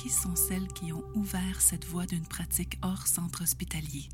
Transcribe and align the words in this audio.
Qui 0.00 0.08
sont 0.08 0.34
celles 0.34 0.68
qui 0.68 0.94
ont 0.94 1.04
ouvert 1.14 1.60
cette 1.60 1.84
voie 1.84 2.06
d'une 2.06 2.26
pratique 2.26 2.78
hors 2.80 3.06
centre 3.06 3.42
hospitalier? 3.42 4.08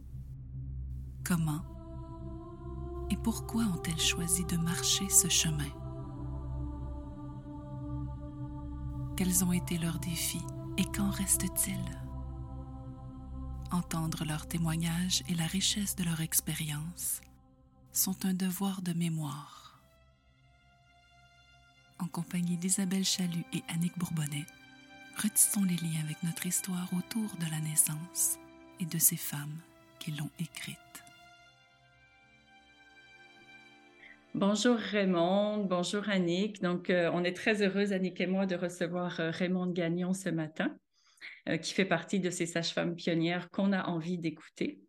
Comment 1.22 1.62
et 3.08 3.16
pourquoi 3.16 3.62
ont-elles 3.62 4.00
choisi 4.00 4.44
de 4.46 4.56
marcher 4.56 5.08
ce 5.08 5.28
chemin? 5.28 5.70
Quels 9.16 9.44
ont 9.44 9.52
été 9.52 9.78
leurs 9.78 10.00
défis 10.00 10.42
et 10.76 10.84
qu'en 10.86 11.10
reste-t-il? 11.10 11.78
Entendre 13.70 14.24
leurs 14.24 14.48
témoignages 14.48 15.22
et 15.28 15.36
la 15.36 15.46
richesse 15.46 15.94
de 15.94 16.02
leur 16.02 16.20
expérience 16.20 17.20
sont 17.92 18.26
un 18.26 18.34
devoir 18.34 18.82
de 18.82 18.92
mémoire. 18.92 19.80
En 22.00 22.08
compagnie 22.08 22.56
d'Isabelle 22.56 23.04
Chalut 23.04 23.46
et 23.52 23.62
Annick 23.68 23.96
Bourbonnais, 23.96 24.46
retissons 25.16 25.64
les 25.64 25.76
liens 25.76 26.04
avec 26.04 26.22
notre 26.22 26.46
histoire 26.46 26.88
autour 26.96 27.36
de 27.36 27.50
la 27.50 27.60
naissance 27.60 28.38
et 28.80 28.84
de 28.84 28.98
ces 28.98 29.16
femmes 29.16 29.58
qui 29.98 30.12
l'ont 30.12 30.30
écrite. 30.38 30.76
Bonjour 34.34 34.76
Raymond, 34.76 35.64
bonjour 35.64 36.08
Annick. 36.08 36.60
Donc, 36.60 36.90
euh, 36.90 37.10
on 37.14 37.24
est 37.24 37.32
très 37.32 37.62
heureuse, 37.62 37.92
Annick 37.92 38.20
et 38.20 38.26
moi, 38.26 38.44
de 38.44 38.54
recevoir 38.54 39.18
euh, 39.18 39.30
Raymond 39.30 39.68
Gagnon 39.68 40.12
ce 40.12 40.28
matin. 40.28 40.76
Euh, 41.48 41.58
qui 41.58 41.72
fait 41.74 41.84
partie 41.84 42.18
de 42.18 42.30
ces 42.30 42.46
sages-femmes 42.46 42.96
pionnières 42.96 43.50
qu'on 43.50 43.72
a 43.72 43.84
envie 43.84 44.18
d'écouter. 44.18 44.80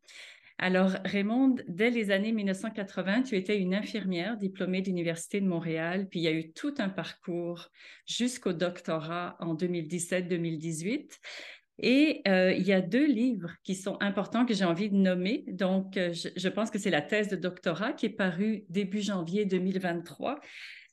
Alors, 0.60 0.94
Raymond, 1.06 1.56
dès 1.68 1.92
les 1.92 2.10
années 2.10 2.32
1980, 2.32 3.24
tu 3.24 3.36
étais 3.36 3.60
une 3.60 3.76
infirmière 3.76 4.38
diplômée 4.38 4.82
de 4.82 4.88
l'Université 4.88 5.40
de 5.40 5.48
Montréal, 5.48 6.08
puis 6.10 6.20
il 6.20 6.24
y 6.24 6.28
a 6.28 6.32
eu 6.32 6.52
tout 6.52 6.74
un 6.80 6.90
parcours 6.90 7.70
jusqu'au 8.08 8.54
doctorat 8.54 9.36
en 9.40 9.54
2017-2018. 9.56 11.12
Et 11.80 12.22
euh, 12.28 12.54
il 12.54 12.66
y 12.66 12.74
a 12.74 12.82
deux 12.82 13.06
livres 13.06 13.52
qui 13.64 13.76
sont 13.76 13.98
importants 14.02 14.48
que 14.48 14.56
j'ai 14.56 14.66
envie 14.66 14.90
de 14.90 14.96
nommer. 14.96 15.44
Donc, 15.48 15.96
euh, 15.96 16.12
je, 16.14 16.50
pense 16.50 16.72
que 16.72 16.80
c'est 16.80 16.90
la 16.90 17.04
thèse 17.04 17.28
de 17.28 17.36
doctorat 17.36 17.94
qui 17.94 18.08
est 18.08 18.10
parue 18.10 18.66
début 18.70 19.02
janvier 19.02 19.46
2023 19.46 20.40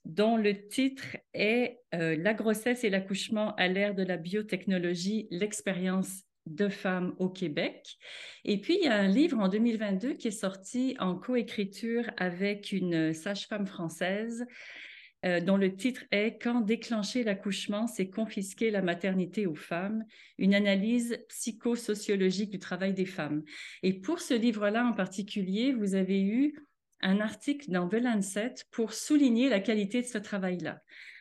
dont 0.04 0.36
le 0.36 0.68
titre 0.68 1.16
est 1.32 1.78
euh, 1.94 2.16
La 2.18 2.34
grossesse 2.34 2.84
et 2.84 2.90
l'accouchement 2.90 3.54
à 3.54 3.68
l'ère 3.68 3.94
de 3.94 4.02
la 4.02 4.18
biotechnologie, 4.18 5.26
l'expérience 5.30 6.24
de 6.46 6.68
femmes 6.68 7.14
au 7.18 7.28
Québec. 7.28 7.96
Et 8.44 8.60
puis, 8.60 8.76
il 8.80 8.84
y 8.84 8.88
a 8.88 8.96
un 8.96 9.08
livre 9.08 9.38
en 9.38 9.48
2022 9.48 10.14
qui 10.14 10.28
est 10.28 10.30
sorti 10.30 10.96
en 10.98 11.14
coécriture 11.14 12.10
avec 12.16 12.72
une 12.72 13.12
sage-femme 13.14 13.66
française 13.66 14.46
euh, 15.24 15.40
dont 15.40 15.56
le 15.56 15.74
titre 15.74 16.04
est 16.10 16.42
Quand 16.42 16.60
déclencher 16.60 17.24
l'accouchement, 17.24 17.86
c'est 17.86 18.10
confisquer 18.10 18.70
la 18.70 18.82
maternité 18.82 19.46
aux 19.46 19.54
femmes, 19.54 20.04
une 20.36 20.54
analyse 20.54 21.18
psychosociologique 21.28 22.50
du 22.50 22.58
travail 22.58 22.92
des 22.92 23.06
femmes. 23.06 23.42
Et 23.82 23.94
pour 23.94 24.20
ce 24.20 24.34
livre-là 24.34 24.84
en 24.84 24.92
particulier, 24.92 25.72
vous 25.72 25.94
avez 25.94 26.22
eu 26.22 26.54
un 27.00 27.20
article 27.20 27.70
dans 27.70 27.88
The 27.88 27.94
Lancet 27.94 28.54
pour 28.70 28.92
souligner 28.92 29.48
la 29.48 29.60
qualité 29.60 30.02
de 30.02 30.06
ce 30.06 30.18
travail-là. 30.18 30.80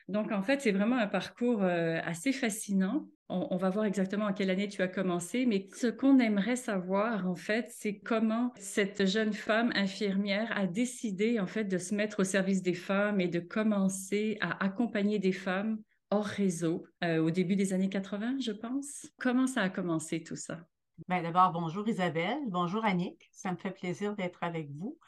Donc, 0.09 0.31
en 0.31 0.41
fait, 0.41 0.62
c'est 0.62 0.72
vraiment 0.72 0.97
un 0.97 1.08
parcours 1.08 1.64
euh, 1.64 2.00
assez 2.03 2.34
fascinant. 2.34 3.08
On, 3.30 3.58
va 3.58 3.72
voir 3.72 3.86
exactement 3.86 4.25
en 4.25 4.34
quelle 4.34 4.52
année 4.52 4.68
tu 4.68 4.84
as 4.84 4.88
commencé, 4.88 5.47
mais 5.47 5.68
ce 5.74 5.88
qu'on 5.88 6.19
aimerait 6.19 6.58
savoir, 6.58 7.28
en 7.28 7.34
fait, 7.34 7.72
c'est 7.72 7.97
comment 7.97 8.52
cette 8.59 9.08
jeune 9.08 9.34
femme 9.34 9.72
infirmière 9.74 10.56
a 10.56 10.68
décidé, 10.68 11.40
en 11.40 11.47
fait, 11.47 11.63
de 11.63 11.80
se 11.80 11.96
mettre 11.96 12.19
au 12.19 12.24
service 12.25 12.62
des 12.62 12.75
femmes 12.75 13.19
et 13.19 13.28
de 13.28 13.40
commencer 13.40 14.38
à 14.40 14.63
accompagner 14.63 15.18
des 15.18 15.31
femmes 15.31 15.80
hors 16.12 16.25
réseau 16.25 16.86
euh, 17.03 17.24
au 17.24 17.31
début 17.31 17.56
des 17.56 17.74
années 17.74 17.90
80, 17.90 18.36
je 18.40 18.52
pense. 18.52 19.08
Comment 19.19 19.47
ça 19.47 19.62
a 19.62 19.69
commencé 19.69 20.22
tout 20.22 20.36
ça? 20.36 20.59
Bien, 21.08 21.24
d'abord, 21.24 21.52
bonjour 21.52 21.88
Isabelle, 21.88 22.38
bonjour 22.47 22.86
Annick, 22.86 23.30
ça 23.31 23.52
me 23.52 23.58
fait 23.58 23.72
plaisir 23.72 24.16
d'être 24.16 24.44
avec 24.44 24.69
vous. 24.69 25.00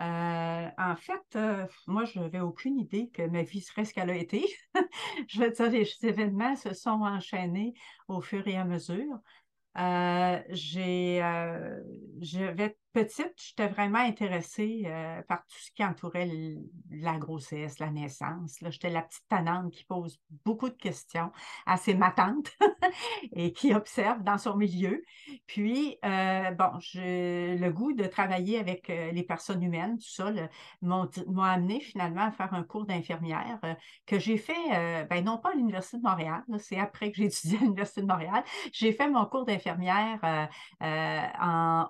Euh, 0.00 0.68
en 0.78 0.96
fait, 0.96 1.36
euh, 1.36 1.66
moi, 1.86 2.04
je 2.04 2.20
n'avais 2.20 2.40
aucune 2.40 2.78
idée 2.78 3.08
que 3.10 3.22
ma 3.22 3.42
vie 3.42 3.60
serait 3.60 3.84
ce 3.84 3.92
qu'elle 3.94 4.10
a 4.10 4.16
été. 4.16 4.46
je 5.28 5.40
veux 5.40 5.50
dire, 5.50 5.70
les 5.70 6.08
événements 6.08 6.54
se 6.56 6.72
sont 6.74 6.90
enchaînés 7.02 7.74
au 8.06 8.20
fur 8.20 8.46
et 8.46 8.56
à 8.56 8.64
mesure. 8.64 9.18
Euh, 9.78 10.42
j'ai, 10.50 11.20
j'avais 12.20 12.76
petite, 13.04 13.34
j'étais 13.36 13.68
vraiment 13.68 14.00
intéressée 14.00 14.82
euh, 14.86 15.22
par 15.22 15.46
tout 15.46 15.58
ce 15.58 15.70
qui 15.70 15.84
entourait 15.84 16.28
la 16.90 17.16
grossesse, 17.16 17.78
la 17.78 17.90
naissance. 17.90 18.58
J'étais 18.68 18.90
la 18.90 19.02
petite 19.02 19.28
tanante 19.28 19.70
qui 19.70 19.84
pose 19.84 20.20
beaucoup 20.44 20.68
de 20.68 20.74
questions 20.74 21.30
à 21.64 21.76
ses 21.76 21.94
matantes 21.94 22.50
et 23.32 23.52
qui 23.52 23.72
observe 23.72 24.24
dans 24.24 24.38
son 24.38 24.56
milieu. 24.56 25.04
Puis, 25.46 25.96
euh, 26.04 26.50
bon, 26.50 26.72
le 26.94 27.68
goût 27.70 27.92
de 27.92 28.04
travailler 28.04 28.58
avec 28.58 28.90
euh, 28.90 29.12
les 29.12 29.22
personnes 29.22 29.62
humaines, 29.62 29.98
tout 29.98 30.10
ça, 30.10 30.32
m'a 30.82 31.52
amené 31.52 31.80
finalement 31.80 32.22
à 32.22 32.32
faire 32.32 32.52
un 32.52 32.64
cours 32.64 32.84
d'infirmière 32.84 33.60
que 34.06 34.18
j'ai 34.18 34.38
fait, 34.38 35.06
ben, 35.08 35.24
non 35.24 35.38
pas 35.38 35.50
à 35.50 35.54
l'Université 35.54 35.98
de 35.98 36.02
Montréal, 36.02 36.42
c'est 36.58 36.78
après 36.78 37.10
que 37.12 37.18
j'ai 37.18 37.24
étudié 37.26 37.58
à 37.58 37.60
l'Université 37.60 38.00
de 38.02 38.06
Montréal. 38.06 38.42
J'ai 38.72 38.92
fait 38.92 39.08
mon 39.08 39.24
cours 39.26 39.44
d'infirmière 39.44 40.48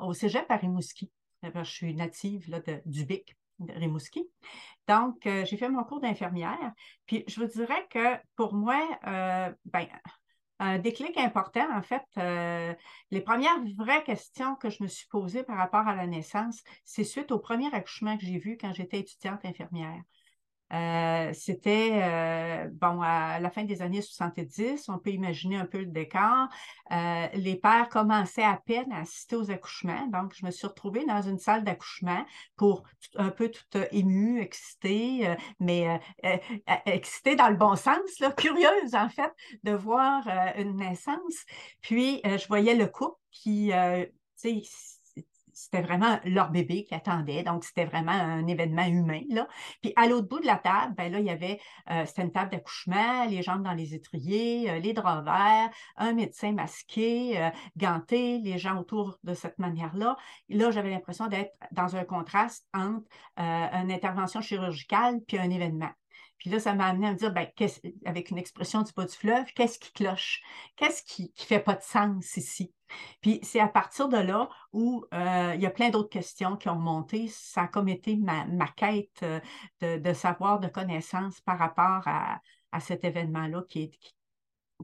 au 0.00 0.12
Cégep 0.12 0.46
Paris-Mousquet 0.46 0.97
je 1.42 1.62
suis 1.62 1.94
native 1.94 2.48
là, 2.50 2.60
de, 2.60 2.80
du 2.86 3.04
BIC, 3.04 3.36
de 3.58 3.72
Rimouski. 3.72 4.28
Donc, 4.86 5.26
euh, 5.26 5.44
j'ai 5.44 5.56
fait 5.56 5.68
mon 5.68 5.84
cours 5.84 6.00
d'infirmière. 6.00 6.72
Puis, 7.06 7.24
je 7.26 7.40
vous 7.40 7.46
dirais 7.46 7.86
que 7.90 8.16
pour 8.36 8.54
moi, 8.54 8.80
euh, 9.06 9.52
ben, 9.66 9.86
un 10.60 10.78
déclic 10.78 11.16
important, 11.16 11.66
en 11.76 11.82
fait, 11.82 12.02
euh, 12.16 12.74
les 13.10 13.20
premières 13.20 13.62
vraies 13.76 14.02
questions 14.02 14.56
que 14.56 14.70
je 14.70 14.82
me 14.82 14.88
suis 14.88 15.06
posées 15.06 15.44
par 15.44 15.56
rapport 15.56 15.86
à 15.86 15.94
la 15.94 16.06
naissance, 16.06 16.62
c'est 16.84 17.04
suite 17.04 17.30
au 17.30 17.38
premier 17.38 17.72
accouchement 17.72 18.16
que 18.16 18.26
j'ai 18.26 18.38
vu 18.38 18.56
quand 18.60 18.72
j'étais 18.72 18.98
étudiante 19.00 19.44
infirmière. 19.44 20.02
Euh, 20.72 21.32
c'était, 21.32 21.90
euh, 22.02 22.68
bon, 22.72 23.00
à 23.00 23.40
la 23.40 23.50
fin 23.50 23.64
des 23.64 23.80
années 23.80 24.02
70, 24.02 24.88
on 24.88 24.98
peut 24.98 25.10
imaginer 25.10 25.56
un 25.56 25.66
peu 25.66 25.78
le 25.78 25.86
décor. 25.86 26.48
Euh, 26.92 27.26
les 27.34 27.56
pères 27.56 27.88
commençaient 27.88 28.44
à 28.44 28.60
peine 28.64 28.92
à 28.92 29.00
assister 29.00 29.36
aux 29.36 29.50
accouchements. 29.50 30.06
Donc, 30.08 30.34
je 30.34 30.44
me 30.44 30.50
suis 30.50 30.66
retrouvée 30.66 31.04
dans 31.06 31.22
une 31.22 31.38
salle 31.38 31.64
d'accouchement 31.64 32.24
pour 32.56 32.82
un 33.16 33.30
peu 33.30 33.50
tout 33.50 33.78
émue, 33.92 34.40
excitée, 34.40 35.34
mais 35.60 36.00
excitée 36.86 37.36
dans 37.36 37.48
le 37.48 37.56
bon 37.56 37.76
sens, 37.76 38.18
là, 38.20 38.30
curieuse 38.32 38.94
en 38.94 39.08
fait 39.08 39.32
de 39.64 39.72
voir 39.72 40.28
une 40.56 40.76
naissance. 40.76 41.44
Puis, 41.80 42.20
je 42.24 42.46
voyais 42.48 42.74
le 42.74 42.86
couple 42.86 43.18
qui, 43.30 43.70
tu 43.70 44.12
sais, 44.36 44.62
c'était 45.58 45.82
vraiment 45.82 46.20
leur 46.24 46.50
bébé 46.50 46.84
qui 46.84 46.94
attendait. 46.94 47.42
Donc, 47.42 47.64
c'était 47.64 47.84
vraiment 47.84 48.12
un 48.12 48.46
événement 48.46 48.86
humain. 48.86 49.22
Puis 49.82 49.92
à 49.96 50.06
l'autre 50.06 50.28
bout 50.28 50.38
de 50.38 50.46
la 50.46 50.56
table, 50.56 50.94
ben 50.96 51.10
là, 51.10 51.18
il 51.18 51.26
y 51.26 51.30
avait, 51.30 51.58
euh, 51.90 52.04
c'était 52.06 52.22
une 52.22 52.30
table 52.30 52.52
d'accouchement, 52.52 53.24
les 53.24 53.42
jambes 53.42 53.64
dans 53.64 53.72
les 53.72 53.92
étriers, 53.92 54.70
euh, 54.70 54.78
les 54.78 54.92
draps 54.92 55.24
verts, 55.24 55.70
un 55.96 56.12
médecin 56.12 56.52
masqué, 56.52 57.40
euh, 57.42 57.50
ganté, 57.76 58.38
les 58.38 58.56
gens 58.56 58.78
autour 58.78 59.18
de 59.24 59.34
cette 59.34 59.58
manière-là. 59.58 60.16
Là, 60.48 60.70
j'avais 60.70 60.90
l'impression 60.90 61.26
d'être 61.26 61.52
dans 61.72 61.96
un 61.96 62.04
contraste 62.04 62.64
entre 62.72 63.08
une 63.36 63.90
intervention 63.90 64.40
chirurgicale 64.40 65.20
puis 65.26 65.38
un 65.38 65.50
événement. 65.50 65.90
Puis 66.38 66.50
là, 66.50 66.60
ça 66.60 66.74
m'a 66.74 66.86
amené 66.86 67.08
à 67.08 67.12
me 67.12 67.16
dire, 67.16 67.32
ben, 67.32 67.48
avec 68.04 68.30
une 68.30 68.38
expression 68.38 68.82
du 68.82 68.92
bas 68.92 69.06
du 69.06 69.14
fleuve, 69.14 69.46
qu'est-ce 69.54 69.78
qui 69.80 69.92
cloche? 69.92 70.40
Qu'est-ce 70.76 71.02
qui 71.02 71.32
ne 71.36 71.44
fait 71.44 71.60
pas 71.60 71.74
de 71.74 71.82
sens 71.82 72.36
ici? 72.36 72.72
Puis 73.20 73.40
c'est 73.42 73.60
à 73.60 73.68
partir 73.68 74.08
de 74.08 74.16
là 74.16 74.48
où 74.72 75.04
euh, 75.14 75.52
il 75.54 75.60
y 75.60 75.66
a 75.66 75.70
plein 75.70 75.90
d'autres 75.90 76.08
questions 76.08 76.56
qui 76.56 76.68
ont 76.68 76.78
monté. 76.78 77.28
Ça 77.28 77.62
a 77.62 77.68
comme 77.68 77.88
été 77.88 78.16
ma, 78.16 78.68
quête 78.76 79.22
euh, 79.22 79.98
de, 79.98 80.12
savoir, 80.12 80.60
de 80.60 80.68
connaissances 80.68 81.40
par 81.40 81.58
rapport 81.58 82.02
à, 82.06 82.40
cet 82.80 83.04
événement-là 83.04 83.62
qui 83.68 83.82
est, 83.84 83.98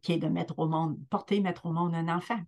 qui, 0.03 0.13
est 0.13 0.19
de 0.19 0.29
mettre 0.29 0.59
au 0.59 0.67
monde, 0.67 0.99
porter, 1.11 1.41
mettre 1.41 1.67
au 1.67 1.73
monde 1.73 1.95
un 1.95 2.09
enfant. 2.09 2.41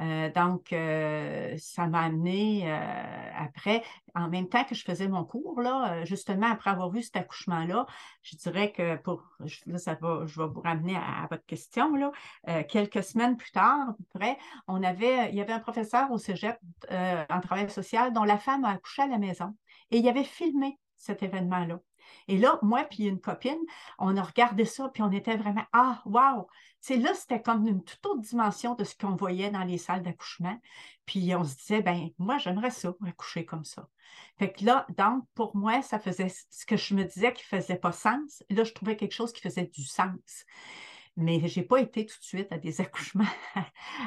Euh, 0.00 0.30
donc, 0.30 0.72
euh, 0.72 1.54
ça 1.58 1.86
m'a 1.86 2.02
amené 2.02 2.70
après, 3.36 3.82
en 4.14 4.28
même 4.28 4.48
temps 4.48 4.64
que 4.64 4.74
je 4.74 4.84
faisais 4.84 5.08
mon 5.08 5.24
cours, 5.24 5.60
là, 5.60 6.04
justement 6.04 6.50
après 6.50 6.70
avoir 6.70 6.90
vu 6.90 7.02
cet 7.02 7.16
accouchement-là, 7.16 7.86
je 8.22 8.36
dirais 8.36 8.72
que 8.72 8.96
pour, 8.96 9.22
là, 9.66 9.78
ça 9.78 9.94
va, 10.00 10.24
je 10.26 10.40
vais 10.40 10.48
vous 10.48 10.60
ramener 10.60 10.96
à, 10.96 11.26
votre 11.30 11.44
question, 11.44 11.94
là, 11.94 12.12
quelques 12.64 13.02
semaines 13.02 13.36
plus 13.36 13.52
tard, 13.52 13.90
à 13.90 13.92
peu 13.92 14.18
près, 14.18 14.38
on 14.66 14.82
avait, 14.82 15.30
il 15.30 15.36
y 15.36 15.40
avait 15.40 15.52
un 15.52 15.60
professeur 15.60 16.10
au 16.10 16.18
cégep 16.18 16.58
en 16.90 17.40
travail 17.40 17.70
social 17.70 18.12
dont 18.12 18.24
la 18.24 18.38
femme 18.38 18.64
a 18.64 18.70
accouché 18.70 19.02
à 19.02 19.06
la 19.06 19.18
maison 19.18 19.54
et 19.90 19.98
il 19.98 20.08
avait 20.08 20.24
filmé 20.24 20.78
cet 20.96 21.22
événement-là. 21.22 21.80
Et 22.28 22.38
là, 22.38 22.58
moi 22.62 22.84
puis 22.84 23.04
une 23.04 23.20
copine, 23.20 23.60
on 23.98 24.16
a 24.16 24.22
regardé 24.22 24.64
ça, 24.64 24.88
puis 24.88 25.02
on 25.02 25.10
était 25.10 25.36
vraiment 25.36 25.64
Ah, 25.72 26.02
wow! 26.04 26.46
C'est 26.80 26.96
là, 26.96 27.14
c'était 27.14 27.40
comme 27.40 27.66
une 27.66 27.82
toute 27.84 28.04
autre 28.06 28.20
dimension 28.22 28.74
de 28.74 28.84
ce 28.84 28.96
qu'on 28.96 29.14
voyait 29.14 29.50
dans 29.50 29.64
les 29.64 29.78
salles 29.78 30.02
d'accouchement. 30.02 30.58
Puis 31.06 31.34
on 31.34 31.44
se 31.44 31.56
disait, 31.56 31.82
ben 31.82 32.10
moi, 32.18 32.38
j'aimerais 32.38 32.70
ça, 32.70 32.92
accoucher 33.06 33.44
comme 33.44 33.64
ça. 33.64 33.88
Fait 34.38 34.52
que 34.52 34.64
là, 34.64 34.86
donc, 34.96 35.24
pour 35.34 35.56
moi, 35.56 35.82
ça 35.82 35.98
faisait 35.98 36.28
ce 36.28 36.66
que 36.66 36.76
je 36.76 36.94
me 36.94 37.04
disais 37.04 37.32
qui 37.32 37.44
ne 37.52 37.60
faisait 37.60 37.76
pas 37.76 37.92
sens. 37.92 38.42
Là, 38.50 38.64
je 38.64 38.72
trouvais 38.72 38.96
quelque 38.96 39.14
chose 39.14 39.32
qui 39.32 39.40
faisait 39.40 39.66
du 39.66 39.84
sens 39.84 40.44
mais 41.16 41.46
je 41.46 41.60
n'ai 41.60 41.66
pas 41.66 41.80
été 41.80 42.06
tout 42.06 42.18
de 42.18 42.24
suite 42.24 42.52
à 42.52 42.58
des 42.58 42.80
accouchements 42.80 43.24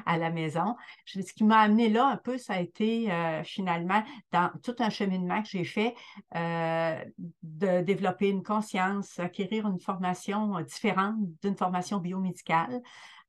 à 0.05 0.17
la 0.17 0.29
maison. 0.29 0.75
Ce 1.05 1.19
qui 1.33 1.43
m'a 1.43 1.59
amené 1.59 1.89
là 1.89 2.07
un 2.07 2.17
peu, 2.17 2.37
ça 2.37 2.53
a 2.53 2.59
été 2.59 3.11
euh, 3.11 3.43
finalement 3.43 4.03
dans 4.31 4.51
tout 4.63 4.75
un 4.79 4.89
cheminement 4.89 5.41
que 5.41 5.49
j'ai 5.49 5.65
fait 5.65 5.95
euh, 6.35 7.03
de 7.43 7.81
développer 7.81 8.29
une 8.29 8.43
conscience, 8.43 9.19
acquérir 9.19 9.67
une 9.67 9.79
formation 9.79 10.59
différente 10.61 11.15
d'une 11.41 11.55
formation 11.55 11.99
biomédicale. 11.99 12.81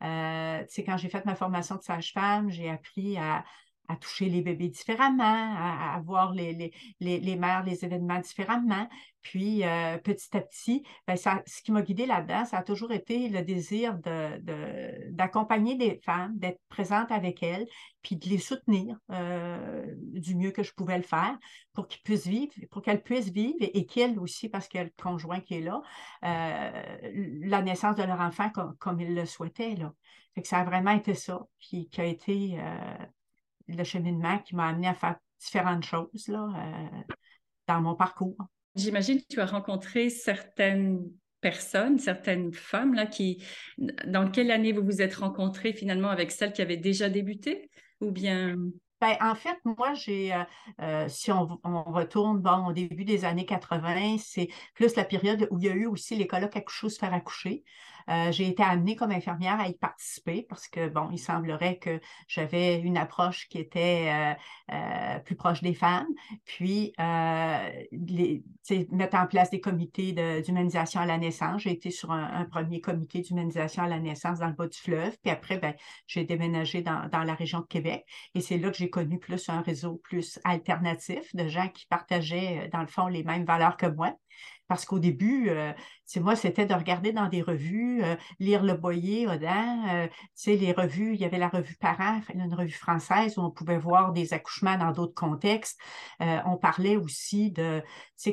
Euh, 0.03 0.65
quand 0.85 0.97
j'ai 0.97 1.09
fait 1.09 1.25
ma 1.25 1.35
formation 1.35 1.77
de 1.77 1.83
sage-femme, 1.83 2.51
j'ai 2.51 2.71
appris 2.71 3.17
à, 3.17 3.45
à 3.89 3.97
toucher 3.97 4.29
les 4.29 4.43
bébés 4.43 4.69
différemment, 4.69 5.23
à, 5.23 6.01
voir 6.05 6.33
les, 6.33 6.73
les, 7.01 7.37
mères, 7.37 7.65
les 7.65 7.85
événements 7.85 8.21
différemment. 8.21 8.89
Puis, 9.23 9.65
euh, 9.65 9.99
petit 9.99 10.37
à 10.37 10.41
petit, 10.41 10.85
ben, 11.09 11.17
ça, 11.17 11.43
ce 11.47 11.61
qui 11.61 11.73
m'a 11.73 11.83
guidée 11.83 12.07
là-dedans, 12.07 12.45
ça 12.45 12.59
a 12.59 12.63
toujours 12.63 12.93
été 12.93 13.29
le 13.29 13.43
désir 13.43 13.99
d'accompagner 15.11 15.75
de, 15.75 15.81
des 15.81 16.01
femmes, 16.05 16.39
d'être 16.39 16.61
présente 16.69 17.11
avec 17.11 17.43
elles, 17.43 17.67
puis 18.03 18.15
de 18.15 18.29
les 18.29 18.39
soutenir 18.39 18.97
euh, 19.11 19.85
du 19.97 20.37
mieux 20.37 20.53
que 20.53 20.63
je 20.63 20.73
pouvais 20.73 20.97
le 20.97 21.03
faire 21.03 21.37
pour 21.73 21.89
qu'ils 21.89 22.03
puissent 22.03 22.29
vivre, 22.29 22.53
pour 22.71 22.83
qu'elles 22.83 23.03
puissent 23.03 23.33
vivre 23.33 23.57
et, 23.61 23.85
qu'elles 23.85 24.21
aussi, 24.21 24.49
parce 24.49 24.69
qu'il 24.69 24.79
y 24.79 24.81
a 24.81 24.85
le 24.85 24.93
conjoint 25.03 25.41
qui 25.41 25.55
est 25.55 25.61
là, 25.61 25.83
euh, 26.23 26.83
la 27.43 27.63
naissance 27.63 27.97
de 27.97 28.05
leur 28.05 28.21
enfant 28.21 28.49
comme, 28.79 29.01
ils 29.01 29.13
le 29.13 29.27
souhaitaient. 29.27 29.75
Là. 29.75 29.93
Fait 30.37 30.43
que 30.43 30.49
ça 30.49 30.59
a 30.59 30.65
vraiment 30.65 30.93
été 30.93 31.15
ça 31.15 31.45
qui, 31.59 31.89
qui 31.89 32.01
a 32.01 32.05
été 32.05 32.61
le 33.69 33.85
cheminement 33.85 34.39
qui 34.39 34.55
m'a 34.55 34.69
amené 34.69 34.89
à 34.89 34.95
faire 34.95 35.17
différentes 35.41 35.85
choses 35.85 36.29
là, 36.29 36.49
euh, 36.57 37.13
dans 37.67 37.81
mon 37.81 37.95
parcours. 37.95 38.37
J'imagine 38.75 39.21
que 39.21 39.27
tu 39.29 39.41
as 39.41 39.47
rencontré 39.47 40.11
certaines 40.11 41.03
personnes, 41.41 41.99
certaines 41.99 42.53
femmes 42.53 42.95
là, 42.95 43.07
qui, 43.07 43.45
dans 44.07 44.31
quelle 44.31 44.51
année 44.51 44.73
vous 44.73 44.85
vous 44.85 45.03
êtes 45.03 45.15
rencontrés 45.15 45.73
finalement 45.73 46.09
avec 46.09 46.31
celles 46.31 46.53
qui 46.53 46.63
avaient 46.63 46.77
déjà 46.77 47.09
débuté? 47.09 47.71
Ou 48.01 48.11
bien 48.11 48.57
ben, 49.01 49.15
en 49.21 49.35
fait, 49.35 49.59
moi, 49.65 49.93
j'ai, 49.93 50.33
euh, 50.33 50.43
euh, 50.81 51.09
si 51.09 51.31
on, 51.31 51.61
retourne 51.65 52.41
bon, 52.41 52.69
au 52.69 52.73
début 52.73 53.05
des 53.05 53.27
années 53.27 53.45
80, 53.45 54.17
c'est 54.19 54.49
plus 54.75 54.97
la 54.97 55.05
période 55.05 55.47
où 55.51 55.59
il 55.59 55.67
y 55.67 55.69
a 55.69 55.75
eu 55.75 55.87
aussi 55.87 56.17
les 56.17 56.27
colloques 56.27 56.57
accoucher 56.57 56.87
ou 56.87 56.91
se 56.91 56.99
faire 56.99 57.13
accoucher. 57.13 57.63
Euh, 58.09 58.31
j'ai 58.31 58.49
été 58.49 58.63
amenée 58.63 58.97
comme 58.97 59.11
infirmière 59.11 59.59
à 59.61 59.69
y 59.69 59.75
participer 59.75 60.47
parce 60.49 60.69
que, 60.69 60.89
bon, 60.89 61.11
il 61.13 61.19
semblerait 61.19 61.79
que 61.79 62.01
j'avais 62.29 62.81
une 62.81 62.97
approche 62.97 63.49
qui 63.49 63.59
était 63.59 64.09
euh, 64.09 64.75
euh, 64.75 65.19
plus 65.21 65.35
proche 65.35 65.63
des 65.63 65.75
femmes. 65.75 66.07
Puis, 66.45 66.93
les, 66.99 68.45
mettre 68.91 69.17
en 69.17 69.27
place 69.27 69.51
des 69.51 69.61
comités 69.61 70.13
d'humanisation 70.43 71.01
à 71.01 71.07
la 71.07 71.19
naissance. 71.19 71.63
J'ai 71.63 71.73
été 71.73 71.91
sur 71.91 72.13
un, 72.13 72.45
premier 72.45 72.81
comité 72.81 73.21
d'humanisation 73.21 73.83
à 73.83 73.89
la 73.89 73.99
naissance 73.99 74.39
dans 74.39 74.47
le 74.47 74.53
bas 74.53 74.69
du 74.69 74.79
fleuve. 74.79 75.17
Puis 75.23 75.31
après, 75.31 75.59
ben, 75.59 75.75
j'ai 76.07 76.25
déménagé 76.25 76.83
dans, 76.83 77.09
dans, 77.09 77.23
la 77.23 77.35
région 77.35 77.61
de 77.61 77.67
Québec. 77.67 78.05
Et 78.35 78.41
c'est 78.41 78.59
là 78.59 78.71
que 78.71 78.77
j'ai 78.77 78.91
connu 78.91 79.19
plus 79.19 79.49
un 79.49 79.61
réseau 79.61 80.01
plus 80.05 80.39
alternatif 80.45 81.35
de 81.35 81.49
gens 81.49 81.69
qui 81.69 81.87
partageaient, 81.87 82.69
dans 82.73 82.81
le 82.81 82.87
fond, 82.87 83.09
les 83.09 83.25
mêmes 83.25 83.45
valeurs 83.45 83.77
que 83.77 83.87
moi. 83.87 84.15
Parce 84.69 84.85
qu'au 84.85 84.99
début, 84.99 85.49
euh, 85.49 85.73
moi, 86.17 86.37
c'était 86.37 86.67
de 86.67 86.75
regarder 86.75 87.13
dans 87.13 87.29
des 87.29 87.43
revues, 87.43 88.03
euh, 88.03 88.17
lire 88.41 88.63
Le 88.63 88.75
Boyer, 88.75 89.27
Audin, 89.29 89.89
euh, 89.89 90.09
les 90.47 90.73
revues, 90.73 91.15
il 91.15 91.21
y 91.21 91.25
avait 91.25 91.39
la 91.39 91.49
revue 91.49 91.77
Parent, 91.77 92.21
une 92.35 92.55
revue 92.55 92.73
française 92.73 93.39
où 93.39 93.43
on 93.43 93.51
pouvait 93.51 93.79
voir 93.79 94.13
des 94.13 94.33
accouchements 94.33 94.77
dans 94.77 94.93
d'autres 94.93 95.15
contextes. 95.15 95.79
Euh, 96.21 96.39
on 96.47 96.57
parlait 96.57 96.97
aussi 96.97 97.51
de, 97.51 97.83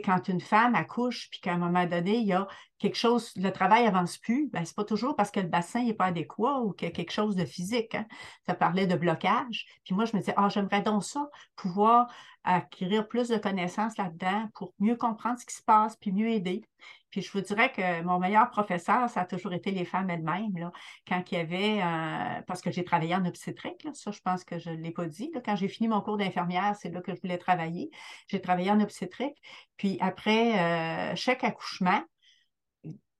quand 0.03 0.27
une 0.27 0.41
femme 0.41 0.75
accouche, 0.75 1.29
puis 1.29 1.39
qu'à 1.39 1.53
un 1.53 1.57
moment 1.57 1.85
donné, 1.85 2.17
il 2.17 2.27
y 2.27 2.33
a 2.33 2.47
quelque 2.83 2.97
chose, 2.97 3.31
le 3.37 3.49
travail 3.51 3.85
avance 3.87 4.17
plus, 4.17 4.49
ben, 4.51 4.65
c'est 4.65 4.75
pas 4.75 4.83
toujours 4.83 5.15
parce 5.15 5.31
que 5.31 5.39
le 5.39 5.47
bassin 5.47 5.83
n'est 5.83 5.93
pas 5.93 6.07
adéquat 6.07 6.59
ou 6.59 6.73
qu'il 6.73 6.91
quelque 6.91 7.13
chose 7.13 7.37
de 7.37 7.45
physique. 7.45 7.95
Hein. 7.95 8.05
Ça 8.45 8.55
parlait 8.55 8.87
de 8.87 8.95
blocage. 8.97 9.65
Puis 9.85 9.95
moi, 9.95 10.03
je 10.03 10.13
me 10.13 10.19
disais, 10.19 10.33
ah, 10.35 10.49
j'aimerais 10.49 10.81
donc 10.81 11.05
ça, 11.05 11.29
pouvoir 11.55 12.11
acquérir 12.43 13.07
plus 13.07 13.29
de 13.29 13.37
connaissances 13.37 13.97
là-dedans 13.97 14.49
pour 14.53 14.73
mieux 14.79 14.97
comprendre 14.97 15.39
ce 15.39 15.45
qui 15.45 15.55
se 15.55 15.63
passe, 15.63 15.95
puis 15.95 16.11
mieux 16.11 16.27
aider. 16.27 16.61
Puis 17.09 17.21
je 17.21 17.31
vous 17.31 17.39
dirais 17.39 17.71
que 17.71 18.01
mon 18.01 18.19
meilleur 18.19 18.49
professeur, 18.49 19.09
ça 19.09 19.21
a 19.21 19.25
toujours 19.25 19.53
été 19.53 19.71
les 19.71 19.85
femmes 19.85 20.09
elles-mêmes. 20.09 20.57
Là, 20.57 20.73
quand 21.07 21.23
il 21.31 21.37
y 21.37 21.39
avait, 21.39 21.81
euh, 21.81 22.41
parce 22.47 22.61
que 22.61 22.69
j'ai 22.69 22.83
travaillé 22.83 23.15
en 23.15 23.23
obstétrique, 23.23 23.87
ça 23.93 24.11
je 24.11 24.19
pense 24.19 24.43
que 24.43 24.59
je 24.59 24.71
ne 24.71 24.81
l'ai 24.81 24.91
pas 24.91 25.05
dit. 25.05 25.31
quand 25.45 25.55
j'ai 25.55 25.69
fini 25.69 25.87
mon 25.87 26.01
cours 26.01 26.17
d'infirmière, 26.17 26.75
c'est 26.75 26.89
là 26.89 27.01
que 27.01 27.15
je 27.15 27.21
voulais 27.21 27.37
travailler. 27.37 27.91
J'ai 28.27 28.41
travaillé 28.41 28.71
en 28.71 28.81
obstétrique. 28.81 29.37
Puis 29.77 29.97
après 30.01 30.59
euh, 30.59 31.15
chaque 31.15 31.45
accouchement, 31.45 32.01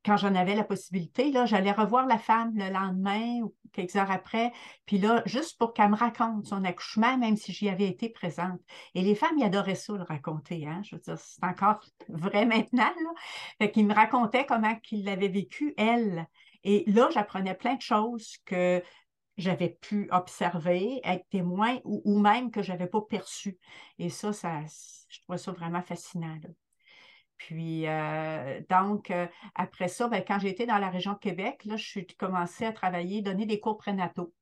quand 0.06 0.18
j'en 0.18 0.36
avais 0.36 0.56
la 0.56 0.64
possibilité, 0.64 1.32
là, 1.32 1.46
j'allais 1.46 1.72
revoir 1.72 2.06
la 2.06 2.18
femme 2.18 2.52
le 2.56 2.70
lendemain 2.70 3.40
ou 3.42 3.56
quelques 3.72 3.96
heures 3.96 4.12
après, 4.12 4.52
puis 4.86 4.98
là, 4.98 5.24
juste 5.26 5.58
pour 5.58 5.74
qu'elle 5.74 5.90
me 5.90 5.96
raconte 5.96 6.46
son 6.46 6.64
accouchement, 6.64 7.18
même 7.18 7.38
si 7.38 7.54
j'y 7.54 7.70
avais 7.70 7.88
été 7.88 8.10
présente. 8.10 8.60
Et 8.96 9.02
les 9.02 9.16
femmes, 9.16 9.38
ils 9.38 9.44
adoraient 9.44 9.76
ça, 9.76 9.94
le 9.94 10.04
raconter, 10.04 10.68
hein? 10.68 10.82
Je 10.84 10.96
veux 10.96 11.02
dire, 11.02 11.18
c'est 11.18 11.44
encore 11.44 11.84
vrai 12.10 12.46
maintenant, 12.46 12.84
là. 12.84 13.12
Fait 13.60 13.72
qu'ils 13.72 13.88
me 13.88 13.94
racontaient 13.94 14.46
comment 14.46 14.76
qu'ils 14.76 15.06
l'avaient 15.06 15.30
vécu, 15.30 15.74
elle. 15.78 16.28
Et 16.64 16.84
là, 16.88 17.10
j'apprenais 17.12 17.56
plein 17.56 17.76
de 17.76 17.82
choses 17.82 18.38
que 18.46 18.82
j'avais 19.38 19.70
pu 19.70 20.08
observer, 20.12 21.02
être 21.04 21.28
témoin 21.30 21.80
ou, 21.84 22.20
même 22.20 22.52
que 22.52 22.62
je 22.62 22.72
n'avais 22.72 22.88
pas 22.88 23.02
perçu. 23.02 23.58
Et 23.98 24.10
ça, 24.10 24.32
ça, 24.32 24.62
je 25.10 25.22
trouvais 25.22 25.38
ça 25.38 25.52
vraiment 25.52 25.82
fascinant. 25.82 26.38
Puis, 27.38 27.88
euh, 27.88 28.62
donc, 28.70 29.12
euh, 29.12 29.28
après 29.56 29.88
ça, 29.88 30.08
ben, 30.08 30.24
quand 30.26 30.40
j'étais 30.40 30.66
dans 30.66 30.78
la 30.78 30.90
région 30.90 31.16
Québec, 31.16 31.66
là, 31.66 31.76
je 31.78 31.86
suis 31.86 32.08
commencé 32.08 32.66
à 32.66 32.72
travailler, 32.72 33.22
donner 33.22 33.46
des 33.46 33.60
cours 33.60 33.78
prénataux 33.78 34.34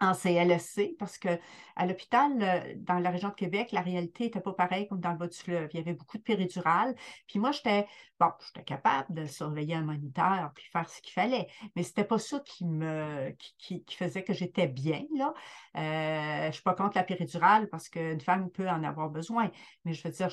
en 0.00 0.12
CLSC 0.12 0.96
parce 0.98 1.18
qu'à 1.18 1.38
l'hôpital, 1.86 2.32
euh, 2.42 2.74
dans 2.76 2.98
la 2.98 3.10
région 3.10 3.28
de 3.28 3.34
Québec, 3.34 3.70
la 3.72 3.80
réalité 3.80 4.24
n'était 4.24 4.40
pas 4.40 4.52
pareille 4.52 4.88
comme 4.88 5.00
dans 5.00 5.12
le 5.12 5.18
bas 5.18 5.28
du 5.28 5.36
fleuve. 5.36 5.68
Il 5.72 5.78
y 5.78 5.80
avait 5.80 5.94
beaucoup 5.94 6.18
de 6.18 6.22
péridurales. 6.22 6.94
Puis 7.26 7.38
moi, 7.38 7.52
j'étais 7.52 7.86
bon, 8.18 8.28
j'étais 8.46 8.64
capable 8.64 9.12
de 9.14 9.26
surveiller 9.26 9.74
un 9.74 9.82
moniteur 9.82 10.52
puis 10.54 10.64
faire 10.72 10.88
ce 10.88 11.00
qu'il 11.00 11.12
fallait, 11.12 11.48
mais 11.74 11.82
ce 11.82 11.90
n'était 11.90 12.04
pas 12.04 12.18
ça 12.18 12.40
qui 12.40 12.64
me 12.64 13.30
qui, 13.58 13.84
faisait 13.90 14.24
que 14.24 14.32
j'étais 14.32 14.66
bien. 14.66 15.04
Là. 15.16 15.34
Euh, 15.76 16.42
je 16.42 16.46
ne 16.48 16.52
suis 16.52 16.62
pas 16.62 16.74
contre 16.74 16.96
la 16.96 17.04
péridurale 17.04 17.68
parce 17.68 17.88
qu'une 17.88 18.20
femme 18.20 18.50
peut 18.50 18.68
en 18.68 18.82
avoir 18.84 19.10
besoin, 19.10 19.50
mais 19.84 19.92
je 19.92 20.06
veux 20.06 20.12
dire, 20.12 20.28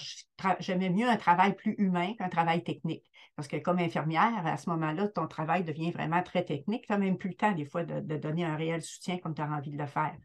j'aimais 0.59 0.89
mieux 0.89 1.07
un 1.07 1.17
travail 1.17 1.55
plus 1.55 1.75
humain 1.77 2.13
qu'un 2.17 2.29
travail 2.29 2.63
technique. 2.63 3.11
Parce 3.35 3.47
que 3.47 3.57
comme 3.57 3.79
infirmière, 3.79 4.45
à 4.45 4.57
ce 4.57 4.69
moment-là, 4.69 5.07
ton 5.07 5.27
travail 5.27 5.63
devient 5.63 5.91
vraiment 5.91 6.21
très 6.21 6.43
technique. 6.43 6.85
Tu 6.85 6.91
n'as 6.91 6.97
même 6.97 7.17
plus 7.17 7.29
le 7.29 7.35
temps, 7.35 7.51
des 7.53 7.65
fois, 7.65 7.83
de, 7.83 8.17
donner 8.17 8.45
un 8.45 8.55
réel 8.55 8.81
soutien 8.81 9.17
comme 9.17 9.33
tu 9.33 9.41
as 9.41 9.47
de 9.69 9.77
le 9.77 9.85
faire. 9.85 10.15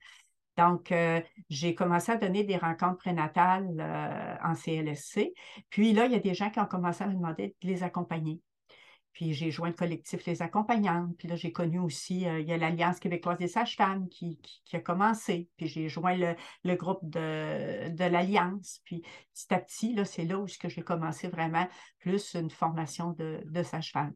Donc, 0.57 0.90
euh, 0.90 1.21
j'ai 1.50 1.75
commencé 1.75 2.12
à 2.12 2.16
donner 2.16 2.43
des 2.45 2.57
rencontres 2.57 2.97
prénatales 2.99 3.76
euh, 3.78 4.37
en 4.43 4.55
CLSC. 4.55 5.35
Puis 5.69 5.93
là, 5.93 6.07
il 6.07 6.12
y 6.12 6.14
a 6.14 6.19
des 6.19 6.35
gens 6.35 6.50
qui 6.50 6.61
ont 6.61 6.66
commencé 6.66 7.05
à 7.05 7.09
me 7.09 7.14
demander 7.14 7.55
de 7.61 7.69
les 7.69 7.83
accompagner. 7.83 8.40
Puis 9.12 9.33
j'ai 9.33 9.50
joint 9.50 9.69
le 9.69 9.75
collectif 9.75 10.26
Les 10.26 10.43
Accompagnantes. 10.43 11.16
Puis 11.16 11.26
là, 11.26 11.37
j'ai 11.37 11.50
connu 11.50 11.78
aussi, 11.78 12.26
euh, 12.26 12.40
il 12.40 12.47
y 12.47 12.52
a 12.52 12.59
l'Alliance 12.59 13.00
québécoise 13.00 13.38
des 13.38 13.49
sages-femmes 13.49 14.09
qui, 14.09 14.38
a 14.75 14.78
commencé. 14.78 15.49
Puis 15.57 15.69
j'ai 15.69 15.88
joint 15.88 16.16
le, 16.64 16.75
groupe 16.75 17.00
de, 17.02 18.05
l'Alliance. 18.05 18.81
Puis 18.85 19.02
petit 19.33 19.55
à 19.55 19.59
petit, 19.59 19.95
là, 19.95 20.05
c'est 20.05 20.25
là 20.25 20.38
où 20.38 20.47
j'ai 20.47 20.83
commencé 20.83 21.28
vraiment 21.28 21.66
plus 21.99 22.35
une 22.35 22.50
formation 22.50 23.12
de, 23.12 23.40
de 23.47 23.62
sage-femme. 23.62 24.12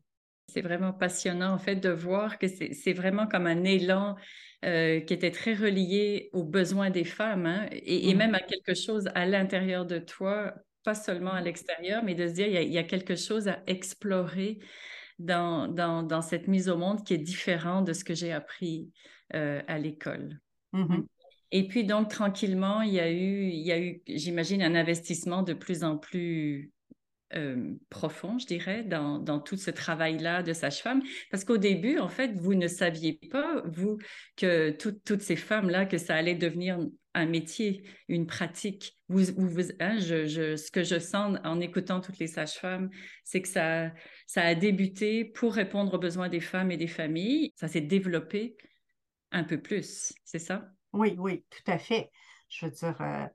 C'est 0.53 0.61
vraiment 0.63 0.93
passionnant, 0.93 1.53
en 1.53 1.59
fait, 1.59 1.77
de 1.77 1.91
voir 1.91 2.39
que 2.39 2.47
c'est 2.49 2.93
vraiment 2.93 3.27
comme 3.27 3.47
un 3.47 3.65
élan 3.65 4.17
euh, 4.65 5.01
qui 5.01 5.15
était 5.15 5.31
très 5.31 5.55
relié 5.55 6.29
aux 6.33 6.45
besoins 6.45 6.91
des 6.91 7.05
femmes 7.05 7.47
hein, 7.47 7.67
et, 7.73 8.13
mmh. 8.13 8.19
même 8.19 8.35
à 8.35 8.41
quelque 8.41 8.75
chose 8.75 9.09
à 9.15 9.25
l'intérieur 9.27 9.87
de 9.87 9.99
toi, 9.99 10.55
pas 10.85 10.95
seulement 10.95 11.33
à 11.33 11.41
mmh. 11.41 11.45
l'extérieur, 11.45 12.03
mais 12.05 12.15
de 12.15 12.27
se 12.27 12.33
dire, 12.33 12.47
il 12.47 12.71
y, 12.71 12.79
a, 12.79 12.83
quelque 12.83 13.17
chose 13.17 13.49
à 13.49 13.63
explorer 13.67 14.59
dans, 15.19 15.69
dans, 15.69 16.03
dans, 16.03 16.23
cette 16.23 16.49
mise 16.49 16.69
au 16.69 16.77
monde 16.77 17.05
qui 17.05 17.15
est 17.15 17.19
différent 17.19 17.83
de 17.83 17.93
ce 17.93 18.05
que 18.05 18.15
j'ai 18.15 18.33
appris 18.33 18.91
euh, 19.35 19.63
à 19.69 19.79
l'école. 19.79 20.41
Mhm. 20.73 21.07
Et 21.53 21.67
puis 21.67 21.85
donc 21.85 22.09
tranquillement, 22.09 22.83
il 22.83 22.93
y 22.93 23.01
a 23.01 23.11
eu, 23.11 23.49
il 23.49 23.67
y 23.67 23.73
a 23.73 23.81
eu, 23.81 24.03
j'imagine, 24.07 24.63
un 24.63 24.75
investissement 24.75 25.43
de 25.43 25.53
plus 25.53 25.85
en 25.85 25.99
plus 25.99 26.73
euh, 27.35 27.75
profond, 27.91 28.39
je 28.39 28.47
dirais, 28.47 28.83
dans, 28.83 29.41
tout 29.41 29.57
ce 29.57 29.71
travail-là 29.71 30.43
de 30.43 30.53
sage-femme. 30.53 31.03
Parce 31.31 31.45
qu'au 31.45 31.59
début, 31.59 31.99
en 31.99 32.09
fait, 32.09 32.33
vous 32.35 32.55
ne 32.55 32.69
saviez 32.69 33.21
pas, 33.31 33.63
vous, 33.67 33.99
que 34.37 34.71
toutes 34.71 35.23
ces 35.23 35.37
femmes-là, 35.37 35.87
que 35.87 35.99
ça 35.99 36.15
allait 36.15 36.35
devenir 36.35 36.79
un 37.15 37.27
métier, 37.27 37.85
une 38.09 38.27
pratique. 38.27 38.99
Vous, 39.09 39.25
vous, 39.37 39.63
hein, 39.81 39.99
je, 39.99 40.57
ce 40.57 40.71
que 40.71 40.83
je 40.83 40.99
sens 40.99 41.39
en 41.45 41.61
écoutant 41.61 42.01
toutes 42.01 42.19
les 42.19 42.29
sages-femmes, 42.29 42.91
c'est 43.25 43.43
que 43.43 43.49
ça, 43.49 43.93
ça 44.27 44.43
a 44.43 44.55
débuté 44.55 45.25
pour 45.25 45.55
répondre 45.55 45.95
aux 45.95 45.99
besoins 45.99 46.29
des 46.29 46.41
femmes 46.41 46.71
et 46.71 46.77
des 46.77 46.87
familles. 46.87 47.53
Ça 47.57 47.69
s'est 47.69 47.81
développé 47.81 48.57
un 49.33 49.45
peu 49.45 49.61
plus, 49.61 50.13
c'est 50.25 50.39
ça? 50.39 50.69
Oui, 50.93 51.15
oui, 51.19 51.45
tout 51.51 51.71
à 51.71 51.79
fait. 51.79 52.11
Je 52.49 52.67
veux 52.67 52.73
dire, 52.73 53.01
euh, 53.01 53.27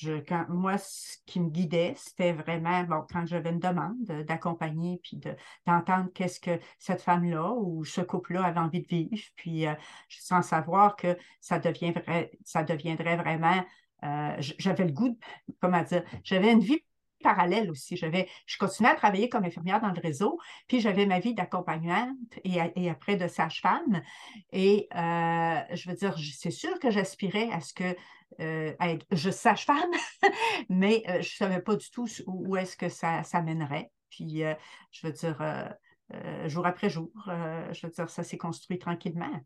je, 0.00 0.20
quand, 0.20 0.46
moi, 0.48 0.76
ce 0.78 1.18
qui 1.26 1.40
me 1.40 1.48
guidait, 1.50 1.94
c'était 1.96 2.32
vraiment, 2.32 2.82
bon, 2.84 3.04
quand 3.12 3.26
j'avais 3.26 3.50
une 3.50 3.60
demande 3.60 4.04
d'accompagner, 4.26 5.00
puis 5.02 5.20
d'entendre 5.66 6.10
qu'est-ce 6.12 6.40
que 6.40 6.58
cette 6.78 7.00
femme-là 7.00 7.52
ou 7.52 7.84
ce 7.84 8.00
couple-là 8.00 8.44
avait 8.44 8.60
envie 8.60 8.82
de 8.82 8.88
vivre, 8.88 9.22
puis 9.36 9.66
euh, 9.66 9.74
sans 10.08 10.42
savoir 10.42 10.96
que 10.96 11.16
ça, 11.40 11.58
deviendrait, 11.60 12.32
ça 12.44 12.64
deviendrait 12.64 13.16
vraiment, 13.16 13.64
euh, 14.02 14.36
j'avais 14.38 14.84
le 14.84 14.92
goût, 14.92 15.16
comment 15.60 15.82
dire, 15.82 16.02
j'avais 16.24 16.52
une 16.52 16.60
vie 16.60 16.82
parallèle 17.24 17.70
aussi. 17.70 17.96
J'avais, 17.96 18.28
je 18.46 18.58
continuais 18.58 18.90
à 18.90 18.94
travailler 18.94 19.28
comme 19.28 19.44
infirmière 19.44 19.80
dans 19.80 19.90
le 19.90 20.00
réseau, 20.00 20.38
puis 20.68 20.80
j'avais 20.80 21.06
ma 21.06 21.18
vie 21.18 21.34
d'accompagnante 21.34 22.16
et, 22.44 22.60
après 22.88 23.16
de 23.16 23.26
sage-femme. 23.26 24.02
Et 24.52 24.86
euh, 24.94 25.60
je 25.72 25.88
veux 25.88 25.96
dire, 25.96 26.16
c'est 26.36 26.52
sûr 26.52 26.78
que 26.78 26.90
j'aspirais 26.90 27.50
à 27.50 27.60
ce 27.60 27.72
que 27.72 27.96
euh, 28.40 28.74
être 28.80 29.06
je 29.10 29.30
sage-femme, 29.30 29.90
mais 30.68 31.02
euh, 31.08 31.14
je 31.14 31.18
ne 31.18 31.48
savais 31.48 31.62
pas 31.62 31.76
du 31.76 31.90
tout 31.90 32.06
où, 32.26 32.56
est-ce 32.56 32.76
que 32.76 32.88
ça, 32.88 33.22
ça 33.22 33.40
mènerait. 33.40 33.90
Puis, 34.10 34.42
je 34.92 35.06
veux 35.06 35.12
dire, 35.12 35.38
jour 36.46 36.66
après 36.66 36.88
jour, 36.88 37.10
je 37.26 37.86
veux 37.86 37.92
dire, 37.92 38.08
ça 38.08 38.22
s'est 38.22 38.36
construit 38.36 38.78
tranquillement. 38.78 39.40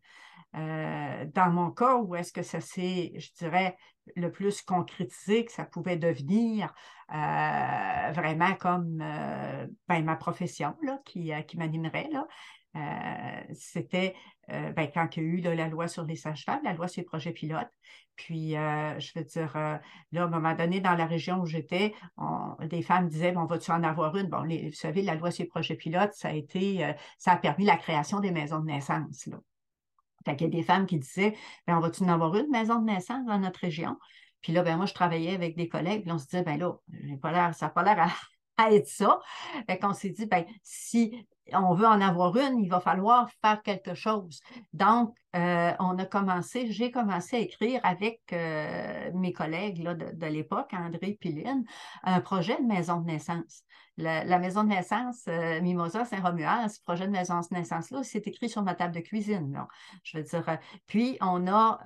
Dans 0.53 1.51
mon 1.51 1.71
cas, 1.71 1.95
où 1.97 2.15
est-ce 2.15 2.33
que 2.33 2.41
ça 2.41 2.59
s'est, 2.59 3.13
je 3.17 3.31
dirais, 3.37 3.77
le 4.15 4.31
plus 4.31 4.61
concrétisé 4.61 5.45
que 5.45 5.51
ça 5.51 5.65
pouvait 5.65 5.97
devenir 5.97 6.73
euh, 7.11 8.11
vraiment 8.11 8.53
comme 8.55 8.99
euh, 9.01 9.67
ben, 9.87 10.03
ma 10.03 10.15
profession 10.15 10.75
qui, 11.05 11.33
euh, 11.33 11.41
m'animerait. 11.55 12.09
C'était 13.53 14.15
ben, 14.47 14.89
quand 14.93 15.17
il 15.17 15.23
y 15.23 15.25
a 15.25 15.29
eu 15.29 15.55
la 15.55 15.67
loi 15.67 15.87
sur 15.87 16.03
les 16.05 16.15
sages-femmes, 16.15 16.61
la 16.63 16.73
loi 16.73 16.87
sur 16.87 17.01
les 17.01 17.05
projets 17.05 17.31
pilotes. 17.31 17.71
Puis, 18.15 18.51
je 18.51 19.11
veux 19.15 19.25
dire, 19.25 19.53
là, 19.55 19.81
à 20.21 20.23
un 20.23 20.27
moment 20.27 20.53
donné, 20.53 20.79
dans 20.79 20.93
la 20.93 21.05
région 21.05 21.39
où 21.39 21.45
j'étais, 21.45 21.95
des 22.61 22.81
femmes 22.83 23.09
disaient, 23.09 23.31
bon, 23.31 23.45
vas-tu 23.45 23.71
en 23.71 23.83
avoir 23.83 24.15
une? 24.15 24.27
Bon, 24.27 24.43
vous 24.43 24.73
savez, 24.73 25.01
la 25.01 25.15
loi 25.15 25.31
sur 25.31 25.43
les 25.43 25.49
projets 25.49 25.75
pilotes, 25.75 26.13
ça 26.13 26.29
a 26.29 26.33
été, 26.33 26.93
ça 27.17 27.31
a 27.31 27.37
permis 27.37 27.65
la 27.65 27.77
création 27.77 28.19
des 28.19 28.31
maisons 28.31 28.59
de 28.59 28.65
naissance. 28.65 29.29
Fait 30.25 30.35
qu'il 30.35 30.47
y 30.47 30.49
a 30.49 30.57
des 30.57 30.63
femmes 30.63 30.85
qui 30.85 30.97
disaient, 30.97 31.35
ben, 31.67 31.77
on 31.77 31.79
va-tu 31.79 32.03
en 32.03 32.09
avoir 32.09 32.35
une 32.35 32.49
maison 32.49 32.79
de 32.79 32.85
naissance 32.85 33.25
dans 33.25 33.39
notre 33.39 33.59
région? 33.59 33.97
Puis 34.41 34.53
là, 34.53 34.63
ben, 34.63 34.77
moi, 34.77 34.85
je 34.85 34.93
travaillais 34.93 35.33
avec 35.33 35.55
des 35.55 35.67
collègues, 35.67 36.03
puis 36.03 36.11
on 36.11 36.17
se 36.17 36.25
disait, 36.25 36.43
ben 36.43 36.57
là, 36.57 36.73
pas 37.21 37.53
ça 37.53 37.65
n'a 37.65 37.69
pas 37.69 37.83
l'air 37.83 38.07
à, 38.57 38.71
être 38.73 38.87
ça. 38.87 39.19
Fait 39.67 39.77
qu'on 39.77 39.93
s'est 39.93 40.09
dit, 40.09 40.25
ben, 40.25 40.45
si 40.63 41.25
on 41.53 41.73
veut 41.73 41.87
en 41.87 42.01
avoir 42.01 42.35
une, 42.37 42.59
il 42.59 42.69
va 42.69 42.79
falloir 42.79 43.29
faire 43.41 43.61
quelque 43.61 43.93
chose. 43.93 44.39
Donc, 44.73 45.13
euh, 45.35 45.73
on 45.79 45.97
a 45.99 46.05
commencé, 46.05 46.71
j'ai 46.71 46.89
commencé 46.89 47.35
à 47.35 47.39
écrire 47.39 47.79
avec 47.83 48.21
euh, 48.33 49.11
mes 49.13 49.31
collègues 49.31 49.83
de, 49.83 50.25
l'époque, 50.25 50.71
André 50.73 51.17
Piline, 51.19 51.65
un 52.03 52.19
projet 52.19 52.57
de 52.59 52.65
maison 52.65 52.99
de 53.01 53.05
naissance. 53.05 53.63
La, 53.97 54.39
maison 54.39 54.63
de 54.63 54.69
naissance 54.69 55.25
euh, 55.27 55.59
Mimosa 55.61 56.05
Saint-Romuald, 56.05 56.69
ce 56.69 56.81
projet 56.81 57.05
de 57.05 57.11
maison 57.11 57.41
de 57.41 57.47
naissance-là, 57.51 58.01
c'est 58.01 58.25
écrit 58.27 58.47
sur 58.47 58.63
ma 58.63 58.73
table 58.73 58.95
de 58.95 59.01
cuisine. 59.01 59.61
Puis 60.87 61.17
on 61.19 61.47
a 61.47 61.79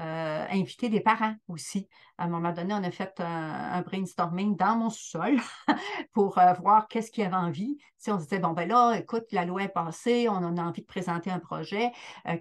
invité 0.52 0.90
des 0.90 1.02
parents 1.02 1.34
aussi. 1.48 1.90
À 2.20 2.26
un 2.26 2.28
moment 2.28 2.52
donné, 2.52 2.76
on 2.76 2.84
a 2.84 2.92
fait 2.92 3.20
un, 3.20 3.82
brainstorming 3.82 4.56
dans 4.56 4.78
mon 4.78 4.90
sous-sol 4.92 5.40
pour 6.14 6.40
voir 6.62 6.88
qu'est-ce 6.88 7.10
qu'il 7.10 7.24
y 7.24 7.26
avait 7.26 7.36
envie. 7.36 7.80
Si 7.98 8.12
on 8.12 8.20
se 8.20 8.26
disait, 8.26 8.40
bon, 8.40 8.52
ben 8.52 8.68
là, 8.68 8.94
écoute, 8.94 9.26
la 9.32 9.46
loi 9.46 9.53
on 9.54 10.58
a 10.58 10.64
envie 10.64 10.82
de 10.82 10.88
présenter 10.88 11.32
un 11.32 11.40
projet. 11.40 11.92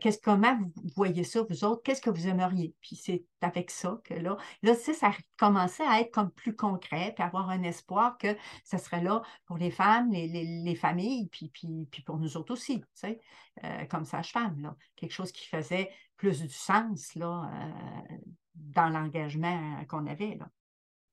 qu'est-ce, 0.01 0.19
comment 0.19 0.59
vous 0.59 0.91
voyez 0.97 1.25
ça, 1.25 1.43
vous 1.49 1.65
autres, 1.65 1.83
qu'est-ce 1.83 2.03
que 2.03 2.11
vous 2.11 2.27
aimeriez? 2.27 2.75
Puis 2.81 2.97
c'est 2.97 3.25
avec 3.41 3.71
ça 3.71 4.01
que 4.05 4.15
là, 4.15 4.37
là, 4.63 4.75
ça 4.75 5.11
commençait 5.37 5.87
à 5.87 6.01
être 6.01 6.11
comme 6.13 6.31
plus 6.31 6.55
concret, 6.55 7.13
puis 7.15 7.25
avoir 7.25 7.51
un 7.51 7.63
espoir 7.63 8.19
que 8.19 8.37
ça 8.65 8.79
serait 8.79 9.03
là 9.03 9.23
pour 9.47 9.59
les 9.59 9.71
femmes, 9.71 10.11
les, 10.13 10.75
familles, 10.75 11.29
puis, 11.29 11.49
puis, 11.49 12.03
pour 12.05 12.19
nous 12.19 12.37
autres 12.37 12.53
aussi, 12.53 12.83
euh, 13.05 13.85
comme 13.87 14.05
sage-femme, 14.05 14.61
là. 14.61 14.77
Quelque 14.97 15.13
chose 15.13 15.33
qui 15.33 15.47
faisait 15.47 15.91
plus 16.17 16.43
du 16.43 16.49
sens, 16.49 17.15
là, 17.15 17.51
euh, 17.53 18.17
dans 18.55 18.89
l'engagement 18.89 19.85
qu'on 19.89 20.07
avait, 20.07 20.37
là. 20.37 20.49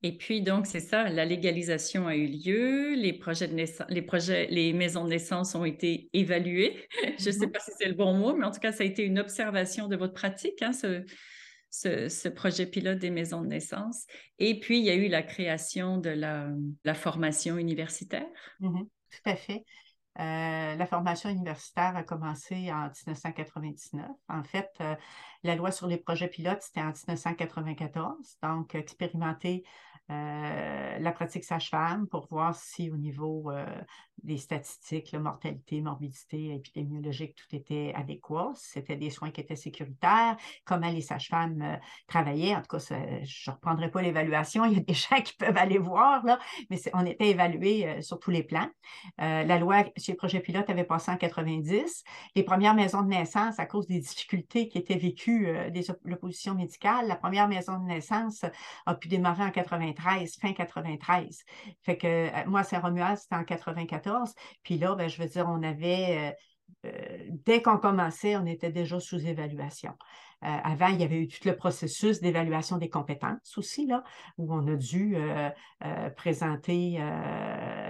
Et 0.02 0.16
puis, 0.16 0.40
donc, 0.40 0.66
c'est 0.66 0.80
ça, 0.80 1.08
la 1.10 1.24
légalisation 1.26 2.06
a 2.06 2.16
eu 2.16 2.26
lieu, 2.26 2.94
les 2.94 3.12
projets 3.12 3.48
de 3.48 3.54
naissance, 3.54 3.86
les 3.90 4.02
projets, 4.02 4.46
les 4.46 4.72
maisons 4.72 5.04
de 5.04 5.10
naissance 5.10 5.54
ont 5.54 5.64
été 5.64 6.08
évaluées. 6.14 6.88
Je 7.18 7.26
ne 7.26 7.30
sais 7.30 7.30
mm-hmm. 7.30 7.52
pas 7.52 7.60
si 7.60 7.70
c'est 7.78 7.88
le 7.88 7.94
bon 7.94 8.14
mot, 8.14 8.34
mais 8.34 8.46
en 8.46 8.50
tout 8.50 8.60
cas, 8.60 8.72
ça 8.72 8.82
a 8.82 8.86
été 8.86 9.04
une 9.04 9.18
observation 9.18 9.88
de 9.88 9.96
votre 9.96 10.14
pratique, 10.14 10.62
hein, 10.62 10.72
ce, 10.72 11.04
ce, 11.70 12.28
projet 12.28 12.64
pilote 12.66 12.98
des 12.98 13.10
maisons 13.10 13.42
de 13.42 13.48
naissance. 13.48 14.06
Et 14.38 14.58
puis, 14.58 14.78
il 14.78 14.84
y 14.84 14.90
a 14.90 14.94
eu 14.94 15.08
la 15.08 15.22
création 15.22 15.98
de 15.98 16.10
la, 16.10 16.48
la 16.84 16.94
formation 16.94 17.58
universitaire. 17.58 18.26
Mm-hmm. 18.60 18.84
Tout 18.84 19.30
à 19.30 19.36
fait. 19.36 19.64
Euh, 20.18 20.74
la 20.74 20.86
formation 20.86 21.30
universitaire 21.30 21.96
a 21.96 22.02
commencé 22.02 22.70
en 22.72 22.88
1999. 22.88 24.06
En 24.28 24.42
fait, 24.42 24.68
euh, 24.80 24.94
la 25.44 25.54
loi 25.54 25.70
sur 25.70 25.86
les 25.86 25.98
projets 25.98 26.28
pilotes, 26.28 26.62
c'était 26.62 26.80
en 26.80 26.92
1994. 26.92 28.36
Donc, 28.42 28.74
expérimenter 28.74 29.62
euh, 29.64 29.89
la 30.10 31.12
pratique 31.12 31.44
sage-femme 31.44 32.06
pour 32.08 32.26
voir 32.26 32.54
si 32.54 32.90
au 32.90 32.96
niveau 32.96 33.50
euh, 34.24 34.30
des 34.30 34.38
statistiques, 34.38 35.12
la 35.12 35.18
mortalité, 35.18 35.80
morbidité 35.80 36.54
épidémiologique, 36.54 37.34
tout 37.34 37.54
était 37.54 37.92
adéquat, 37.94 38.52
c'était 38.54 38.96
des 38.96 39.10
soins 39.10 39.30
qui 39.30 39.40
étaient 39.40 39.56
sécuritaires, 39.56 40.36
comment 40.64 40.90
les 40.90 41.00
sages-femmes 41.00 41.62
euh, 41.62 41.76
travaillaient. 42.06 42.54
En 42.54 42.62
tout 42.62 42.76
cas, 42.76 42.78
je 42.78 43.50
ne 43.50 43.54
reprendrai 43.54 43.90
pas 43.90 44.02
l'évaluation, 44.02 44.64
il 44.64 44.74
y 44.74 44.76
a 44.76 44.80
des 44.80 44.94
gens 44.94 45.20
qui 45.22 45.34
peuvent 45.34 45.56
aller 45.56 45.78
voir, 45.78 46.24
là, 46.24 46.38
mais 46.70 46.80
on 46.94 47.04
était 47.06 47.30
évalués 47.30 48.02
sur 48.02 48.18
tous 48.18 48.30
les 48.30 48.42
plans. 48.42 48.68
la 49.18 49.58
loi 49.58 49.84
sur 49.96 50.12
les 50.12 50.16
projets 50.16 50.40
pilotes 50.40 50.70
avait 50.70 50.84
passé 50.84 51.10
en 51.10 51.16
90. 51.16 52.04
Les 52.36 52.42
premières 52.42 52.74
maisons 52.74 53.02
de 53.02 53.08
naissance, 53.08 53.58
à 53.58 53.66
cause 53.66 53.86
des 53.86 53.98
difficultés 53.98 54.68
qui 54.68 54.78
étaient 54.78 54.96
vécues 54.96 55.48
des 55.70 55.82
l'opposition 56.04 56.54
médicale, 56.54 57.06
la 57.08 57.16
première 57.16 57.48
maison 57.48 57.78
de 57.78 57.84
naissance 57.84 58.44
a 58.86 58.94
pu 58.94 59.08
démarrer 59.08 59.44
en 59.44 59.50
93 59.50 60.36
fin 60.40 60.52
93. 60.52 61.44
Fait 61.82 61.96
que 61.96 62.06
euh, 62.06 62.30
moi, 62.46 62.62
Saint-Romuald, 62.62 63.18
c'était 63.18 63.36
en 63.36 63.44
94. 63.44 64.09
Puis 64.62 64.78
là, 64.78 64.94
ben, 64.94 65.08
je 65.08 65.20
veux 65.22 65.28
dire, 65.28 65.46
on 65.48 65.62
avait, 65.62 66.34
euh, 66.84 66.90
euh, 66.90 67.18
dès 67.44 67.62
qu'on 67.62 67.78
commençait, 67.78 68.36
on 68.36 68.46
était 68.46 68.70
déjà 68.70 69.00
sous 69.00 69.26
évaluation. 69.26 69.92
Euh, 70.42 70.48
avant, 70.64 70.88
il 70.88 71.00
y 71.00 71.04
avait 71.04 71.18
eu 71.18 71.28
tout 71.28 71.46
le 71.46 71.54
processus 71.54 72.20
d'évaluation 72.20 72.78
des 72.78 72.88
compétences 72.88 73.58
aussi, 73.58 73.86
là, 73.86 74.04
où 74.38 74.52
on 74.54 74.66
a 74.68 74.74
dû 74.74 75.16
euh, 75.16 75.50
euh, 75.84 76.10
présenter 76.10 76.98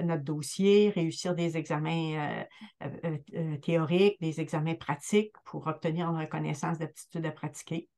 notre 0.04 0.24
dossier, 0.24 0.90
réussir 0.90 1.34
des 1.34 1.56
examens 1.56 2.44
théoriques, 3.62 4.20
des 4.20 4.40
examens 4.40 4.74
pratiques 4.74 5.34
pour 5.44 5.66
obtenir 5.66 6.08
une 6.08 6.18
reconnaissance 6.18 6.78
d'aptitude 6.78 7.26
à 7.26 7.30
pratiquer. 7.30 7.88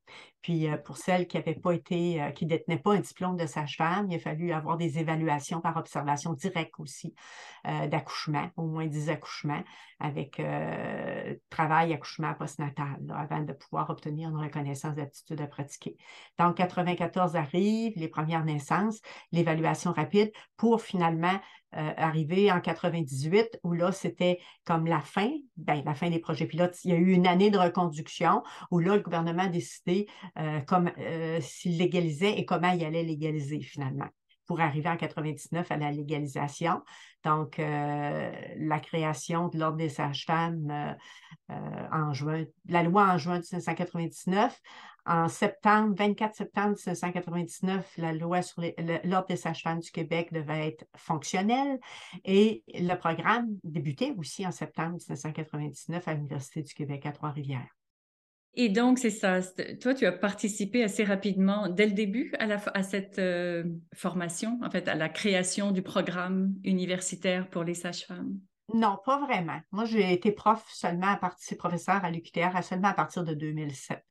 Puis 0.41 0.67
pour 0.83 0.97
celles 0.97 1.27
qui 1.27 1.37
n'avaient 1.37 1.55
pas 1.55 1.71
été, 1.71 2.21
qui 2.35 2.45
détenaient 2.45 2.77
pas 2.77 2.93
un 2.93 2.99
diplôme 2.99 3.37
de 3.37 3.45
sage-femme, 3.45 4.07
il 4.11 4.15
a 4.15 4.19
fallu 4.19 4.51
avoir 4.51 4.77
des 4.77 4.99
évaluations 4.99 5.61
par 5.61 5.77
observation 5.77 6.33
directe 6.33 6.73
aussi 6.79 7.15
d'accouchement, 7.63 8.49
au 8.57 8.67
moins 8.67 8.87
10 8.87 9.09
accouchements, 9.09 9.63
avec 9.99 10.41
travail 11.49 11.93
accouchement 11.93 12.33
postnatal, 12.33 12.97
avant 13.15 13.41
de 13.41 13.53
pouvoir 13.53 13.89
obtenir 13.89 14.29
une 14.29 14.42
reconnaissance 14.43 14.95
d'aptitude 14.95 15.41
à 15.41 15.47
pratiquer. 15.47 15.97
Donc, 16.39 16.57
94 16.57 17.35
arrive, 17.35 17.93
les 17.95 18.07
premières 18.07 18.45
naissances, 18.45 18.99
l'évaluation 19.31 19.91
rapide 19.91 20.31
pour 20.57 20.81
finalement 20.81 21.39
euh, 21.75 21.91
arriver 21.97 22.51
en 22.51 22.61
98 22.61 23.59
où 23.63 23.73
là, 23.73 23.91
c'était 23.91 24.39
comme 24.63 24.85
la 24.85 24.99
fin, 24.99 25.31
ben, 25.57 25.81
la 25.83 25.95
fin 25.95 26.09
des 26.09 26.19
projets 26.19 26.45
pilotes. 26.45 26.77
Il 26.83 26.91
y 26.91 26.93
a 26.93 26.97
eu 26.97 27.13
une 27.13 27.25
année 27.25 27.49
de 27.49 27.57
reconduction 27.57 28.43
où 28.69 28.77
là, 28.77 28.95
le 28.95 29.01
gouvernement 29.01 29.43
a 29.43 29.47
décidé 29.47 30.07
euh, 30.37 30.59
euh, 30.99 31.41
s'il 31.41 31.79
légalisait 31.79 32.37
et 32.37 32.45
comment 32.45 32.71
il 32.71 32.85
allait 32.85 33.03
légaliser 33.03 33.61
finalement 33.61 34.07
pour 34.53 34.61
arriver 34.61 34.87
en 34.87 34.97
99 34.97 35.71
à 35.71 35.77
la 35.77 35.89
légalisation. 35.89 36.83
Donc, 37.23 37.57
la 37.57 38.79
création 38.79 39.47
de 39.47 39.57
l'Ordre 39.57 39.77
des 39.77 39.89
sages-femmes 39.89 40.95
en 41.49 42.13
juin, 42.13 42.43
la 42.69 42.83
loi 42.83 43.05
en 43.05 43.17
juin 43.17 43.39
1999. 43.39 44.61
En 45.07 45.27
septembre, 45.27 45.95
24 45.97 46.35
septembre 46.35 46.75
1999, 46.75 47.93
la 47.97 48.13
loi 48.13 48.43
sur 48.43 48.61
l'Ordre 48.61 49.27
des 49.27 49.37
sages-femmes 49.37 49.79
du 49.79 49.89
Québec 49.89 50.31
devait 50.31 50.67
être 50.67 50.85
fonctionnelle 50.95 51.79
et 52.23 52.63
le 52.67 52.93
programme 52.93 53.47
débutait 53.63 54.13
aussi 54.19 54.45
en 54.45 54.51
septembre 54.51 54.97
1999 55.09 56.07
à 56.07 56.13
l'Université 56.13 56.61
du 56.61 56.75
Québec 56.75 57.07
à 57.07 57.11
Trois-Rivières. 57.11 57.73
Et 58.55 58.69
donc, 58.69 58.99
c'est 58.99 59.09
ça. 59.09 59.39
Toi, 59.81 59.95
tu 59.95 60.05
as 60.05 60.11
participé 60.11 60.83
assez 60.83 61.03
rapidement, 61.03 61.69
dès 61.69 61.87
le 61.87 61.93
début, 61.93 62.33
à, 62.37 62.83
cette 62.83 63.17
euh, 63.17 63.63
formation, 63.95 64.59
en 64.63 64.69
fait, 64.69 64.87
à 64.87 64.95
la 64.95 65.09
création 65.09 65.71
du 65.71 65.81
programme 65.81 66.53
universitaire 66.63 67.49
pour 67.49 67.63
les 67.63 67.73
sages-femmes? 67.73 68.37
Non, 68.73 68.97
pas 69.03 69.19
vraiment. 69.19 69.59
Moi, 69.71 69.85
j'ai 69.85 70.13
été 70.13 70.31
prof 70.31 70.63
seulement 70.69 71.07
à 71.07 71.17
partir, 71.17 71.57
professeur 71.57 72.05
à 72.05 72.11
l'UQTR 72.11 72.63
seulement 72.63 72.89
à 72.89 72.93
partir 72.93 73.23
de 73.23 73.33
2007. 73.33 74.03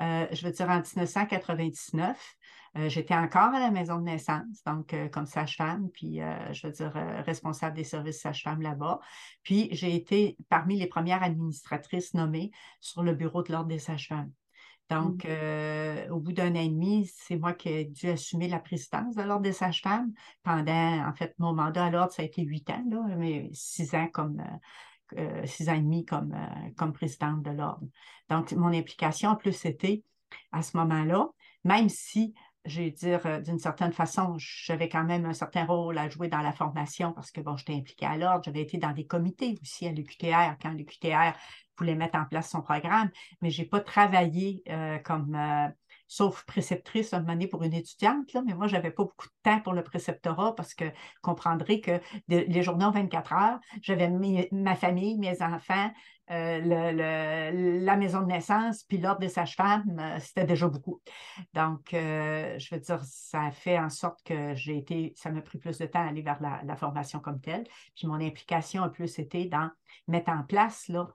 Euh, 0.00 0.26
je 0.32 0.46
veux 0.46 0.52
dire, 0.52 0.68
en 0.68 0.80
1999, 0.80 2.36
euh, 2.78 2.88
j'étais 2.88 3.14
encore 3.14 3.54
à 3.54 3.60
la 3.60 3.70
maison 3.70 3.98
de 3.98 4.04
naissance, 4.04 4.62
donc 4.64 4.94
euh, 4.94 5.08
comme 5.08 5.26
sage-femme, 5.26 5.90
puis 5.92 6.20
je 6.52 6.66
veux 6.66 6.72
dire, 6.72 6.92
responsable 7.26 7.76
des 7.76 7.84
services 7.84 8.20
sage-femme 8.20 8.62
là-bas. 8.62 9.00
Puis 9.42 9.68
j'ai 9.72 9.94
été 9.94 10.36
parmi 10.48 10.78
les 10.78 10.86
premières 10.86 11.22
administratrices 11.22 12.14
nommées 12.14 12.50
sur 12.80 13.02
le 13.02 13.14
bureau 13.14 13.42
de 13.42 13.52
l'Ordre 13.52 13.68
des 13.68 13.78
sages-femmes. 13.78 14.30
Donc, 14.90 15.24
mmh. 15.24 16.12
au 16.12 16.20
bout 16.20 16.32
d'un 16.32 16.52
an 16.52 16.60
et 16.60 16.68
demi, 16.68 17.10
c'est 17.14 17.36
moi 17.36 17.54
qui 17.54 17.70
ai 17.70 17.84
dû 17.86 18.10
assumer 18.10 18.46
la 18.46 18.58
présidence 18.58 19.14
de 19.14 19.22
l'Ordre 19.22 19.42
des 19.42 19.52
sages-femmes. 19.52 20.12
Pendant, 20.42 21.08
en 21.08 21.14
fait, 21.14 21.34
mon 21.38 21.54
mandat 21.54 21.86
à 21.86 21.90
l'Ordre, 21.90 22.12
ça 22.12 22.22
a 22.22 22.26
été 22.26 22.42
huit 22.42 22.68
ans, 22.68 22.84
là, 22.90 23.02
mais 23.16 23.48
six 23.54 23.94
ans 23.94 24.08
comme, 24.08 24.42
euh, 25.18 25.46
six 25.46 25.68
ans 25.68 25.74
et 25.74 25.80
demi 25.80 26.04
comme, 26.04 26.32
euh, 26.32 26.70
comme 26.76 26.92
présidente 26.92 27.42
de 27.42 27.50
l'Ordre. 27.50 27.86
Donc, 28.28 28.52
mon 28.52 28.72
implication, 28.72 29.30
en 29.30 29.36
plus, 29.36 29.52
c'était 29.52 30.02
à 30.52 30.62
ce 30.62 30.76
moment-là, 30.76 31.28
même 31.64 31.88
si 31.88 32.34
je 32.64 32.80
vais 32.80 32.90
dire, 32.90 33.26
euh, 33.26 33.40
d'une 33.40 33.58
certaine 33.58 33.92
façon, 33.92 34.36
j'avais 34.38 34.88
quand 34.88 35.04
même 35.04 35.24
un 35.24 35.32
certain 35.32 35.64
rôle 35.64 35.98
à 35.98 36.08
jouer 36.08 36.28
dans 36.28 36.40
la 36.40 36.52
formation 36.52 37.12
parce 37.12 37.30
que, 37.30 37.40
bon, 37.40 37.56
j'étais 37.56 37.74
impliquée 37.74 38.06
à 38.06 38.16
l'ordre. 38.16 38.44
J'avais 38.44 38.62
été 38.62 38.78
dans 38.78 38.92
des 38.92 39.06
comités 39.06 39.58
aussi 39.62 39.86
à 39.86 39.92
l'UQTR 39.92 40.56
quand 40.60 40.70
l'UQTR 40.70 41.36
voulait 41.76 41.96
mettre 41.96 42.18
en 42.18 42.24
place 42.24 42.50
son 42.50 42.62
programme, 42.62 43.10
mais 43.40 43.50
je 43.50 43.62
n'ai 43.62 43.68
pas 43.68 43.80
travaillé 43.80 44.62
comme 45.04 45.34
sauf 46.12 46.44
préceptrice 46.44 47.14
un 47.14 47.20
moment 47.20 47.46
pour 47.50 47.62
une 47.62 47.72
étudiante, 47.72 48.34
là, 48.34 48.42
mais 48.44 48.52
moi, 48.52 48.66
je 48.66 48.74
n'avais 48.74 48.90
pas 48.90 49.04
beaucoup 49.04 49.28
de 49.28 49.50
temps 49.50 49.60
pour 49.60 49.72
le 49.72 49.82
préceptorat 49.82 50.54
parce 50.54 50.74
que 50.74 50.84
vous 50.84 51.22
comprendrez 51.22 51.80
que 51.80 52.00
les 52.28 52.62
journées 52.62 52.84
ont 52.84 52.90
24 52.90 53.32
heures, 53.32 53.60
j'avais 53.80 54.10
ma 54.52 54.76
famille, 54.76 55.16
mes 55.16 55.40
enfants, 55.40 55.90
euh, 56.30 57.80
la 57.80 57.96
maison 57.96 58.20
de 58.20 58.26
naissance, 58.26 58.84
puis 58.84 58.98
l'ordre 58.98 59.20
des 59.20 59.30
sages-femmes, 59.30 59.98
euh, 59.98 60.18
c'était 60.20 60.44
déjà 60.44 60.68
beaucoup. 60.68 61.00
Donc, 61.54 61.94
euh, 61.94 62.58
je 62.58 62.74
veux 62.74 62.80
dire, 62.80 63.00
ça 63.04 63.44
a 63.44 63.50
fait 63.50 63.78
en 63.78 63.88
sorte 63.88 64.22
que 64.22 64.54
j'ai 64.54 64.76
été, 64.76 65.14
ça 65.16 65.30
m'a 65.30 65.40
pris 65.40 65.56
plus 65.56 65.78
de 65.78 65.86
temps 65.86 66.04
à 66.04 66.08
aller 66.08 66.22
vers 66.22 66.40
la, 66.42 66.76
formation 66.76 67.20
comme 67.20 67.40
telle. 67.40 67.64
Puis 67.96 68.06
mon 68.06 68.20
implication 68.20 68.82
a 68.82 68.90
plus 68.90 69.18
été 69.18 69.46
dans 69.46 69.70
mettre 70.08 70.30
en 70.30 70.42
place, 70.42 70.88
là, 70.88 71.08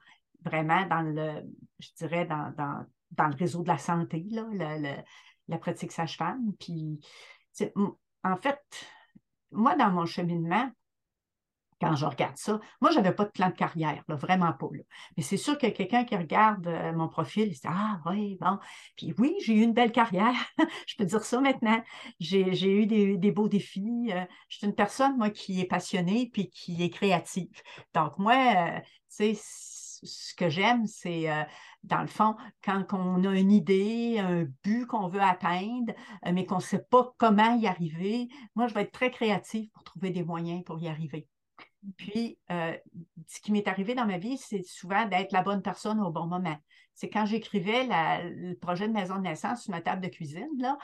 vraiment 0.43 0.87
dans 0.87 1.01
le, 1.01 1.43
je 1.79 1.89
dirais, 1.97 2.25
dans 2.25 2.85
dans 3.11 3.27
le 3.27 3.35
réseau 3.35 3.63
de 3.63 3.67
la 3.67 3.77
santé, 3.77 4.25
là, 4.29 4.45
la, 5.47 5.57
pratique 5.57 5.91
sage-femme. 5.91 6.53
Puis, 6.59 6.99
en 8.23 8.35
fait, 8.37 8.61
moi, 9.51 9.75
dans 9.75 9.91
mon 9.91 10.05
cheminement, 10.05 10.69
quand 11.79 11.95
je 11.95 12.05
regarde 12.05 12.37
ça, 12.37 12.59
moi, 12.81 12.91
je 12.91 12.97
n'avais 12.97 13.13
pas 13.13 13.25
de 13.25 13.29
plan 13.29 13.49
de 13.49 13.53
carrière, 13.53 14.03
vraiment 14.07 14.53
pas. 14.53 14.67
Mais 15.15 15.23
c'est 15.23 15.37
sûr 15.37 15.57
que 15.57 15.67
quelqu'un 15.67 16.05
qui 16.05 16.15
regarde 16.15 16.67
euh, 16.67 16.91
mon 16.93 17.07
profil, 17.07 17.47
il 17.47 17.55
se 17.55 17.61
dit 17.61 17.67
Ah, 17.69 18.01
oui, 18.05 18.37
bon. 18.41 18.57
Puis 18.95 19.13
oui, 19.17 19.35
j'ai 19.45 19.53
eu 19.53 19.61
une 19.61 19.73
belle 19.73 19.91
carrière. 19.91 20.33
je 20.87 20.95
peux 20.97 21.05
dire 21.05 21.23
ça 21.23 21.39
maintenant. 21.39 21.81
J'ai 22.19 22.71
eu 22.71 22.87
des, 22.87 23.31
beaux 23.31 23.47
défis. 23.47 24.09
Euh, 24.11 24.25
je 24.49 24.57
suis 24.57 24.67
une 24.67 24.75
personne, 24.75 25.17
moi, 25.17 25.29
qui 25.29 25.61
est 25.61 25.65
passionnée 25.65 26.29
puis 26.33 26.49
qui 26.49 26.83
est 26.83 26.89
créative. 26.89 27.61
Donc, 27.93 28.17
moi, 28.17 28.33
euh, 28.33 28.79
tu 29.15 29.35
sais, 29.35 29.39
ce 30.03 30.33
que 30.35 30.49
j'aime, 30.49 30.85
c'est, 30.85 31.27
dans 31.87 32.01
le 32.01 32.07
fond, 32.07 32.35
quand 32.63 32.85
on 32.93 33.23
a 33.23 33.33
une 33.33 33.51
idée, 33.51 34.19
un 34.19 34.45
but 34.63 34.85
qu'on 34.85 35.07
veut 35.07 35.21
atteindre, 35.21 35.93
euh, 36.25 36.31
mais 36.33 36.45
qu'on 36.45 36.57
ne 36.57 36.61
sait 36.61 36.83
pas 36.89 37.13
comment 37.17 37.55
y 37.55 37.67
arriver, 37.67 38.27
moi, 38.55 38.67
je 38.67 38.73
vais 38.73 38.81
être 38.81 38.91
très 38.91 39.11
créative 39.11 39.69
pour 39.71 39.83
trouver 39.83 40.11
des 40.11 40.23
moyens 40.23 40.63
pour 40.63 40.79
y 40.79 40.87
arriver. 40.87 41.27
Puis, 41.95 42.37
euh, 42.51 42.75
ce 43.27 43.39
qui 43.39 43.51
m'est 43.51 43.67
arrivé 43.67 43.95
dans 43.95 44.05
ma 44.05 44.17
vie, 44.17 44.37
c'est 44.37 44.63
souvent 44.63 45.05
d'être 45.05 45.31
la 45.31 45.41
bonne 45.41 45.61
personne 45.61 45.99
au 46.01 46.11
bon 46.11 46.27
moment. 46.27 46.57
C'est 46.93 47.09
quand 47.09 47.25
j'écrivais 47.25 47.87
le 48.23 48.55
projet 48.55 48.87
de 48.87 48.93
maison 48.93 49.17
de 49.17 49.21
naissance 49.21 49.63
sur 49.63 49.71
ma 49.71 49.81
table 49.81 50.01
de 50.01 50.07
cuisine, 50.07 50.49
là, 50.57 50.77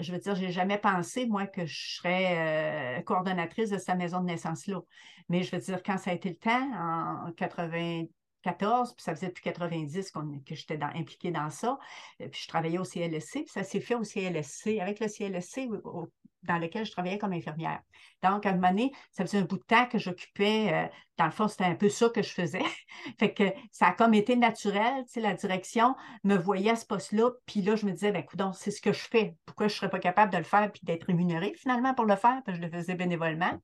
je 0.00 0.12
veux 0.12 0.18
dire, 0.18 0.36
je 0.36 0.42
n'ai 0.42 0.52
jamais 0.52 0.78
pensé, 0.78 1.26
moi, 1.26 1.48
que 1.48 1.66
je 1.66 1.96
serais 1.96 3.02
coordonnatrice 3.04 3.68
de 3.68 3.78
sa 3.78 3.96
maison 3.96 4.20
de 4.20 4.26
naissance-là. 4.26 4.80
Mais 5.28 5.42
je 5.42 5.50
veux 5.54 5.60
dire, 5.60 5.82
quand 5.82 5.98
ça 5.98 6.12
a 6.12 6.14
été 6.14 6.28
le 6.28 6.36
temps, 6.36 7.26
en 7.26 7.32
80, 7.32 8.04
14, 8.42 8.94
puis 8.94 9.02
ça 9.02 9.14
faisait 9.14 9.28
depuis 9.28 9.42
90 9.42 10.12
que 10.46 10.54
j'étais 10.54 10.78
impliquée 10.82 11.30
dans 11.30 11.50
ça. 11.50 11.78
Euh, 12.20 12.28
puis 12.28 12.40
je 12.42 12.48
travaillais 12.48 12.78
au 12.78 12.84
CLSC, 12.84 13.42
puis 13.42 13.48
ça 13.48 13.64
s'est 13.64 13.80
fait 13.80 13.94
au 13.94 14.04
CLSC, 14.04 14.80
avec 14.80 15.00
le 15.00 15.08
CLSC 15.08 15.68
dans 16.42 16.58
lequel 16.58 16.86
je 16.86 16.92
travaillais 16.92 17.18
comme 17.18 17.32
infirmière. 17.32 17.82
Donc, 18.22 18.46
à 18.46 18.50
un 18.50 18.54
moment 18.54 18.70
donné, 18.70 18.92
ça 19.12 19.24
faisait 19.24 19.38
un 19.38 19.44
bout 19.44 19.58
de 19.58 19.64
temps 19.64 19.86
que 19.86 19.98
j'occupais, 19.98 20.72
euh, 20.72 20.88
dans 21.18 21.26
le 21.26 21.30
fond, 21.30 21.48
c'était 21.48 21.64
un 21.64 21.74
peu 21.74 21.88
ça 21.88 22.08
que 22.08 22.22
je 22.22 22.30
faisais. 22.30 22.62
fait 23.18 23.34
que 23.34 23.44
ça 23.70 23.88
a 23.88 23.92
comme 23.92 24.14
été 24.14 24.36
naturel, 24.36 25.04
tu 25.04 25.12
sais, 25.12 25.20
la 25.20 25.34
direction 25.34 25.94
me 26.24 26.36
voyait 26.36 26.70
à 26.70 26.76
ce 26.76 26.86
poste-là, 26.86 27.30
puis 27.46 27.62
là, 27.62 27.76
je 27.76 27.86
me 27.86 27.92
disais, 27.92 28.12
ben, 28.12 28.20
écoute, 28.20 28.40
c'est 28.54 28.70
ce 28.70 28.80
que 28.80 28.92
je 28.92 29.02
fais. 29.02 29.36
Pourquoi 29.44 29.68
je 29.68 29.74
ne 29.74 29.76
serais 29.76 29.90
pas 29.90 29.98
capable 29.98 30.32
de 30.32 30.38
le 30.38 30.44
faire 30.44 30.70
puis 30.72 30.80
d'être 30.84 31.04
rémunérée 31.04 31.52
finalement 31.56 31.94
pour 31.94 32.06
le 32.06 32.16
faire, 32.16 32.42
parce 32.44 32.58
que 32.58 32.64
je 32.64 32.68
le 32.68 32.72
faisais 32.72 32.94
bénévolement. 32.94 33.58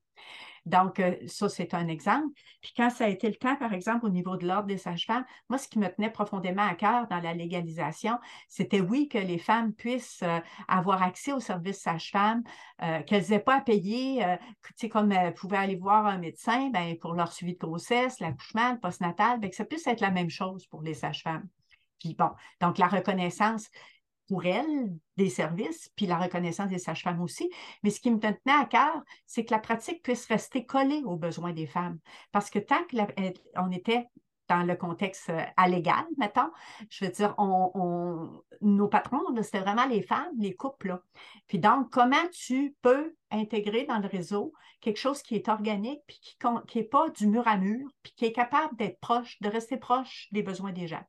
Donc, 0.67 0.99
euh, 0.99 1.15
ça, 1.27 1.47
c'est 1.47 1.73
un 1.73 1.87
exemple. 1.87 2.27
Puis 2.61 2.73
quand 2.75 2.89
ça 2.89 3.05
a 3.05 3.07
été 3.07 3.27
le 3.29 3.35
cas, 3.35 3.55
par 3.55 3.73
exemple, 3.73 4.05
au 4.05 4.09
niveau 4.09 4.35
de 4.35 4.45
l'ordre 4.45 4.67
des 4.67 4.77
sages-femmes, 4.77 5.23
moi, 5.49 5.57
ce 5.57 5.69
qui 5.69 5.79
me 5.79 5.87
tenait 5.87 6.11
profondément 6.11 6.67
à 6.67 6.75
cœur 6.75 7.07
dans 7.07 7.21
la 7.21 7.33
légalisation, 7.33 8.19
c'était 8.49 8.81
oui, 8.81 9.07
que 9.07 9.17
les 9.17 9.37
femmes 9.37 9.73
puissent 9.73 10.23
euh, 10.23 10.39
avoir 10.67 11.03
accès 11.03 11.31
aux 11.31 11.39
services 11.39 11.81
sages-femmes, 11.81 12.43
euh, 12.83 13.01
qu'elles 13.03 13.29
n'aient 13.29 13.39
pas 13.39 13.57
à 13.57 13.61
payer, 13.61 14.37
tu 14.63 14.73
sais, 14.75 14.89
comme 14.89 15.11
elles 15.11 15.33
pouvaient 15.33 15.57
aller 15.57 15.77
voir 15.77 16.05
un 16.05 16.17
médecin 16.17 16.69
ben, 16.69 16.97
pour 16.97 17.13
leur 17.13 17.31
suivi 17.31 17.53
de 17.53 17.59
grossesse, 17.59 18.19
l'accouchement, 18.19 18.73
le 18.73 18.79
postnatal, 18.79 19.39
ben, 19.39 19.49
que 19.49 19.55
ça 19.55 19.65
puisse 19.65 19.87
être 19.87 20.01
la 20.01 20.11
même 20.11 20.29
chose 20.29 20.65
pour 20.67 20.81
les 20.81 20.93
sages-femmes. 20.93 21.47
Puis 21.99 22.13
bon, 22.13 22.29
donc 22.61 22.77
la 22.77 22.87
reconnaissance, 22.87 23.69
pour 24.27 24.45
elles 24.45 24.95
des 25.15 25.29
services, 25.29 25.89
puis 25.95 26.05
la 26.05 26.17
reconnaissance 26.17 26.69
des 26.69 26.79
sages-femmes 26.79 27.21
aussi. 27.21 27.49
Mais 27.83 27.89
ce 27.89 27.99
qui 27.99 28.11
me 28.11 28.19
tenait 28.19 28.35
à 28.45 28.65
cœur, 28.65 29.01
c'est 29.25 29.45
que 29.45 29.53
la 29.53 29.59
pratique 29.59 30.03
puisse 30.03 30.25
rester 30.27 30.65
collée 30.65 31.01
aux 31.05 31.15
besoins 31.15 31.53
des 31.53 31.67
femmes. 31.67 31.99
Parce 32.31 32.49
que 32.49 32.59
tant 32.59 32.83
qu'on 32.89 33.71
était 33.71 34.07
dans 34.47 34.63
le 34.63 34.75
contexte 34.75 35.29
euh, 35.29 35.43
allégal, 35.57 36.05
mettons, 36.17 36.49
je 36.89 37.05
veux 37.05 37.11
dire, 37.11 37.35
on, 37.37 38.43
nos 38.61 38.87
patrons, 38.87 39.19
c'était 39.41 39.59
vraiment 39.59 39.85
les 39.85 40.01
femmes, 40.01 40.31
les 40.37 40.55
couples. 40.55 41.01
Puis 41.47 41.59
donc, 41.59 41.89
comment 41.89 42.15
tu 42.31 42.75
peux 42.81 43.15
intégrer 43.31 43.85
dans 43.85 43.99
le 43.99 44.07
réseau 44.07 44.53
quelque 44.79 44.99
chose 44.99 45.21
qui 45.21 45.35
est 45.35 45.49
organique, 45.49 46.01
puis 46.07 46.19
qui 46.67 46.77
n'est 46.77 46.83
pas 46.83 47.09
du 47.09 47.27
mur 47.27 47.47
à 47.47 47.57
mur, 47.57 47.89
puis 48.03 48.13
qui 48.15 48.25
est 48.25 48.31
capable 48.31 48.75
d'être 48.77 48.99
proche, 48.99 49.39
de 49.41 49.49
rester 49.49 49.77
proche 49.77 50.27
des 50.31 50.43
besoins 50.43 50.71
des 50.71 50.87
gens? 50.87 51.03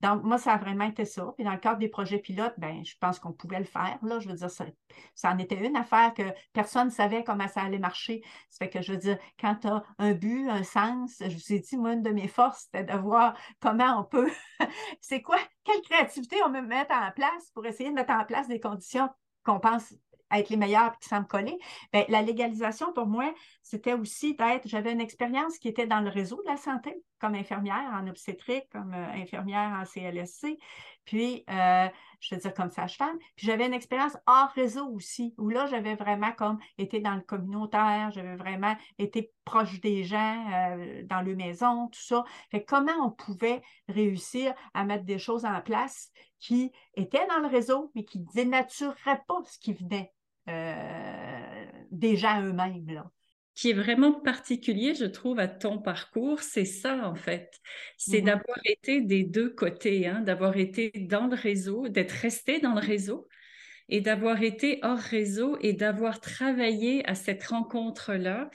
Donc, 0.00 0.22
moi, 0.22 0.38
ça 0.38 0.52
a 0.52 0.58
vraiment 0.58 0.84
été 0.84 1.04
ça. 1.04 1.32
Puis 1.36 1.44
dans 1.44 1.52
le 1.52 1.58
cadre 1.58 1.78
des 1.78 1.88
projets 1.88 2.18
pilotes, 2.18 2.54
ben, 2.58 2.84
je 2.84 2.94
pense 3.00 3.18
qu'on 3.18 3.32
pouvait 3.32 3.58
le 3.58 3.64
faire. 3.64 3.98
Je 4.02 4.28
veux 4.28 4.34
dire, 4.34 4.50
ça, 4.50 4.64
en 5.24 5.38
était 5.38 5.56
une 5.56 5.76
affaire 5.76 6.14
que 6.14 6.22
personne 6.52 6.86
ne 6.86 6.92
savait 6.92 7.24
comment 7.24 7.48
ça 7.48 7.62
allait 7.62 7.78
marcher. 7.78 8.22
Ça 8.48 8.64
fait 8.64 8.70
que 8.70 8.82
je 8.82 8.92
veux 8.92 8.98
dire, 8.98 9.18
quand 9.40 9.56
tu 9.56 9.68
as 9.68 9.82
un 9.98 10.12
but, 10.12 10.48
un 10.48 10.62
sens, 10.62 11.16
je 11.20 11.34
vous 11.34 11.52
ai 11.52 11.58
dit, 11.58 11.76
moi, 11.76 11.92
une 11.92 12.02
de 12.02 12.10
mes 12.10 12.28
forces, 12.28 12.68
c'était 12.70 12.84
de 12.84 12.98
voir 12.98 13.36
comment 13.60 14.00
on 14.00 14.04
peut, 14.04 14.30
c'est 15.00 15.22
quoi, 15.22 15.38
quelle 15.64 15.80
créativité 15.82 16.36
on 16.46 16.52
peut 16.52 16.62
mettre 16.62 16.94
en 16.94 17.10
place 17.12 17.50
pour 17.54 17.66
essayer 17.66 17.90
de 17.90 17.94
mettre 17.94 18.12
en 18.12 18.24
place 18.24 18.48
des 18.48 18.60
conditions 18.60 19.08
qu'on 19.44 19.60
pense 19.60 19.94
être 20.30 20.50
les 20.50 20.56
meilleurs 20.56 20.92
et 20.92 20.98
qui 21.00 21.08
semblent 21.08 21.26
coller. 21.26 21.58
Bien, 21.92 22.04
la 22.08 22.22
légalisation, 22.22 22.92
pour 22.92 23.06
moi, 23.06 23.32
c'était 23.62 23.94
aussi 23.94 24.34
d'être, 24.34 24.66
j'avais 24.66 24.92
une 24.92 25.00
expérience 25.00 25.58
qui 25.58 25.68
était 25.68 25.86
dans 25.86 26.00
le 26.00 26.10
réseau 26.10 26.40
de 26.44 26.50
la 26.50 26.56
santé, 26.56 27.02
comme 27.18 27.34
infirmière 27.34 27.90
en 27.92 28.06
obstétrique, 28.06 28.68
comme 28.70 28.94
euh, 28.94 29.12
infirmière 29.12 29.78
en 29.80 29.84
CLSC, 29.84 30.58
puis, 31.08 31.42
euh, 31.48 31.88
je 32.20 32.34
veux 32.34 32.40
dire, 32.40 32.52
comme 32.52 32.70
sage-femme. 32.70 33.18
Puis, 33.34 33.46
j'avais 33.46 33.66
une 33.66 33.72
expérience 33.72 34.18
hors 34.26 34.50
réseau 34.50 34.86
aussi, 34.88 35.34
où 35.38 35.48
là, 35.48 35.66
j'avais 35.66 35.94
vraiment 35.94 36.32
comme 36.32 36.58
été 36.76 37.00
dans 37.00 37.14
le 37.14 37.22
communautaire, 37.22 38.10
j'avais 38.12 38.36
vraiment 38.36 38.76
été 38.98 39.32
proche 39.46 39.80
des 39.80 40.04
gens, 40.04 40.44
euh, 40.52 41.02
dans 41.04 41.22
le 41.22 41.34
maison, 41.34 41.88
tout 41.88 42.02
ça. 42.02 42.24
Comment 42.66 42.92
on 43.02 43.10
pouvait 43.10 43.62
réussir 43.88 44.52
à 44.74 44.84
mettre 44.84 45.04
des 45.04 45.18
choses 45.18 45.46
en 45.46 45.62
place 45.62 46.10
qui 46.40 46.72
étaient 46.92 47.26
dans 47.28 47.38
le 47.38 47.48
réseau, 47.48 47.90
mais 47.94 48.04
qui 48.04 48.18
dénatureraient 48.34 49.22
pas 49.26 49.40
ce 49.44 49.58
qui 49.58 49.72
venait 49.72 50.12
euh, 50.48 51.66
des 51.90 52.16
gens 52.16 52.42
eux-mêmes. 52.42 52.88
Là? 52.90 53.10
Qui 53.58 53.70
est 53.70 53.74
vraiment 53.74 54.12
particulier, 54.12 54.94
je 54.94 55.04
trouve, 55.04 55.40
à 55.40 55.48
ton 55.48 55.78
parcours, 55.78 56.42
c'est 56.42 56.64
ça, 56.64 57.08
en 57.08 57.16
fait. 57.16 57.60
C'est 57.96 58.20
mm-hmm. 58.20 58.24
d'avoir 58.24 58.58
été 58.64 59.00
des 59.00 59.24
deux 59.24 59.50
côtés, 59.50 60.06
hein, 60.06 60.20
d'avoir 60.20 60.56
été 60.56 60.92
dans 60.94 61.26
le 61.26 61.34
réseau, 61.34 61.88
d'être 61.88 62.12
resté 62.12 62.60
dans 62.60 62.74
le 62.74 62.80
réseau 62.80 63.26
et 63.88 64.00
d'avoir 64.00 64.44
été 64.44 64.78
hors 64.82 64.96
réseau 64.96 65.58
et 65.60 65.72
d'avoir 65.72 66.20
travaillé 66.20 67.04
à 67.08 67.16
cette 67.16 67.42
rencontre-là 67.42 68.48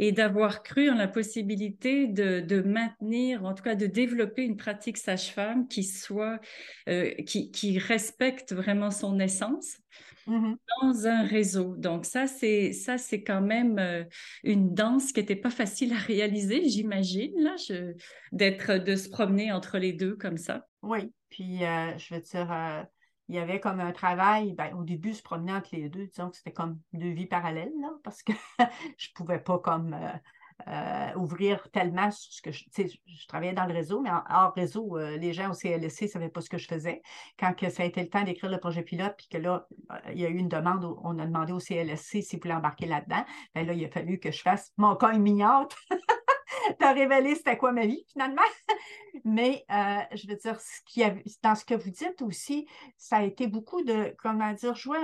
et 0.00 0.12
d'avoir 0.12 0.62
cru 0.62 0.90
en 0.90 0.94
la 0.94 1.06
possibilité 1.08 2.06
de, 2.08 2.62
maintenir, 2.62 3.44
en 3.44 3.54
tout 3.54 3.62
cas 3.62 3.74
de 3.74 3.86
développer 3.86 4.42
une 4.42 4.56
pratique 4.56 4.96
sage-femme 4.96 5.68
qui 5.68 5.84
soit, 5.84 6.40
euh, 6.88 7.10
qui, 7.26 7.50
qui 7.50 7.78
respecte 7.78 8.52
vraiment 8.52 8.90
son 8.90 9.20
essence 9.20 9.76
Mmh 10.26 10.54
dans 10.82 11.06
un 11.06 11.24
réseau. 11.24 11.74
Donc 11.76 12.06
ça, 12.06 12.26
c'est 12.26 12.72
ça, 12.72 12.96
c'est 12.96 13.22
quand 13.22 13.40
même 13.40 13.78
euh, 13.78 14.04
une 14.44 14.72
danse 14.72 15.12
qui 15.12 15.20
n'était 15.20 15.36
pas 15.36 15.50
facile 15.50 15.92
à 15.92 15.96
réaliser, 15.96 16.68
j'imagine, 16.68 17.32
là, 17.36 17.56
d'être, 18.32 18.74
de 18.78 18.96
se 18.96 19.08
promener 19.08 19.52
entre 19.52 19.78
les 19.78 19.92
deux 19.92 20.14
comme 20.16 20.36
ça. 20.36 20.66
Oui, 20.82 21.12
puis 21.28 21.64
euh, 21.64 21.98
je 21.98 22.14
veux 22.14 22.20
dire, 22.20 22.50
euh, 22.50 22.82
il 23.30 23.36
y 23.36 23.38
avait 23.38 23.60
comme 23.60 23.78
un 23.78 23.92
travail, 23.92 24.52
ben, 24.54 24.74
au 24.74 24.82
début, 24.82 25.14
se 25.14 25.22
promener 25.22 25.52
entre 25.52 25.70
les 25.72 25.88
deux, 25.88 26.06
disons 26.06 26.30
que 26.30 26.36
c'était 26.36 26.52
comme 26.52 26.80
deux 26.92 27.10
vies 27.10 27.26
parallèles, 27.26 27.72
là, 27.80 27.90
parce 28.02 28.24
que 28.24 28.32
je 28.98 29.08
ne 29.08 29.14
pouvais 29.14 29.38
pas 29.38 29.58
comme 29.60 29.96
euh, 30.66 31.14
ouvrir 31.14 31.70
tellement 31.70 32.10
sur 32.10 32.32
ce 32.32 32.42
que 32.42 32.50
je, 32.50 32.64
je 32.76 33.26
travaillais 33.28 33.52
dans 33.52 33.66
le 33.66 33.72
réseau, 33.72 34.00
mais 34.00 34.10
hors 34.10 34.52
réseau, 34.54 34.98
euh, 34.98 35.16
les 35.16 35.32
gens 35.32 35.50
au 35.50 35.54
CLSC 35.54 36.02
ne 36.02 36.06
savaient 36.08 36.28
pas 36.28 36.40
ce 36.40 36.50
que 36.50 36.58
je 36.58 36.66
faisais. 36.66 37.02
Quand 37.38 37.54
que 37.54 37.70
ça 37.70 37.84
a 37.84 37.86
été 37.86 38.02
le 38.02 38.08
temps 38.08 38.24
d'écrire 38.24 38.50
le 38.50 38.58
projet 38.58 38.82
pilote, 38.82 39.14
puis 39.16 39.28
que 39.28 39.38
là, 39.38 39.68
euh, 39.92 39.94
il 40.12 40.20
y 40.20 40.26
a 40.26 40.28
eu 40.28 40.36
une 40.36 40.48
demande, 40.48 40.84
on 41.04 41.16
a 41.20 41.26
demandé 41.26 41.52
au 41.52 41.60
CLSC 41.60 42.22
s'ils 42.22 42.40
voulaient 42.40 42.54
embarquer 42.54 42.86
là-dedans, 42.86 43.24
bien 43.54 43.64
là, 43.64 43.74
il 43.74 43.84
a 43.84 43.88
fallu 43.88 44.18
que 44.18 44.32
je 44.32 44.42
fasse 44.42 44.72
mon 44.76 44.96
coin 44.96 45.18
mignonne. 45.18 45.66
T'as 46.78 46.92
révélé 46.92 47.34
c'était 47.34 47.56
quoi 47.56 47.72
ma 47.72 47.86
vie, 47.86 48.04
finalement. 48.12 48.42
Mais 49.24 49.64
je 49.68 50.28
veux 50.28 50.36
dire, 50.36 50.60
ce 50.60 50.80
qui 50.86 51.02
a, 51.02 51.14
dans 51.42 51.54
ce 51.54 51.64
que 51.64 51.74
vous 51.74 51.90
dites 51.90 52.22
aussi, 52.22 52.66
ça 52.96 53.16
a 53.18 53.22
été 53.22 53.46
beaucoup 53.46 53.82
de, 53.82 54.14
comment 54.18 54.52
dire, 54.52 54.74
jouer 54.74 54.98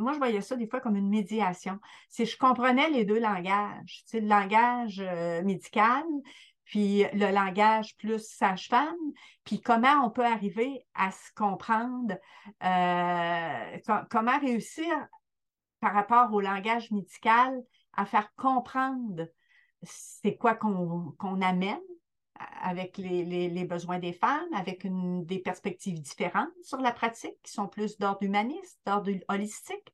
moi, 0.00 0.12
je 0.12 0.18
voyais 0.18 0.40
ça 0.40 0.56
des 0.56 0.66
fois 0.66 0.80
comme 0.80 0.96
une 0.96 1.08
médiation. 1.08 1.78
Si 2.08 2.26
je 2.26 2.36
comprenais 2.36 2.88
les 2.90 3.04
deux 3.04 3.20
langages, 3.20 4.04
le 4.12 4.20
langage 4.20 5.00
euh, 5.00 5.42
médical, 5.42 6.04
puis 6.64 7.04
le 7.12 7.32
langage 7.32 7.96
plus 7.96 8.26
sage-femme, 8.26 8.96
puis 9.44 9.60
comment 9.60 10.04
on 10.04 10.10
peut 10.10 10.24
arriver 10.24 10.86
à 10.94 11.10
se 11.10 11.32
comprendre, 11.34 12.14
euh, 12.64 14.04
comment 14.10 14.38
réussir 14.38 14.86
par 15.80 15.92
rapport 15.92 16.32
au 16.32 16.40
langage 16.40 16.90
médical 16.90 17.62
à 17.94 18.06
faire 18.06 18.32
comprendre 18.36 19.26
c'est 19.82 20.36
quoi 20.36 20.54
qu'on 20.54 21.40
amène, 21.42 21.80
avec 22.62 22.96
les, 22.98 23.64
besoins 23.64 23.98
des 23.98 24.12
femmes, 24.12 24.52
avec 24.54 24.86
des 25.26 25.38
perspectives 25.38 26.00
différentes 26.00 26.48
sur 26.62 26.78
la 26.78 26.92
pratique, 26.92 27.36
qui 27.42 27.52
sont 27.52 27.68
plus 27.68 27.98
d'ordre 27.98 28.22
humaniste, 28.22 28.80
d'ordre 28.86 29.10
holistique. 29.28 29.92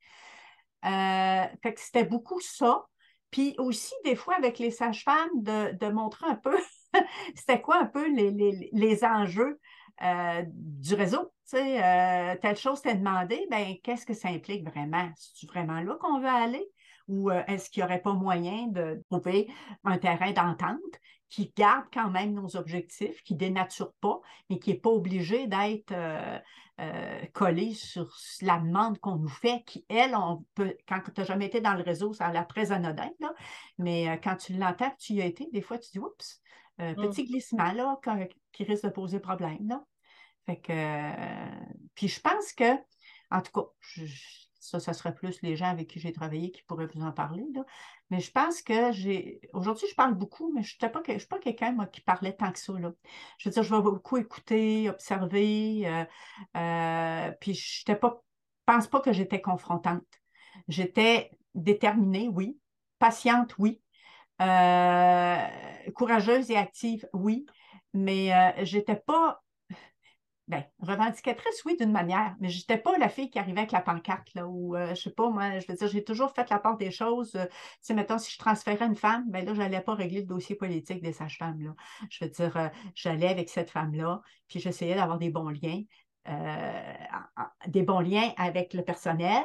Euh, 0.84 1.44
c'était 1.76 2.04
beaucoup 2.04 2.40
ça. 2.40 2.84
Puis 3.30 3.54
aussi, 3.58 3.94
des 4.04 4.14
fois, 4.14 4.36
avec 4.36 4.58
les 4.58 4.70
sages-femmes, 4.70 5.42
de, 5.42 5.90
montrer 5.90 6.26
un 6.26 6.36
peu 6.36 6.56
c'était 7.34 7.60
quoi 7.60 7.78
un 7.78 7.86
peu 7.86 8.08
les, 8.08 9.04
enjeux 9.04 9.60
euh, 10.02 10.42
du 10.46 10.94
réseau. 10.94 11.32
Euh, 11.54 12.36
telle 12.40 12.56
chose 12.56 12.82
t'est 12.82 12.96
demandé, 12.96 13.46
ben 13.50 13.76
qu'est-ce 13.82 14.06
que 14.06 14.14
ça 14.14 14.28
implique 14.28 14.68
vraiment? 14.68 15.08
C'est 15.16 15.46
vraiment 15.46 15.80
là 15.80 15.96
qu'on 16.00 16.18
veut 16.18 16.26
aller? 16.26 16.66
Ou 17.08 17.30
est-ce 17.30 17.70
qu'il 17.70 17.82
n'y 17.82 17.84
aurait 17.84 18.02
pas 18.02 18.14
moyen 18.14 18.66
de 18.66 19.02
trouver 19.10 19.48
un 19.84 19.98
terrain 19.98 20.32
d'entente 20.32 20.80
qui 21.28 21.52
garde 21.56 21.86
quand 21.92 22.10
même 22.10 22.34
nos 22.34 22.56
objectifs, 22.56 23.22
qui 23.22 23.34
ne 23.34 23.38
dénature 23.38 23.92
pas, 24.00 24.20
mais 24.48 24.58
qui 24.58 24.70
n'est 24.70 24.78
pas 24.78 24.90
obligé 24.90 25.46
d'être 25.46 25.92
euh, 25.92 26.38
euh, 26.80 27.26
collé 27.32 27.74
sur 27.74 28.16
la 28.42 28.58
demande 28.58 28.98
qu'on 28.98 29.16
nous 29.16 29.28
fait, 29.28 29.62
qui, 29.66 29.84
elle, 29.88 30.14
on 30.14 30.44
peut, 30.54 30.76
quand 30.88 31.00
tu 31.00 31.20
n'as 31.20 31.26
jamais 31.26 31.46
été 31.46 31.60
dans 31.60 31.74
le 31.74 31.82
réseau, 31.82 32.12
ça 32.12 32.26
a 32.26 32.32
l'air 32.32 32.46
très 32.46 32.72
anodin, 32.72 33.10
là, 33.20 33.34
mais 33.78 34.08
euh, 34.08 34.16
quand 34.22 34.36
tu 34.36 34.54
l'entends, 34.54 34.92
tu 34.98 35.14
y 35.14 35.22
as 35.22 35.26
été, 35.26 35.48
des 35.52 35.62
fois, 35.62 35.78
tu 35.78 35.90
dis, 35.92 35.98
oups, 35.98 36.40
mmh. 36.78 36.94
petit 36.94 37.24
glissement 37.24 37.72
là, 37.72 37.98
qui 38.52 38.64
risque 38.64 38.84
de 38.84 38.90
poser 38.90 39.18
problème. 39.18 39.66
Là. 39.68 39.84
Fait 40.46 40.60
que, 40.60 40.72
puis 41.94 42.06
je 42.06 42.20
pense 42.20 42.52
que, 42.52 42.72
en 43.30 43.40
tout 43.42 43.50
cas, 43.52 43.66
je, 43.80 44.45
ça, 44.66 44.80
ça 44.80 44.92
serait 44.92 45.14
plus 45.14 45.40
les 45.42 45.56
gens 45.56 45.66
avec 45.68 45.88
qui 45.88 46.00
j'ai 46.00 46.12
travaillé 46.12 46.50
qui 46.50 46.62
pourraient 46.62 46.88
vous 46.92 47.02
en 47.02 47.12
parler. 47.12 47.46
Là. 47.54 47.64
Mais 48.10 48.20
je 48.20 48.30
pense 48.30 48.62
que 48.62 48.92
j'ai. 48.92 49.40
Aujourd'hui, 49.52 49.86
je 49.88 49.94
parle 49.94 50.14
beaucoup, 50.14 50.52
mais 50.52 50.62
je 50.62 50.76
ne 50.80 51.18
suis 51.18 51.28
pas 51.28 51.38
quelqu'un 51.38 51.86
qui 51.86 52.00
parlait 52.00 52.32
tant 52.32 52.52
que 52.52 52.58
ça. 52.58 52.72
Je 53.38 53.48
veux 53.48 53.52
dire, 53.52 53.62
je 53.62 53.74
vais 53.74 53.82
beaucoup 53.82 54.16
écouter, 54.16 54.88
observer. 54.90 55.86
Euh, 55.86 56.04
euh, 56.56 57.32
puis 57.40 57.54
je 57.54 57.84
ne 57.90 57.96
pense 58.64 58.86
pas 58.88 59.00
que 59.00 59.12
j'étais 59.12 59.40
confrontante. 59.40 60.04
J'étais 60.68 61.30
déterminée, 61.54 62.28
oui. 62.28 62.58
Patiente, 62.98 63.56
oui. 63.58 63.80
Euh, 64.42 65.46
courageuse 65.94 66.50
et 66.50 66.56
active, 66.56 67.08
oui. 67.12 67.46
Mais 67.92 68.30
je 68.64 68.76
n'étais 68.76 68.96
pas 68.96 69.42
ben, 70.48 70.64
revendicatrice, 70.78 71.64
oui, 71.64 71.76
d'une 71.76 71.90
manière, 71.90 72.36
mais 72.38 72.48
je 72.48 72.58
n'étais 72.58 72.78
pas 72.78 72.96
la 72.98 73.08
fille 73.08 73.30
qui 73.30 73.38
arrivait 73.38 73.60
avec 73.60 73.72
la 73.72 73.80
pancarte, 73.80 74.32
là, 74.34 74.46
ou 74.46 74.76
euh, 74.76 74.94
je 74.94 75.02
sais 75.02 75.10
pas, 75.10 75.28
moi, 75.28 75.58
je 75.58 75.66
veux 75.66 75.74
dire, 75.74 75.88
j'ai 75.88 76.04
toujours 76.04 76.30
fait 76.32 76.48
la 76.50 76.60
part 76.60 76.76
des 76.76 76.92
choses. 76.92 77.34
Euh, 77.34 77.46
tu 77.84 77.94
mettons, 77.94 78.18
si 78.18 78.32
je 78.32 78.38
transférais 78.38 78.86
une 78.86 78.94
femme, 78.94 79.24
ben 79.28 79.44
là, 79.44 79.54
je 79.54 79.58
n'allais 79.58 79.80
pas 79.80 79.94
régler 79.94 80.20
le 80.20 80.26
dossier 80.26 80.54
politique 80.54 81.02
des 81.02 81.12
sages-femmes, 81.12 81.60
là. 81.62 81.74
Je 82.10 82.24
veux 82.24 82.30
dire, 82.30 82.56
euh, 82.56 82.68
j'allais 82.94 83.28
avec 83.28 83.48
cette 83.48 83.70
femme-là, 83.70 84.22
puis 84.46 84.60
j'essayais 84.60 84.94
d'avoir 84.94 85.18
des 85.18 85.30
bons 85.30 85.48
liens, 85.48 85.82
des 87.68 87.82
bons 87.82 88.00
liens 88.00 88.32
avec 88.36 88.74
le 88.74 88.82
personnel 88.82 89.44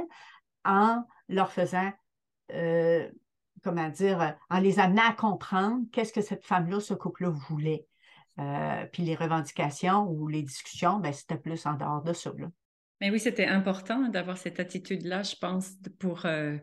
en 0.65 1.03
leur 1.29 1.51
faisant 1.51 1.91
comment 3.63 3.89
dire, 3.89 4.35
en 4.49 4.59
les 4.59 4.79
amenant 4.79 5.07
à 5.07 5.13
comprendre 5.13 5.85
qu'est-ce 5.91 6.11
que 6.11 6.21
cette 6.21 6.43
femme-là, 6.43 6.79
ce 6.79 6.95
couple-là 6.95 7.29
voulait. 7.29 7.87
Euh, 8.39 8.85
puis 8.91 9.03
les 9.03 9.15
revendications 9.15 10.07
ou 10.09 10.27
les 10.27 10.41
discussions, 10.41 10.99
ben, 10.99 11.13
c'était 11.13 11.37
plus 11.37 11.65
en 11.65 11.73
dehors 11.73 12.01
de 12.01 12.13
ça. 12.13 12.31
Mais 13.01 13.09
oui, 13.09 13.19
c'était 13.19 13.47
important 13.47 14.07
d'avoir 14.09 14.37
cette 14.37 14.59
attitude-là, 14.59 15.23
je 15.23 15.35
pense, 15.35 15.71
pour, 15.97 16.25
euh, 16.25 16.57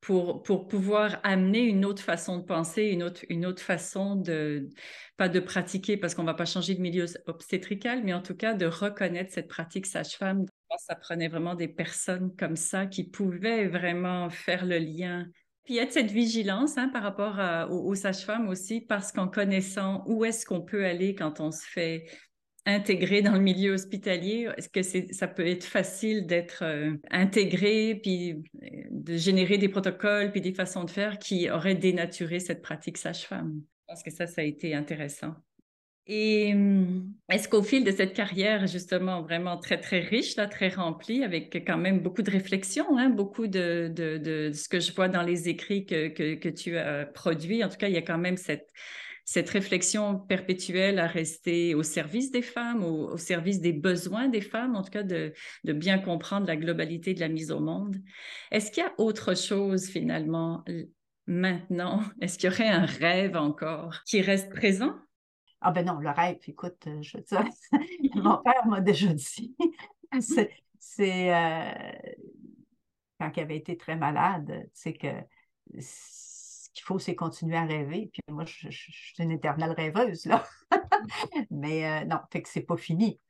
pour, 0.00 0.42
pour 0.42 0.66
pouvoir 0.66 1.20
amener 1.22 1.60
une 1.60 1.84
autre 1.84 2.02
façon 2.02 2.38
de 2.38 2.44
penser, 2.44 2.84
une 2.84 3.02
autre, 3.02 3.24
une 3.28 3.44
autre 3.44 3.62
façon 3.62 4.16
de, 4.16 4.70
pas 5.18 5.28
de 5.28 5.38
pratiquer, 5.38 5.98
parce 5.98 6.14
qu'on 6.14 6.22
ne 6.22 6.28
va 6.28 6.34
pas 6.34 6.46
changer 6.46 6.74
de 6.74 6.80
milieu 6.80 7.04
obstétrical, 7.26 8.02
mais 8.02 8.14
en 8.14 8.22
tout 8.22 8.34
cas 8.34 8.54
de 8.54 8.64
reconnaître 8.64 9.32
cette 9.32 9.48
pratique 9.48 9.86
sage-femme. 9.86 10.46
Ça 10.78 10.96
prenait 10.96 11.28
vraiment 11.28 11.54
des 11.54 11.68
personnes 11.68 12.34
comme 12.36 12.56
ça 12.56 12.86
qui 12.86 13.04
pouvaient 13.04 13.68
vraiment 13.68 14.30
faire 14.30 14.64
le 14.64 14.78
lien 14.78 15.26
puis 15.64 15.74
il 15.74 15.76
y 15.76 15.80
a 15.80 15.88
cette 15.88 16.10
vigilance 16.10 16.76
hein, 16.76 16.88
par 16.88 17.02
rapport 17.02 17.38
aux, 17.70 17.94
sages-femmes 17.94 18.48
aussi, 18.48 18.80
parce 18.80 19.12
qu'en 19.12 19.28
connaissant 19.28 20.02
où 20.06 20.24
est-ce 20.24 20.44
qu'on 20.44 20.60
peut 20.60 20.84
aller 20.84 21.14
quand 21.14 21.40
on 21.40 21.52
se 21.52 21.64
fait 21.64 22.04
intégrer 22.66 23.22
dans 23.22 23.32
le 23.32 23.40
milieu 23.40 23.72
hospitalier, 23.72 24.48
est-ce 24.56 24.68
que 24.68 24.82
ça 25.12 25.26
peut 25.26 25.46
être 25.46 25.64
facile 25.64 26.26
d'être 26.26 26.62
euh, 26.62 26.92
intégré, 27.10 27.98
puis 28.00 28.32
euh, 28.62 28.66
de 28.90 29.16
générer 29.16 29.58
des 29.58 29.68
protocoles, 29.68 30.30
puis 30.30 30.40
des 30.40 30.54
façons 30.54 30.84
de 30.84 30.90
faire 30.90 31.18
qui 31.18 31.50
auraient 31.50 31.74
dénaturé 31.74 32.38
cette 32.38 32.62
pratique 32.62 32.98
sage-femme? 32.98 33.60
Je 33.60 33.94
pense 33.94 34.02
que 34.02 34.10
ça, 34.10 34.26
ça 34.26 34.42
a 34.42 34.44
été 34.44 34.74
intéressant. 34.74 35.34
Et 36.06 36.52
hum, 36.52 37.14
est-ce 37.28 37.48
qu'au 37.48 37.62
fil 37.62 37.84
de 37.84 37.92
cette 37.92 38.12
carrière, 38.12 38.66
justement, 38.66 39.22
vraiment 39.22 39.56
très, 39.56 39.80
très 39.80 40.00
riche, 40.00 40.34
là, 40.36 40.48
très 40.48 40.68
remplie, 40.68 41.22
avec 41.22 41.62
quand 41.64 41.78
même 41.78 42.00
beaucoup 42.00 42.22
de 42.22 42.30
réflexion, 42.30 42.98
hein, 42.98 43.08
beaucoup 43.08 43.46
de, 43.46 43.92
de, 43.94 44.50
ce 44.52 44.68
que 44.68 44.80
je 44.80 44.92
vois 44.92 45.08
dans 45.08 45.22
les 45.22 45.48
écrits 45.48 45.86
que, 45.86 46.08
que, 46.08 46.48
tu 46.48 46.76
as 46.76 47.06
produits, 47.06 47.62
en 47.62 47.68
tout 47.68 47.76
cas, 47.76 47.86
il 47.86 47.94
y 47.94 47.98
a 47.98 48.02
quand 48.02 48.18
même 48.18 48.36
cette, 48.36 48.68
cette 49.24 49.48
réflexion 49.48 50.18
perpétuelle 50.18 50.98
à 50.98 51.06
rester 51.06 51.76
au 51.76 51.84
service 51.84 52.32
des 52.32 52.42
femmes, 52.42 52.82
au, 52.82 53.12
au 53.12 53.16
service 53.16 53.60
des 53.60 53.72
besoins 53.72 54.26
des 54.26 54.40
femmes, 54.40 54.74
en 54.74 54.82
tout 54.82 54.90
cas 54.90 55.04
de 55.04 55.32
bien 55.64 55.98
comprendre 55.98 56.48
la 56.48 56.56
globalité 56.56 57.14
de 57.14 57.20
la 57.20 57.28
mise 57.28 57.52
au 57.52 57.60
monde. 57.60 57.96
Est-ce 58.50 58.72
qu'il 58.72 58.82
y 58.82 58.86
a 58.86 58.92
autre 58.98 59.36
chose 59.36 59.86
finalement 59.86 60.64
maintenant? 61.28 62.02
Est-ce 62.20 62.38
qu'il 62.38 62.50
y 62.50 62.52
aurait 62.52 62.68
un 62.68 62.86
rêve 62.86 63.36
encore 63.36 64.00
qui 64.04 64.20
reste 64.20 64.50
présent? 64.50 64.96
Ah 65.64 65.70
ben 65.70 65.86
non, 65.86 66.00
le 66.00 66.10
rêve, 66.10 66.38
écoute, 66.48 66.88
euh, 66.88 67.00
je 67.02 67.16
veux 67.16 67.22
dire, 67.22 67.44
mon 68.16 68.38
père 68.38 68.66
m'a 68.66 68.80
déjà 68.80 69.14
dit, 69.14 69.54
c'est 70.80 71.32
euh, 71.32 71.92
quand 73.20 73.30
il 73.36 73.40
avait 73.40 73.58
été 73.58 73.76
très 73.76 73.94
malade, 73.94 74.68
c'est 74.72 74.92
que 74.92 75.06
ce 75.78 76.68
qu'il 76.74 76.82
faut, 76.82 76.98
c'est 76.98 77.14
continuer 77.14 77.56
à 77.56 77.64
rêver. 77.64 78.10
Puis 78.12 78.22
moi, 78.28 78.44
je, 78.44 78.70
suis 78.70 79.22
une 79.22 79.30
éternelle 79.30 79.70
rêveuse, 79.70 80.26
là. 80.26 80.44
Mais 81.50 81.86
euh, 81.86 82.04
non, 82.06 82.18
fait 82.32 82.42
que 82.42 82.48
c'est 82.48 82.62
pas 82.62 82.76
fini. 82.76 83.20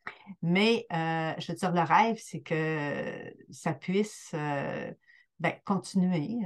Mais 0.41 0.87
je 0.91 1.53
veux 1.53 1.59
dire, 1.59 1.73
le 1.73 1.83
rêve, 1.83 2.19
c'est 2.19 2.41
que 2.41 3.35
ça 3.51 3.75
puisse 3.75 4.31
ben, 4.33 5.53
continuer. 5.67 6.39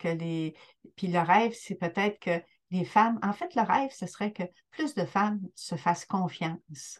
que 0.00 0.08
les... 0.08 0.56
Puis 0.96 1.06
le 1.06 1.20
rêve, 1.20 1.52
c'est 1.54 1.76
peut-être 1.76 2.18
que 2.18 2.42
les 2.72 2.84
femmes, 2.84 3.20
en 3.22 3.32
fait, 3.32 3.54
le 3.54 3.62
rêve, 3.62 3.90
ce 3.92 4.06
serait 4.06 4.32
que 4.32 4.42
plus 4.70 4.94
de 4.94 5.04
femmes 5.04 5.40
se 5.54 5.76
fassent 5.76 6.06
confiance, 6.06 6.98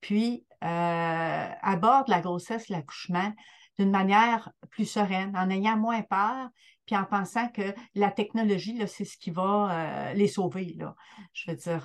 puis 0.00 0.46
abordent 0.60 2.08
la 2.08 2.20
grossesse, 2.20 2.68
l'accouchement 2.68 3.32
d'une 3.78 3.90
manière 3.90 4.52
plus 4.70 4.86
sereine, 4.86 5.36
en 5.36 5.50
ayant 5.50 5.76
moins 5.76 6.02
peur, 6.02 6.48
puis 6.86 6.96
en 6.96 7.04
pensant 7.04 7.48
que 7.48 7.74
la 7.94 8.10
technologie, 8.10 8.80
c'est 8.86 9.04
ce 9.04 9.16
qui 9.16 9.30
va 9.30 10.12
les 10.14 10.28
sauver. 10.28 10.74
Là. 10.78 10.94
Je 11.32 11.50
veux 11.50 11.56
dire, 11.56 11.82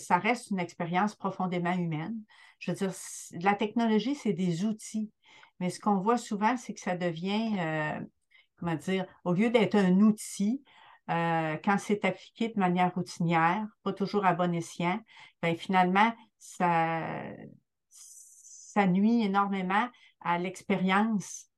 ça 0.00 0.18
reste 0.18 0.50
une 0.50 0.58
expérience 0.58 1.14
profondément 1.14 1.74
humaine. 1.74 2.16
Je 2.58 2.72
veux 2.72 2.76
dire, 2.76 2.92
la 3.32 3.54
technologie, 3.54 4.14
c'est 4.14 4.32
des 4.32 4.64
outils. 4.64 5.12
Mais 5.60 5.70
ce 5.70 5.78
qu'on 5.78 5.98
voit 5.98 6.18
souvent, 6.18 6.56
c'est 6.56 6.74
que 6.74 6.80
ça 6.80 6.96
devient, 6.96 7.52
comment 8.58 8.74
dire, 8.74 9.06
au 9.24 9.34
lieu 9.34 9.50
d'être 9.50 9.76
un 9.76 10.00
outil, 10.00 10.64
quand 11.08 11.78
c'est 11.78 12.04
appliqué 12.04 12.48
de 12.48 12.58
manière 12.58 12.94
routinière, 12.94 13.66
pas 13.82 13.92
toujours 13.92 14.26
à 14.26 14.34
bon 14.34 14.54
escient, 14.54 15.00
bien, 15.42 15.54
finalement, 15.54 16.12
ça, 16.38 17.22
ça 17.88 18.86
nuit 18.86 19.22
énormément 19.22 19.88
à 20.20 20.38
l'expérience 20.38 21.48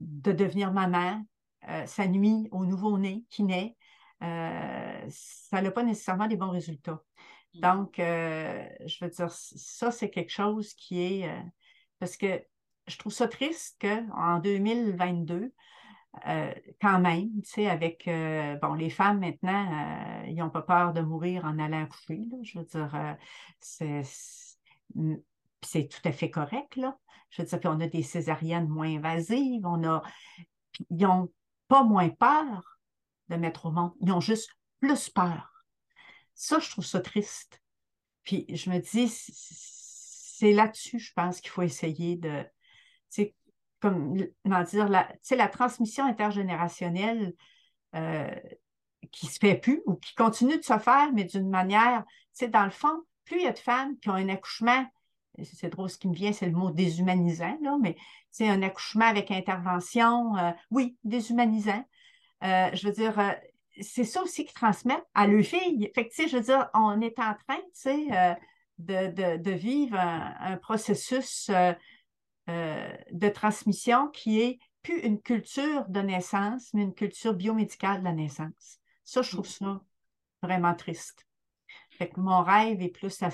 de 0.00 0.32
devenir 0.32 0.72
maman, 0.72 1.24
euh, 1.68 1.86
ça 1.86 2.06
nuit 2.06 2.48
au 2.50 2.64
nouveau-né 2.64 3.24
qui 3.30 3.42
naît, 3.42 3.76
euh, 4.22 5.06
ça 5.08 5.62
n'a 5.62 5.70
pas 5.70 5.82
nécessairement 5.82 6.26
des 6.26 6.36
bons 6.36 6.50
résultats. 6.50 7.02
Mm. 7.54 7.60
Donc, 7.60 7.98
euh, 7.98 8.68
je 8.86 9.04
veux 9.04 9.10
dire, 9.10 9.30
ça, 9.30 9.90
c'est 9.90 10.10
quelque 10.10 10.32
chose 10.32 10.74
qui 10.74 11.00
est... 11.00 11.30
parce 11.98 12.16
que 12.16 12.42
je 12.86 12.98
trouve 12.98 13.12
ça 13.12 13.28
triste 13.28 13.80
qu'en 13.80 14.40
2022, 14.40 15.52
quand 16.80 17.00
même, 17.00 17.30
tu 17.42 17.50
sais, 17.50 17.68
avec, 17.68 18.08
bon, 18.60 18.74
les 18.74 18.90
femmes 18.90 19.20
maintenant, 19.20 20.24
ils 20.26 20.34
n'ont 20.34 20.50
pas 20.50 20.62
peur 20.62 20.92
de 20.92 21.00
mourir 21.00 21.44
en 21.44 21.58
allant 21.58 21.84
accoucher, 21.84 22.26
je 22.42 22.58
veux 22.58 22.64
dire, 22.64 23.16
c'est 23.60 24.02
c'est 25.62 25.88
tout 25.88 26.00
à 26.04 26.12
fait 26.12 26.30
correct, 26.30 26.76
là. 26.76 26.98
Je 27.28 27.42
veux 27.42 27.48
dire, 27.48 27.60
puis 27.60 27.68
on 27.68 27.80
a 27.80 27.86
des 27.86 28.02
césariennes 28.02 28.68
moins 28.68 28.96
invasives, 28.96 29.64
on 29.64 29.84
a... 29.86 30.02
Ils 30.88 30.96
n'ont 30.96 31.30
pas 31.68 31.84
moins 31.84 32.08
peur 32.08 32.80
de 33.28 33.36
mettre 33.36 33.66
au 33.66 33.70
monde, 33.70 33.92
ils 34.00 34.10
ont 34.10 34.20
juste 34.20 34.50
plus 34.80 35.10
peur. 35.10 35.64
Ça, 36.34 36.58
je 36.58 36.70
trouve 36.70 36.84
ça 36.84 37.00
triste. 37.00 37.62
Puis 38.24 38.46
je 38.48 38.70
me 38.70 38.78
dis, 38.78 39.08
c'est 39.08 40.52
là-dessus, 40.52 40.98
je 40.98 41.12
pense 41.12 41.40
qu'il 41.40 41.50
faut 41.50 41.62
essayer 41.62 42.16
de, 42.16 42.42
tu 42.42 42.48
sais, 43.10 43.34
comme, 43.80 44.16
comment 44.44 44.62
dire, 44.62 44.88
la, 44.88 45.08
la 45.30 45.48
transmission 45.48 46.04
intergénérationnelle 46.04 47.34
euh, 47.94 48.30
qui 49.10 49.26
se 49.26 49.38
fait 49.38 49.56
plus 49.56 49.82
ou 49.86 49.94
qui 49.94 50.14
continue 50.14 50.58
de 50.58 50.64
se 50.64 50.78
faire, 50.78 51.10
mais 51.12 51.24
d'une 51.24 51.48
manière, 51.48 52.04
tu 52.36 52.48
dans 52.48 52.64
le 52.64 52.70
fond, 52.70 53.02
plus 53.24 53.38
il 53.38 53.44
y 53.44 53.46
a 53.46 53.52
de 53.52 53.58
femmes 53.58 53.96
qui 53.98 54.10
ont 54.10 54.14
un 54.14 54.28
accouchement 54.28 54.86
c'est 55.44 55.68
drôle 55.68 55.90
ce 55.90 55.98
qui 55.98 56.08
me 56.08 56.14
vient, 56.14 56.32
c'est 56.32 56.46
le 56.46 56.52
mot 56.52 56.70
déshumanisant, 56.70 57.58
là, 57.62 57.76
mais 57.80 57.96
c'est 58.30 58.48
un 58.48 58.62
accouchement 58.62 59.06
avec 59.06 59.30
intervention, 59.30 60.36
euh, 60.36 60.50
oui, 60.70 60.96
déshumanisant. 61.04 61.84
Euh, 62.44 62.70
je 62.72 62.86
veux 62.86 62.92
dire, 62.92 63.18
euh, 63.18 63.32
c'est 63.80 64.04
ça 64.04 64.22
aussi 64.22 64.44
qui 64.44 64.54
transmet 64.54 64.98
à 65.14 65.26
leur 65.26 65.44
fille. 65.44 65.90
Fait 65.94 66.10
je 66.16 66.36
veux 66.36 66.42
dire, 66.42 66.68
on 66.74 67.00
est 67.00 67.18
en 67.18 67.34
train, 67.34 67.60
de, 68.78 69.50
vivre 69.50 69.96
un, 69.98 70.56
processus 70.56 71.50
de 72.48 73.28
transmission 73.28 74.08
qui 74.08 74.40
est 74.40 74.58
plus 74.82 75.00
une 75.00 75.20
culture 75.20 75.84
de 75.88 76.00
naissance, 76.00 76.72
mais 76.74 76.82
une 76.82 76.94
culture 76.94 77.34
biomédicale 77.34 78.00
de 78.00 78.04
la 78.04 78.12
naissance. 78.12 78.78
Ça, 79.04 79.22
je 79.22 79.30
trouve 79.30 79.46
ça 79.46 79.80
vraiment 80.42 80.74
triste. 80.74 81.26
Fait 81.90 82.16
mon 82.16 82.42
rêve 82.42 82.80
est 82.80 82.88
plus 82.88 83.22
à 83.22 83.30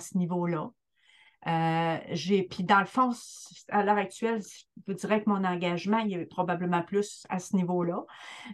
ce 0.00 0.18
niveau-là. 0.18 0.70
Euh, 1.46 1.98
puis 2.50 2.64
dans 2.64 2.80
le 2.80 2.86
fond, 2.86 3.10
à 3.68 3.84
l'heure 3.84 3.96
actuelle, 3.96 4.42
je 4.86 4.92
dirais 4.92 5.22
que 5.22 5.30
mon 5.30 5.44
engagement, 5.44 5.98
il 5.98 6.14
est 6.14 6.26
probablement 6.26 6.82
plus 6.82 7.26
à 7.28 7.38
ce 7.38 7.54
niveau-là. 7.54 8.04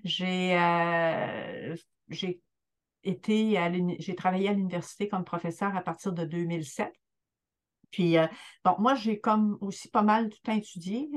J'ai, 0.04 0.58
euh, 0.58 1.74
été 3.02 3.58
à 3.58 3.72
j'ai 3.98 4.14
travaillé 4.14 4.48
à 4.48 4.52
l'université 4.52 5.08
comme 5.08 5.24
professeur 5.24 5.74
à 5.74 5.80
partir 5.80 6.12
de 6.12 6.24
2007. 6.24 6.92
Puis, 7.94 8.18
euh, 8.18 8.26
bon, 8.64 8.74
moi, 8.80 8.96
j'ai 8.96 9.20
comme 9.20 9.56
aussi 9.60 9.88
pas 9.88 10.02
mal 10.02 10.28
tout 10.28 10.50
étudié 10.50 11.08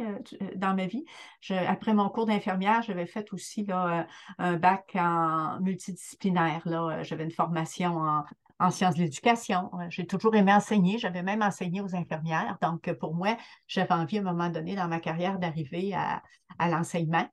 dans 0.55 0.75
ma 0.75 0.85
vie. 0.85 1.05
après 1.49 1.95
mon 1.95 2.07
cours 2.09 2.27
d'infirmière, 2.27 2.83
j'avais 2.83 3.07
fait 3.07 3.33
aussi 3.33 3.65
là, 3.65 4.05
un 4.37 4.57
bac 4.57 4.91
en 4.95 5.59
multidisciplinaire. 5.59 6.61
Là. 6.65 7.01
J'avais 7.01 7.23
une 7.23 7.31
formation 7.31 7.97
en 7.97 8.23
en 8.59 8.71
sciences 8.71 8.95
de 8.95 9.01
l'éducation. 9.01 9.69
J'ai 9.89 10.07
toujours 10.07 10.35
aimé 10.35 10.53
enseigner. 10.53 10.97
J'avais 10.97 11.23
même 11.23 11.41
enseigné 11.41 11.81
aux 11.81 11.95
infirmières. 11.95 12.57
Donc, 12.61 12.91
pour 12.93 13.13
moi, 13.13 13.37
j'avais 13.67 13.93
envie 13.93 14.17
à 14.17 14.21
un 14.21 14.23
moment 14.23 14.49
donné 14.49 14.75
dans 14.75 14.87
ma 14.87 14.99
carrière 14.99 15.39
d'arriver 15.39 15.93
à, 15.93 16.21
l'enseignement. 16.59 17.27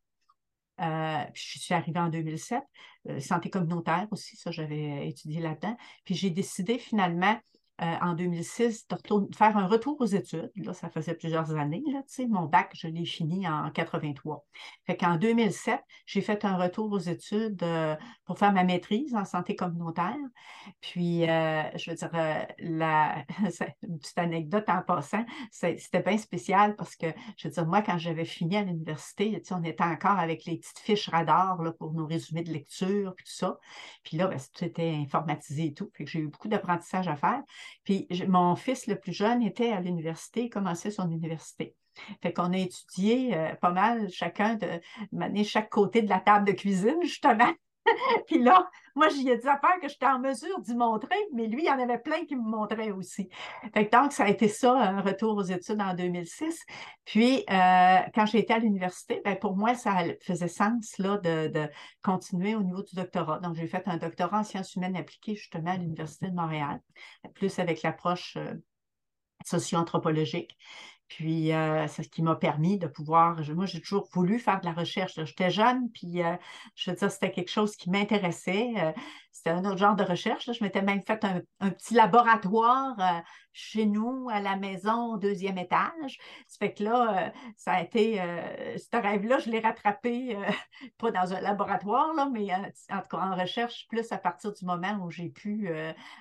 Euh, 0.81 1.25
je 1.35 1.59
suis 1.59 1.75
arrivée 1.75 2.01
en 2.01 2.09
2007. 2.09 2.63
Euh, 3.09 3.21
santé 3.21 3.49
communautaire 3.49 4.07
aussi, 4.11 4.37
ça, 4.37 4.51
j'avais 4.51 5.09
étudié 5.09 5.41
là-dedans. 5.41 5.77
Puis 6.05 6.15
j'ai 6.15 6.31
décidé 6.31 6.79
finalement 6.79 7.39
euh, 7.83 7.95
en 8.01 8.15
2006 8.15 8.87
de 8.89 8.97
faire 9.35 9.57
un 9.57 9.67
retour 9.67 9.97
aux 10.01 10.07
études. 10.07 10.53
Là, 10.57 10.73
ça 10.73 10.89
faisait 10.91 11.15
plusieurs 11.15 11.57
années. 11.57 11.83
Là, 11.93 12.03
mon 12.29 12.47
bac, 12.47 12.71
je 12.75 12.87
l'ai 12.87 13.05
fini 13.05 13.49
en 13.49 13.69
83. 13.71 14.45
Fait 14.87 14.97
qu'en 14.97 15.17
2007, 15.17 15.81
j'ai 16.07 16.21
fait 16.21 16.45
un 16.45 16.57
retour 16.57 16.93
aux 16.93 17.01
études 17.01 17.63
euh, 17.65 17.97
pour 18.27 18.39
faire 18.39 18.53
ma 18.53 18.63
maîtrise 18.63 19.15
en 19.17 19.25
santé 19.25 19.57
communautaire. 19.57 20.15
Puis, 20.81 21.29
euh, 21.29 21.63
je 21.77 21.91
veux 21.91 21.97
dire, 21.97 22.11
la, 22.59 23.25
une 23.83 23.99
petite 23.99 24.19
anecdote 24.19 24.69
en 24.69 24.83
passant, 24.83 25.25
c'était 25.51 26.03
bien 26.03 26.19
spécial 26.19 26.77
parce 26.77 26.95
que, 26.95 27.07
je 27.37 27.49
veux 27.49 27.55
dire, 27.55 27.67
moi, 27.67 27.83
quand 27.83 27.99
j'avais 27.99 28.25
fini 28.25 28.57
à 28.57 28.63
l'université, 28.63 29.43
on 29.51 29.65
était 29.65 29.83
encore 29.83 30.19
avec 30.19 30.45
les 30.45 30.59
petites 30.59 30.79
fiches 30.79 31.09
radar 31.09 31.61
là, 31.63 31.73
pour 31.73 31.93
nos 31.93 32.07
résumés 32.07 32.43
de 32.43 32.53
lecture, 32.53 33.15
puis 33.17 33.25
tout 33.25 33.33
ça. 33.33 33.59
Puis 34.05 34.17
là, 34.17 34.29
ben, 34.29 34.39
tout 34.39 34.65
était 34.65 34.91
informatisé 34.91 35.67
et 35.67 35.75
tout. 35.75 35.91
J'ai 35.99 36.21
eu 36.21 36.29
beaucoup 36.29 36.49
d'apprentissage 36.49 37.09
à 37.09 37.17
faire. 37.17 37.43
Puis 37.85 38.09
mon 38.29 38.57
fils 38.57 38.87
le 38.87 38.99
plus 38.99 39.13
jeune 39.13 39.43
était 39.43 39.73
à 39.73 39.81
l'université, 39.81 40.49
commençait 40.49 40.91
son 40.91 41.11
université. 41.11 41.75
Fait 42.23 42.33
qu'on 42.33 42.53
a 42.53 42.59
étudié 42.59 43.37
euh, 43.37 43.55
pas 43.55 43.71
mal 43.71 44.11
chacun 44.11 44.57
de 44.57 45.43
chaque 45.45 45.71
côté 45.71 46.03
de 46.03 46.09
la 46.09 46.21
table 46.21 46.47
de 46.47 46.53
cuisine, 46.53 46.99
justement. 47.03 47.53
puis 48.27 48.43
là, 48.43 48.71
moi, 48.95 49.09
j'y 49.09 49.29
ai 49.29 49.37
dit 49.37 49.49
à 49.49 49.59
faire 49.59 49.81
que 49.81 49.89
j'étais 49.89 50.07
en 50.07 50.19
mesure 50.19 50.61
d'y 50.61 50.75
montrer, 50.75 51.17
mais 51.33 51.47
lui, 51.47 51.63
il 51.63 51.67
y 51.67 51.71
en 51.71 51.79
avait 51.79 51.99
plein 51.99 52.25
qui 52.25 52.37
me 52.37 52.49
montraient 52.49 52.93
aussi. 52.93 53.29
Fait 53.73 53.93
donc, 53.93 54.13
ça 54.13 54.25
a 54.25 54.29
été 54.29 54.49
ça, 54.49 54.73
un 54.73 55.01
retour 55.01 55.37
aux 55.37 55.43
études 55.43 55.81
en 55.81 55.95
2006. 55.95 56.65
Puis, 57.05 57.45
euh, 57.51 57.99
quand 58.15 58.27
j'ai 58.27 58.39
été 58.39 58.55
à 58.55 58.59
l'université, 58.59 59.21
ben, 59.25 59.37
pour 59.37 59.57
moi, 59.57 59.75
ça 59.75 59.97
faisait 60.23 60.49
sens 60.49 60.99
là, 60.99 61.19
de, 61.19 61.69
continuer 62.03 62.55
au 62.55 62.63
niveau 62.63 62.83
du 62.83 62.95
doctorat. 62.95 63.41
Donc, 63.41 63.57
j'ai 63.57 63.67
fait 63.67 63.83
un 63.87 63.97
doctorat 63.97 64.41
en 64.41 64.45
sciences 64.45 64.75
humaines 64.77 64.97
appliquées 64.97 65.35
justement 65.35 65.73
à 65.73 65.77
l'Université 65.77 66.29
de 66.29 66.35
Montréal, 66.35 66.81
plus 67.35 67.59
avec 67.59 67.83
l'approche 67.83 68.37
euh, 68.37 68.55
socio-anthropologique. 69.45 70.57
Puis, 71.09 71.51
c'est 71.89 72.03
ce 72.03 72.09
qui 72.09 72.23
m'a 72.23 72.35
permis 72.35 72.79
de 72.79 72.87
pouvoir. 72.87 73.37
moi, 73.55 73.67
j'ai 73.67 73.81
toujours 73.81 74.09
voulu 74.13 74.39
faire 74.39 74.61
de 74.61 74.67
la 74.67 74.73
recherche. 74.73 75.23
J'étais 75.25 75.51
jeune, 75.51 75.91
puis 75.93 76.23
je 76.75 76.91
veux 76.91 76.97
dire, 76.97 77.11
c'était 77.11 77.31
quelque 77.31 77.51
chose 77.51 77.77
qui 77.77 77.91
m'intéressait. 77.91 78.95
Euh, 79.35 79.41
c'était 79.45 79.51
un 79.51 79.65
autre 79.65 79.79
genre 79.79 79.97
de 79.97 80.05
recherche. 80.05 80.51
Je 80.53 80.63
m'étais 80.65 80.83
même 80.83 81.03
fait 81.03 81.25
un, 81.25 81.71
petit 81.71 81.95
laboratoire 81.95 83.23
chez 83.53 83.87
nous, 83.87 84.29
à 84.31 84.41
la 84.41 84.57
maison, 84.57 85.15
au 85.15 85.17
deuxième 85.17 85.59
étage. 85.59 86.19
Ça 86.47 86.57
fait 86.59 86.75
que 86.75 86.85
là, 86.85 87.33
ça 87.57 87.75
a 87.75 87.83
été. 87.83 88.17
ce 88.77 88.97
rêve-là, 88.97 89.39
je 89.39 89.51
l'ai 89.51 89.61
rattrapé, 89.61 90.37
pas 90.99 91.11
dans 91.11 91.33
un 91.35 91.41
laboratoire, 91.41 92.15
là, 92.15 92.29
mais 92.33 92.49
en 92.91 93.03
en 93.13 93.37
recherche, 93.37 93.87
plus 93.89 94.11
à 94.13 94.19
partir 94.19 94.53
du 94.53 94.65
moment 94.65 94.99
où 95.05 95.11
j'ai 95.11 95.29
pu 95.29 95.71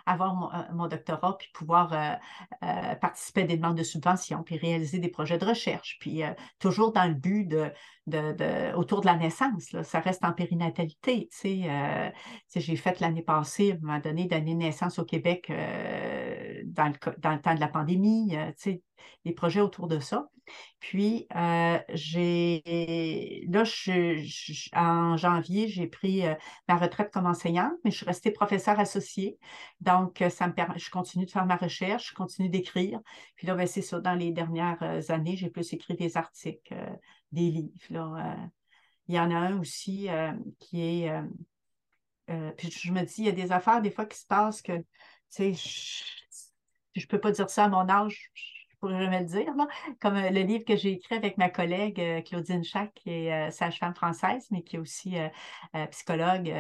avoir 0.06 0.36
mon, 0.36 0.50
mon, 0.74 0.88
doctorat, 0.88 1.38
puis 1.38 1.50
pouvoir 1.54 2.20
participer 3.02 3.42
à 3.44 3.46
des 3.46 3.58
demandes 3.58 3.78
de 3.78 3.84
subvention, 3.84 4.44
puis 4.44 4.58
réaliser 4.58 5.00
des 5.00 5.10
projets 5.10 5.38
de 5.38 5.46
recherche, 5.46 5.98
puis 6.00 6.22
toujours 6.60 6.92
dans 6.92 7.06
le 7.06 7.16
but 7.16 7.46
de, 7.46 7.72
autour 8.76 9.02
de 9.02 9.06
la 9.06 9.16
naissance. 9.16 9.76
Ça 9.84 10.00
reste 10.00 10.24
en 10.24 10.34
périnatalité. 10.34 11.28
Sais, 11.32 12.12
j'ai 12.56 12.76
fait 12.76 13.00
l'année 13.00 13.22
passée, 13.22 13.72
à 13.72 13.76
un 13.76 13.78
moment 13.80 14.00
donné, 14.00 14.26
d'année 14.26 14.56
naissance 14.56 15.00
au 15.00 15.06
Québec 15.06 15.50
euh, 15.50 16.62
dans, 16.66 16.88
le, 16.88 17.40
temps 17.42 17.56
de 17.56 17.60
la 17.60 17.68
pandémie, 17.68 18.36
euh, 18.36 18.52
des 19.26 19.34
projets 19.34 19.62
autour 19.62 19.88
de 19.88 20.00
ça. 20.00 20.28
Puis, 20.80 21.26
euh, 21.36 21.80
j'ai 21.94 23.46
là, 23.48 23.64
en 24.74 25.16
janvier, 25.16 25.70
j'ai 25.70 25.88
pris 25.88 26.24
ma 26.68 26.76
retraite 26.76 27.12
comme 27.14 27.26
enseignante, 27.26 27.72
mais 27.86 27.92
je 27.92 27.98
suis 27.98 28.06
restée 28.06 28.32
professeure 28.32 28.78
associée. 28.78 29.38
Donc, 29.80 30.22
ça 30.30 30.48
me 30.48 30.54
permet, 30.54 30.78
je 30.78 30.90
continue 30.90 31.26
de 31.26 31.32
faire 31.32 31.46
ma 31.46 31.56
recherche, 31.56 32.10
je 32.10 32.14
continue 32.14 32.50
d'écrire. 32.50 33.00
Puis 33.38 33.48
là, 33.48 33.56
ben, 33.56 33.68
c'est 33.68 33.82
ça, 33.82 34.02
dans 34.02 34.16
les 34.16 34.32
dernières 34.32 35.10
années, 35.10 35.38
j'ai 35.38 35.50
plus 35.50 35.72
écrit 35.72 35.96
des 35.96 36.18
articles 36.18 36.76
des 37.34 37.52
livres. 37.52 38.52
il 39.08 39.16
y 39.16 39.20
en 39.20 39.32
a 39.32 39.36
un 39.36 39.60
aussi 39.60 40.08
qui 40.60 40.82
est. 40.82 41.12
puis 42.58 42.72
je 42.72 42.92
me 42.92 43.04
dis, 43.04 43.16
il 43.20 43.26
y 43.26 43.30
a 43.30 43.34
des 43.34 43.52
affaires 43.52 43.82
des 43.82 43.92
fois 43.92 44.06
qui 44.06 44.18
se 44.18 44.26
passent 44.26 44.62
que, 44.62 44.78
tu 44.78 44.86
sais, 45.30 45.54
je 46.96 47.02
ne 47.02 47.08
peux 47.08 47.20
pas 47.20 47.32
dire 47.32 47.50
ça 47.50 47.66
à 47.66 47.70
mon 47.70 47.90
âge, 47.90 48.32
pourrais 48.84 49.02
jamais 49.02 49.22
le 49.22 49.26
dire, 49.26 49.54
comme 50.02 50.16
euh, 50.16 50.30
le 50.30 50.42
livre 50.42 50.66
que 50.66 50.76
j'ai 50.76 50.92
écrit 50.92 51.16
avec 51.16 51.38
ma 51.38 51.50
collègue 51.50 52.02
euh, 52.02 52.22
Claudine 52.22 52.66
Chac, 52.66 52.94
qui 52.96 53.12
est 53.12 53.48
euh, 53.48 53.50
sage-femme 53.50 53.96
française, 53.96 54.48
mais 54.52 54.62
qui 54.62 54.76
est 54.76 54.80
aussi 54.80 55.16
psychologue, 55.92 56.54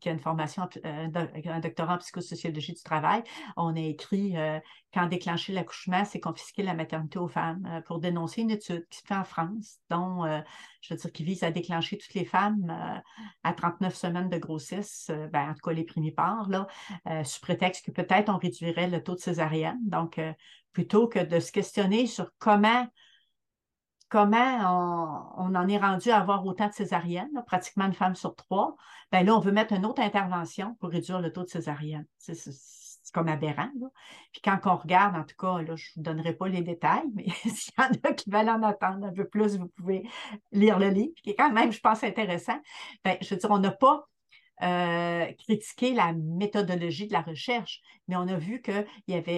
qui 0.00 0.08
a 0.08 0.12
une 0.12 0.18
formation, 0.18 0.68
un 0.84 1.60
doctorat 1.60 1.94
en 1.94 1.98
psychosociologie 1.98 2.72
du 2.72 2.82
travail. 2.82 3.22
On 3.56 3.74
a 3.74 3.80
écrit 3.80 4.34
Quand 4.92 5.06
déclencher 5.06 5.52
l'accouchement, 5.52 6.04
c'est 6.04 6.20
confisquer 6.20 6.62
la 6.62 6.74
maternité 6.74 7.18
aux 7.18 7.28
femmes 7.28 7.82
pour 7.86 7.98
dénoncer 7.98 8.42
une 8.42 8.50
étude 8.50 8.86
qui 8.88 8.98
se 8.98 9.06
fait 9.06 9.14
en 9.14 9.24
France, 9.24 9.78
dont, 9.90 10.24
je 10.80 10.94
veux 10.94 11.00
dire, 11.00 11.12
qui 11.12 11.24
vise 11.24 11.42
à 11.42 11.50
déclencher 11.50 11.98
toutes 11.98 12.14
les 12.14 12.24
femmes 12.24 13.02
à 13.42 13.52
39 13.52 13.94
semaines 13.94 14.28
de 14.28 14.38
grossesse, 14.38 15.10
ben, 15.32 15.50
en 15.50 15.54
tout 15.54 15.62
cas 15.62 15.72
les 15.72 15.84
primipares, 15.84 16.48
là, 16.48 16.66
sous 17.24 17.40
prétexte 17.40 17.86
que 17.86 17.90
peut-être 17.90 18.28
on 18.28 18.38
réduirait 18.38 18.88
le 18.88 19.02
taux 19.02 19.14
de 19.14 19.20
césarienne. 19.20 19.80
Donc, 19.82 20.20
plutôt 20.72 21.08
que 21.08 21.18
de 21.18 21.40
se 21.40 21.52
questionner 21.52 22.06
sur 22.06 22.30
comment, 22.38 22.86
on, 24.14 25.54
en 25.54 25.68
est 25.68 25.78
rendu 25.78 26.10
à 26.10 26.18
avoir 26.18 26.44
autant 26.44 26.68
de 26.68 26.72
césariennes, 26.72 27.42
pratiquement 27.46 27.86
une 27.86 27.94
femme 27.94 28.14
sur 28.14 28.34
trois, 28.34 28.76
bien 29.10 29.22
là, 29.22 29.36
on 29.36 29.40
veut 29.40 29.52
mettre 29.52 29.72
une 29.72 29.86
autre 29.86 30.02
intervention 30.02 30.74
pour 30.80 30.90
réduire 30.90 31.20
le 31.20 31.32
taux 31.32 31.44
de 31.44 31.48
césarienne. 31.48 32.06
C'est, 32.18 32.36
comme 33.12 33.28
aberrant. 33.28 33.70
Puis 34.32 34.40
quand 34.42 34.58
on 34.64 34.76
regarde, 34.76 35.16
en 35.16 35.24
tout 35.24 35.36
cas, 35.38 35.62
là, 35.62 35.76
je 35.76 35.90
ne 35.90 35.94
vous 35.96 36.02
donnerai 36.02 36.32
pas 36.32 36.48
les 36.48 36.62
détails, 36.62 37.04
mais 37.14 37.28
s'il 37.44 37.74
y 37.78 37.82
en 37.82 37.90
a 38.02 38.12
qui 38.14 38.30
veulent 38.30 38.48
en 38.48 38.62
attendre 38.62 39.06
un 39.06 39.12
peu 39.12 39.26
plus, 39.28 39.56
vous 39.58 39.68
pouvez 39.68 40.08
lire 40.50 40.78
le 40.78 40.88
livre, 40.88 41.14
qui 41.22 41.30
est 41.30 41.36
quand 41.36 41.52
même, 41.52 41.72
je 41.72 41.80
pense, 41.80 42.02
intéressant. 42.02 42.58
Bien, 43.04 43.16
je 43.20 43.34
veux 43.34 43.36
dire, 43.36 43.50
on 43.50 43.58
n'a 43.58 43.70
pas 43.70 44.08
euh, 44.60 45.32
critiquer 45.38 45.92
la 45.92 46.12
méthodologie 46.12 47.08
de 47.08 47.12
la 47.12 47.22
recherche, 47.22 47.80
mais 48.06 48.14
on 48.14 48.28
a 48.28 48.36
vu 48.36 48.60
que 48.60 48.86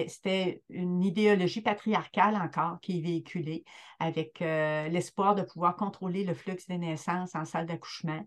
c'était 0.07 0.61
une 0.69 1.01
idéologie 1.01 1.61
patriarcale 1.61 2.35
encore 2.35 2.79
qui 2.81 2.99
est 2.99 3.01
véhiculée 3.01 3.63
avec 3.99 4.41
euh, 4.41 4.87
l'espoir 4.89 5.33
de 5.33 5.41
pouvoir 5.41 5.77
contrôler 5.77 6.25
le 6.25 6.35
flux 6.35 6.57
des 6.67 6.77
naissances 6.77 7.33
en 7.33 7.43
salle 7.45 7.65
d'accouchement. 7.65 8.23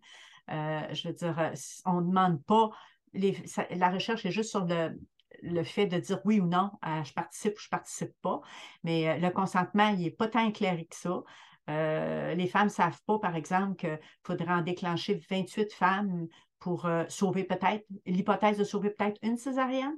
Euh, 0.50 0.80
je 0.92 1.08
veux 1.08 1.14
dire, 1.14 1.52
on 1.84 2.00
ne 2.00 2.08
demande 2.08 2.42
pas, 2.44 2.70
la 3.12 3.90
recherche 3.90 4.26
est 4.26 4.32
juste 4.32 4.50
sur 4.50 4.66
le, 4.66 5.62
fait 5.62 5.86
de 5.86 5.98
dire 5.98 6.20
oui 6.24 6.40
ou 6.40 6.46
non, 6.46 6.70
je 7.04 7.12
participe 7.12 7.52
ou 7.52 7.60
je 7.60 7.68
participe 7.68 8.14
pas, 8.22 8.40
mais 8.82 9.20
le 9.20 9.30
consentement, 9.30 9.90
il 9.90 10.00
n'est 10.00 10.10
pas 10.10 10.26
tant 10.26 10.48
éclairé 10.48 10.86
que 10.86 10.96
ça. 10.96 11.22
les 11.68 12.48
femmes 12.48 12.64
ne 12.64 12.72
savent 12.72 13.00
pas, 13.06 13.20
par 13.20 13.36
exemple, 13.36 13.76
qu'il 13.76 14.00
faudrait 14.24 14.52
en 14.52 14.62
déclencher 14.62 15.20
28 15.30 15.72
femmes 15.72 16.26
pour 16.58 16.86
euh, 16.86 17.04
sauver 17.08 17.44
peut-être, 17.44 17.84
l'hypothèse 18.06 18.58
de 18.58 18.64
sauver 18.64 18.90
peut-être 18.90 19.18
une 19.22 19.36
césarienne. 19.36 19.96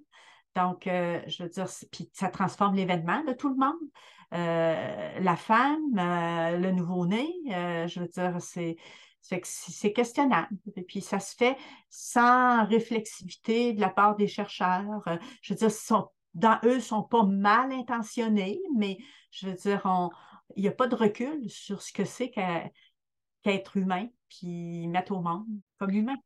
Donc, 0.56 0.86
euh, 0.86 1.20
je 1.26 1.42
veux 1.42 1.48
dire, 1.48 1.66
puis 1.92 2.10
ça 2.12 2.28
transforme 2.28 2.74
l'événement 2.74 3.22
de 3.24 3.32
tout 3.32 3.48
le 3.48 3.56
monde. 3.56 3.78
Euh, 4.32 5.20
la 5.20 5.36
femme, 5.36 5.94
le 5.94 6.70
nouveau-né, 6.70 7.28
je 7.46 8.00
veux 8.00 8.08
dire, 8.08 8.36
c'est 8.40 8.76
c'est 9.22 9.92
questionnable. 9.92 10.48
Et 10.76 10.82
puis, 10.82 11.02
ça 11.02 11.20
se 11.20 11.36
fait 11.36 11.56
sans 11.90 12.64
réflexivité 12.64 13.74
de 13.74 13.80
la 13.80 13.90
part 13.90 14.16
des 14.16 14.26
chercheurs. 14.26 15.02
Je 15.42 15.52
veux 15.52 15.58
dire, 15.58 15.70
sont, 15.70 16.08
dans 16.32 16.58
eux, 16.64 16.76
ne 16.76 16.80
sont 16.80 17.02
pas 17.02 17.24
mal 17.24 17.70
intentionnés, 17.70 18.60
mais 18.74 18.96
je 19.30 19.48
veux 19.48 19.54
dire, 19.54 19.82
il 20.56 20.62
n'y 20.62 20.68
a 20.68 20.72
pas 20.72 20.86
de 20.86 20.96
recul 20.96 21.48
sur 21.50 21.82
ce 21.82 21.92
que 21.92 22.06
c'est 22.06 22.30
qu'être 22.30 23.76
humain, 23.76 24.08
puis 24.30 24.88
mettre 24.88 25.12
au 25.12 25.20
monde 25.20 25.46
comme 25.78 25.90
humain 25.90 26.16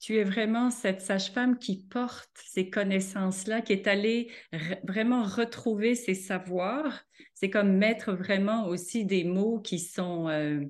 tu 0.00 0.16
es 0.16 0.24
vraiment 0.24 0.70
cette 0.70 1.00
sage-femme 1.00 1.58
qui 1.58 1.82
porte 1.82 2.30
ces 2.34 2.68
connaissances-là, 2.70 3.60
qui 3.60 3.72
est 3.72 3.86
allée 3.86 4.30
vraiment 4.84 5.22
retrouver 5.24 5.94
ses 5.94 6.14
savoirs. 6.14 7.02
C'est 7.34 7.50
comme 7.50 7.76
mettre 7.76 8.12
vraiment 8.12 8.66
aussi 8.66 9.04
des 9.04 9.24
mots 9.24 9.58
qui 9.60 9.78
sont, 9.78 10.28
euh, 10.28 10.60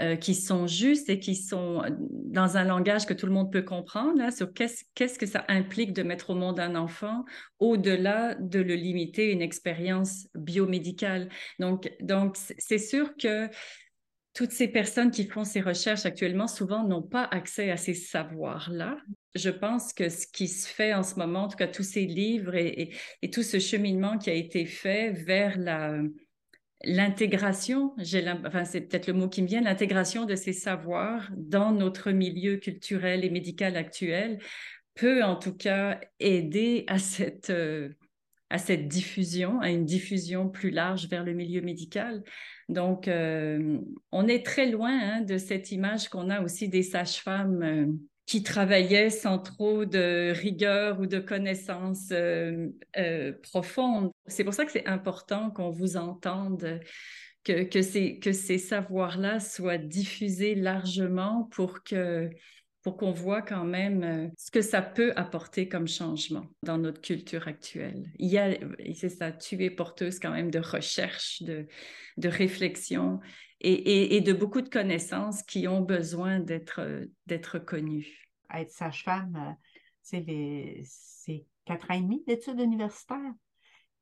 euh, 0.00 0.16
qui 0.16 0.34
sont 0.34 0.66
justes 0.66 1.08
et 1.08 1.18
qui 1.18 1.34
sont 1.34 1.82
dans 2.00 2.56
un 2.56 2.64
langage 2.64 3.06
que 3.06 3.14
tout 3.14 3.26
le 3.26 3.32
monde 3.32 3.52
peut 3.52 3.62
comprendre, 3.62 4.18
là, 4.18 4.30
sur 4.30 4.52
qu'est-ce, 4.52 5.18
que 5.18 5.26
ça 5.26 5.44
implique 5.48 5.92
de 5.92 6.02
mettre 6.02 6.30
au 6.30 6.34
monde 6.34 6.60
un 6.60 6.76
enfant, 6.76 7.24
au-delà 7.58 8.34
de 8.34 8.60
le 8.60 8.74
limiter 8.74 9.28
à 9.28 9.32
une 9.32 9.42
expérience 9.42 10.28
biomédicale. 10.34 11.28
Donc, 11.58 11.90
donc 12.00 12.36
c'est 12.36 12.78
sûr 12.78 13.16
que 13.16 13.48
toutes 14.34 14.52
ces 14.52 14.68
personnes 14.68 15.10
qui 15.10 15.26
font 15.26 15.44
ces 15.44 15.60
recherches 15.60 16.06
actuellement, 16.06 16.46
souvent, 16.46 16.84
n'ont 16.84 17.02
pas 17.02 17.24
accès 17.24 17.70
à 17.70 17.76
ces 17.76 17.94
savoirs-là. 17.94 18.96
Je 19.34 19.50
pense 19.50 19.92
que 19.92 20.08
ce 20.08 20.26
qui 20.26 20.48
se 20.48 20.66
fait 20.66 20.94
en 20.94 21.02
ce 21.02 21.16
moment, 21.16 21.44
en 21.44 21.48
tout 21.48 21.56
cas 21.56 21.68
tous 21.68 21.82
ces 21.82 22.06
livres 22.06 22.54
et, 22.54 22.90
tout 23.32 23.42
ce 23.42 23.58
cheminement 23.58 24.18
qui 24.18 24.30
a 24.30 24.34
été 24.34 24.64
fait 24.64 25.10
vers 25.10 25.58
la, 25.58 26.00
l'intégration, 26.84 27.94
c'est 28.02 28.80
peut-être 28.82 29.06
le 29.06 29.12
mot 29.12 29.28
qui 29.28 29.42
me 29.42 29.46
vient, 29.46 29.60
l'intégration 29.60 30.24
de 30.24 30.34
ces 30.34 30.52
savoirs 30.52 31.30
dans 31.36 31.72
notre 31.72 32.10
milieu 32.10 32.56
culturel 32.56 33.24
et 33.24 33.30
médical 33.30 33.76
actuel 33.76 34.38
peut 34.94 35.22
en 35.22 35.36
tout 35.36 35.54
cas 35.54 36.00
aider 36.20 36.84
à 36.86 36.98
cette, 36.98 37.50
euh, 37.50 37.90
à 38.50 38.58
cette 38.58 38.88
diffusion, 38.88 39.60
à 39.60 39.70
une 39.70 39.86
diffusion 39.86 40.48
plus 40.48 40.70
large 40.70 41.08
vers 41.08 41.24
le 41.24 41.32
milieu 41.32 41.62
médical. 41.62 42.22
Donc, 42.72 43.06
euh, 43.06 43.78
on 44.10 44.26
est 44.26 44.44
très 44.44 44.70
loin 44.70 44.98
hein, 44.98 45.20
de 45.20 45.38
cette 45.38 45.72
image 45.72 46.08
qu'on 46.08 46.30
a 46.30 46.40
aussi 46.40 46.68
des 46.68 46.82
sages-femmes 46.82 47.62
euh, 47.62 47.86
qui 48.24 48.42
travaillaient 48.42 49.10
sans 49.10 49.38
trop 49.38 49.84
de 49.84 50.32
rigueur 50.32 50.98
ou 51.00 51.06
de 51.06 51.18
connaissances 51.18 52.08
euh, 52.12 52.68
profondes. 53.42 54.10
C'est 54.26 54.44
pour 54.44 54.54
ça 54.54 54.64
que 54.64 54.72
c'est 54.72 54.86
important 54.86 55.50
qu'on 55.50 55.70
vous 55.70 55.96
entende, 55.96 56.80
que, 57.44 57.64
que 57.64 57.82
ces, 57.82 58.18
que 58.18 58.32
ces 58.32 58.58
savoirs-là 58.58 59.38
soient 59.38 59.78
diffusés 59.78 60.54
largement 60.54 61.48
pour 61.52 61.82
que 61.82 62.30
pour 62.82 62.96
qu'on 62.96 63.12
voit 63.12 63.42
quand 63.42 63.64
même 63.64 64.02
euh, 64.02 64.28
ce 64.36 64.50
que 64.50 64.60
ça 64.60 64.82
peut 64.82 65.12
apporter 65.16 65.68
comme 65.68 65.86
changement 65.86 66.46
dans 66.64 66.78
notre 66.78 67.00
culture 67.00 67.46
actuelle. 67.46 68.10
Il 68.18 68.28
y 68.28 68.38
a, 68.38 68.56
c'est 68.94 69.08
ça, 69.08 69.30
tu 69.30 69.62
es 69.62 69.70
porteuse 69.70 70.18
quand 70.18 70.32
même 70.32 70.50
de 70.50 70.58
recherche, 70.58 71.42
de, 71.42 71.66
de 72.16 72.28
réflexion 72.28 73.20
et, 73.60 74.16
et, 74.16 74.20
de 74.20 74.32
beaucoup 74.32 74.60
de 74.60 74.68
connaissances 74.68 75.42
qui 75.44 75.68
ont 75.68 75.80
besoin 75.80 76.40
d'être, 76.40 77.06
d'être 77.26 77.60
connues. 77.60 78.28
Être 78.52 78.72
sage-femme, 78.72 79.36
euh, 79.36 79.52
c'est, 80.02 80.80
c'est 80.84 81.46
quatre 81.64 81.90
ans 81.90 81.94
et 81.94 82.00
demi 82.00 82.24
d'études 82.26 82.58
universitaires 82.58 83.32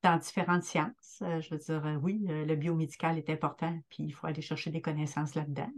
dans 0.02 0.16
différentes 0.16 0.62
sciences. 0.62 1.22
Euh, 1.22 1.40
je 1.40 1.50
veux 1.50 1.58
dire, 1.58 1.84
euh, 1.86 1.96
oui, 1.96 2.24
euh, 2.28 2.44
le 2.46 2.56
biomédical 2.56 3.18
est 3.18 3.28
important, 3.28 3.78
puis 3.90 4.04
il 4.04 4.12
faut 4.12 4.26
aller 4.26 4.40
chercher 4.40 4.70
des 4.70 4.80
connaissances 4.80 5.34
là-dedans. 5.34 5.70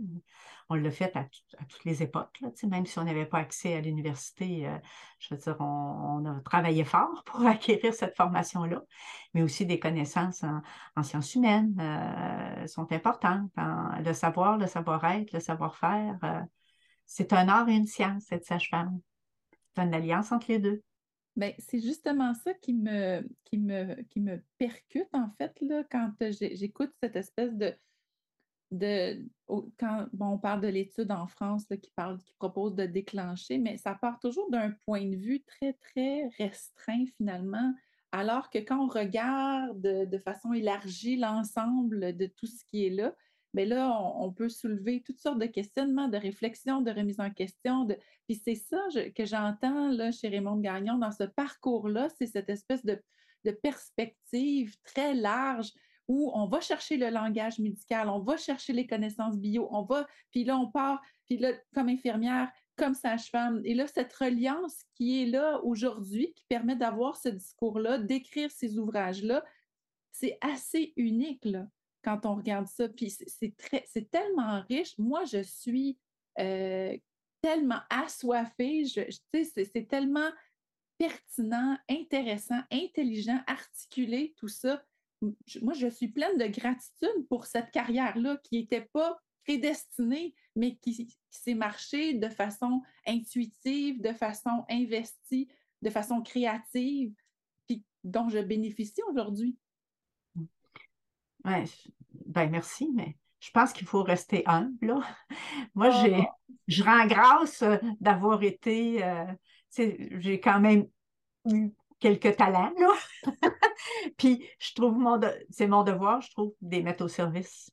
On 0.68 0.74
l'a 0.76 0.90
fait 0.90 1.14
à, 1.16 1.24
toutes 1.68 1.85
les 1.85 2.02
époques, 2.02 2.38
là, 2.40 2.48
même 2.68 2.87
si 2.87 2.98
on 2.98 3.04
n'avait 3.04 3.26
pas 3.26 3.38
accès 3.38 3.74
à 3.74 3.80
l'université, 3.80 4.70
je 5.18 5.35
veux 5.35 5.40
dire, 5.40 5.56
on, 5.61 6.24
a 6.24 6.40
travaillé 6.40 6.85
fort 6.85 7.22
pour 7.26 7.44
acquérir 7.44 7.92
cette 7.92 8.16
formation-là, 8.16 8.82
mais 9.35 9.42
aussi 9.42 9.66
des 9.66 9.78
connaissances 9.78 10.44
en, 10.96 11.02
sciences 11.02 11.35
humaines 11.35 11.74
sont 12.68 12.90
importantes. 12.92 13.50
le 13.56 14.12
savoir, 14.12 14.56
le 14.56 14.66
savoir-être, 14.66 15.32
le 15.32 15.40
savoir-faire, 15.40 16.46
c'est 17.06 17.32
un 17.32 17.48
art 17.48 17.68
et 17.68 17.74
une 17.74 17.87
science, 17.87 18.24
cette 18.28 18.46
sage-femme. 18.46 19.00
C'est 19.74 19.82
une 19.82 19.94
alliance 19.94 20.32
entre 20.32 20.46
les 20.48 20.58
deux. 20.58 20.82
Bien, 21.34 21.52
c'est 21.58 21.80
justement 21.80 22.34
ça 22.34 22.52
qui 22.54 22.74
me, 22.74 23.22
percute, 24.58 25.08
en 25.14 25.30
fait, 25.38 25.58
quand 25.90 26.12
j'écoute 26.30 26.92
cette 27.02 27.16
espèce 27.16 27.54
de. 27.54 27.74
quand 29.78 30.08
on 30.20 30.38
parle 30.38 30.60
de 30.60 30.68
l'étude 30.68 31.10
en 31.10 31.26
France 31.26 31.66
qui, 31.82 31.90
parle, 31.96 32.18
qui 32.18 32.34
propose 32.34 32.74
de 32.74 32.84
déclencher, 32.84 33.58
mais 33.58 33.78
ça 33.78 33.94
part 33.94 34.20
toujours 34.20 34.50
d'un 34.50 34.72
point 34.84 35.06
de 35.06 35.16
vue 35.16 35.42
très, 35.42 35.72
très 35.74 36.28
restreint, 36.38 37.06
finalement. 37.16 37.74
Alors 38.14 38.50
que 38.50 38.58
quand 38.58 38.84
on 38.84 38.88
regarde 38.88 39.80
de 39.80 40.18
façon 40.18 40.52
élargie 40.52 41.16
l'ensemble 41.16 42.14
de 42.14 42.26
tout 42.26 42.46
ce 42.46 42.62
qui 42.66 42.85
est 42.87 42.90
là, 42.90 43.14
mais 43.55 43.67
là, 43.67 43.90
on, 44.17 44.33
peut 44.33 44.48
soulever 44.48 45.03
toutes 45.03 45.21
sortes 45.21 45.38
de 45.38 45.46
questionnements, 45.46 46.09
de 46.09 46.17
réflexions, 46.17 46.81
de 46.81 46.90
remise 46.90 47.21
en 47.21 47.31
question. 47.31 47.85
De... 47.85 47.98
Puis 48.27 48.40
c'est 48.42 48.55
ça 48.55 48.81
que 49.15 49.25
j'entends 49.25 49.88
là, 49.88 50.11
chez 50.11 50.29
Raymond 50.29 50.61
Gagnon 50.61 50.96
dans 50.96 51.13
ce 51.13 51.25
parcours-là, 51.25 52.09
c'est 52.17 52.27
cette 52.27 52.48
espèce 52.48 52.85
de, 52.85 53.00
perspective 53.63 54.77
très 54.85 55.15
large 55.15 55.73
où 56.09 56.31
on 56.35 56.46
va 56.46 56.61
chercher 56.61 56.96
le 56.96 57.11
langage 57.11 57.59
médical, 57.59 58.09
on 58.09 58.21
va 58.21 58.37
chercher 58.37 58.73
les 58.73 58.87
connaissances 58.87 59.37
bio, 59.37 59.69
on 59.71 59.83
va, 59.83 60.07
puis 60.31 60.44
là, 60.44 60.57
on 60.57 60.71
part, 60.71 61.00
puis 61.27 61.38
là, 61.38 61.53
comme 61.75 61.88
infirmière, 61.88 62.50
comme 62.77 62.94
sage-femme. 62.94 63.61
Et 63.65 63.75
là, 63.75 63.87
cette 63.87 64.13
reliance 64.13 64.85
qui 64.94 65.23
est 65.23 65.27
là 65.27 65.61
aujourd'hui, 65.65 66.33
qui 66.35 66.44
permet 66.48 66.77
d'avoir 66.77 67.17
ce 67.17 67.29
discours-là, 67.29 67.98
d'écrire 67.98 68.50
ces 68.50 68.79
ouvrages-là, 68.79 69.44
c'est 70.13 70.38
assez 70.40 70.92
unique. 70.96 71.44
Là. 71.44 71.67
Quand 72.03 72.27
on 72.27 72.35
regarde 72.35 72.67
ça. 72.67 72.88
Puis 72.88 73.11
c'est 73.11 73.57
très, 73.57 73.85
c'est 73.87 74.11
tellement 74.11 74.63
riche. 74.69 74.96
Moi, 74.98 75.25
je 75.25 75.42
suis 75.42 75.98
euh, 76.38 76.96
tellement 77.40 77.81
assoiffée. 77.90 78.85
Je, 78.85 79.03
sais, 79.33 79.44
c'est 79.44 79.88
tellement 79.88 80.31
pertinent, 80.98 81.77
intéressant, 81.88 82.61
intelligent, 82.71 83.40
articulé, 83.46 84.35
tout 84.37 84.48
ça. 84.48 84.85
Moi, 85.61 85.75
je 85.75 85.88
suis 85.88 86.09
pleine 86.09 86.38
de 86.38 86.46
gratitude 86.46 87.29
pour 87.29 87.46
cette 87.46 87.71
carrière-là 87.71 88.38
qui 88.44 88.59
n'était 88.59 88.88
pas 88.92 89.21
prédestinée, 89.44 90.35
mais 90.55 90.77
qui, 90.77 91.07
qui 91.07 91.19
s'est 91.31 91.55
marchée 91.55 92.15
de 92.15 92.29
façon 92.29 92.83
intuitive, 93.07 94.00
de 94.00 94.13
façon 94.13 94.65
investie, 94.69 95.48
de 95.83 95.90
façon 95.90 96.23
créative, 96.23 97.13
puis 97.67 97.85
dont 98.05 98.29
je 98.29 98.38
bénéficie 98.38 99.03
aujourd'hui. 99.09 99.57
Ouais, 101.44 101.64
ben 102.26 102.50
merci, 102.50 102.90
mais 102.94 103.16
je 103.40 103.50
pense 103.50 103.72
qu'il 103.72 103.86
faut 103.86 104.02
rester 104.02 104.44
humble. 104.46 104.94
Moi, 105.74 105.90
j'ai, 105.90 106.16
oh. 106.18 106.52
je 106.68 106.84
rends 106.84 107.06
grâce 107.06 107.62
euh, 107.62 107.76
d'avoir 108.00 108.42
été, 108.42 109.04
euh, 109.04 109.26
j'ai 109.76 110.40
quand 110.40 110.60
même 110.60 110.86
eu 111.50 111.72
quelques 111.98 112.36
talents, 112.36 112.72
là. 112.78 112.92
Puis 114.16 114.46
je 114.58 114.74
trouve 114.74 114.96
mon 114.96 115.20
c'est 115.50 115.66
mon 115.66 115.82
devoir, 115.82 116.20
je 116.20 116.30
trouve, 116.30 116.54
de 116.60 116.76
les 116.76 116.82
mettre 116.82 117.04
au 117.04 117.08
service. 117.08 117.70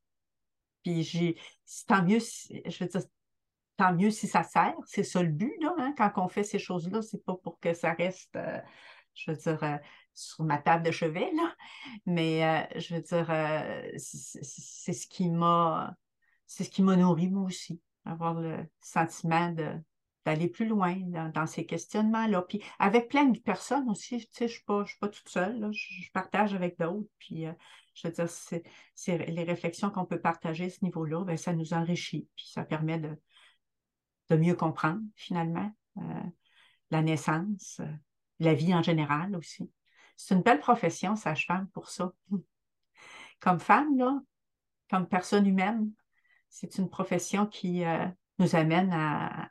Puis 0.83 1.03
j'ai, 1.03 1.37
tant 1.87 2.03
mieux, 2.03 2.19
si, 2.19 2.61
je 2.65 2.83
veux 2.83 2.89
dire, 2.89 3.01
tant 3.77 3.93
mieux 3.93 4.11
si 4.11 4.27
ça 4.27 4.43
sert, 4.43 4.75
c'est 4.85 5.03
ça 5.03 5.21
le 5.21 5.29
but, 5.29 5.55
là, 5.61 5.73
hein, 5.77 5.93
quand 5.97 6.11
on 6.17 6.27
fait 6.27 6.43
ces 6.43 6.59
choses-là, 6.59 7.01
c'est 7.01 7.23
pas 7.23 7.35
pour 7.35 7.59
que 7.59 7.73
ça 7.73 7.93
reste, 7.93 8.35
euh, 8.35 8.59
je 9.13 9.31
veux 9.31 9.37
dire, 9.37 9.79
sur 10.19 10.43
ma 10.43 10.57
table 10.57 10.85
de 10.85 10.91
chevet, 10.91 11.31
là. 11.35 11.55
Mais 12.05 12.43
euh, 12.45 12.79
je 12.79 12.95
veux 12.95 13.01
dire, 13.01 13.27
euh, 13.29 13.91
c'est 13.97 14.93
ce 14.93 15.07
qui 15.07 15.29
m'a 15.29 15.95
c'est 16.45 16.63
ce 16.63 16.69
qui 16.69 16.81
m'a 16.81 16.95
nourri 16.95 17.29
moi 17.29 17.43
aussi, 17.43 17.81
avoir 18.05 18.33
le 18.33 18.65
sentiment 18.81 19.53
d'aller 20.25 20.47
plus 20.47 20.67
loin 20.67 20.95
dans, 21.33 21.45
ces 21.45 21.65
questionnements-là. 21.65 22.41
Puis 22.41 22.61
avec 22.79 23.07
plein 23.07 23.25
de 23.25 23.39
personnes 23.39 23.87
aussi, 23.89 24.17
tu 24.17 24.25
sais, 24.31 24.39
je 24.39 24.43
ne 24.45 24.49
suis, 24.49 24.63
pas, 24.65 24.83
pas 24.99 25.09
toute 25.09 25.29
seule, 25.29 25.69
je, 25.71 26.11
partage 26.11 26.55
avec 26.55 26.79
d'autres. 26.79 27.09
Puis 27.19 27.45
euh, 27.45 27.53
je 27.93 28.07
veux 28.07 28.13
dire, 28.13 28.29
c'est 28.29 29.17
les 29.27 29.43
réflexions 29.43 29.91
qu'on 29.91 30.05
peut 30.05 30.19
partager 30.19 30.65
à 30.65 30.69
ce 30.69 30.83
niveau-là, 30.83 31.23
ben, 31.23 31.37
ça 31.37 31.53
nous 31.53 31.73
enrichit, 31.73 32.27
puis 32.35 32.47
ça 32.47 32.63
permet 32.63 32.99
de, 32.99 33.15
de 34.29 34.35
mieux 34.35 34.55
comprendre 34.55 35.01
finalement 35.15 35.71
la 36.91 37.01
naissance, 37.01 37.81
la 38.39 38.53
vie 38.53 38.73
en 38.73 38.81
général 38.81 39.35
aussi. 39.35 39.69
C'est 40.21 40.35
une 40.35 40.41
belle 40.41 40.59
profession, 40.59 41.15
sage-femme, 41.15 41.69
pour 41.69 41.89
ça. 41.89 42.11
Comme 43.39 43.57
femme, 43.57 43.97
là, 43.97 44.21
comme 44.89 45.07
personne 45.07 45.47
humaine, 45.47 45.91
c'est 46.49 46.77
une 46.77 46.89
profession 46.89 47.45
qui 47.45 47.85
euh, 47.85 48.05
nous 48.37 48.53
amène 48.53 48.91
à, 48.91 49.49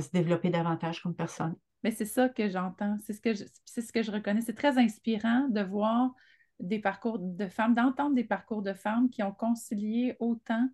se 0.00 0.08
développer 0.10 0.48
davantage 0.48 1.02
comme 1.02 1.14
personne. 1.14 1.54
Mais 1.82 1.90
c'est 1.90 2.06
ça 2.06 2.30
que 2.30 2.48
j'entends, 2.48 2.96
c'est 3.04 3.12
ce 3.12 3.20
que 3.20 3.34
je, 3.34 3.44
ce 3.66 3.92
que 3.92 4.02
je 4.02 4.10
reconnais. 4.10 4.40
C'est 4.40 4.54
très 4.54 4.78
inspirant 4.78 5.48
de 5.48 5.60
voir 5.60 6.14
des 6.60 6.78
parcours 6.78 7.18
de 7.18 7.46
femmes, 7.46 7.74
d'entendre 7.74 8.14
des 8.14 8.24
parcours 8.24 8.62
de 8.62 8.72
femmes 8.72 9.10
qui 9.10 9.22
ont 9.22 9.32
concilié 9.32 10.16
autant 10.18 10.66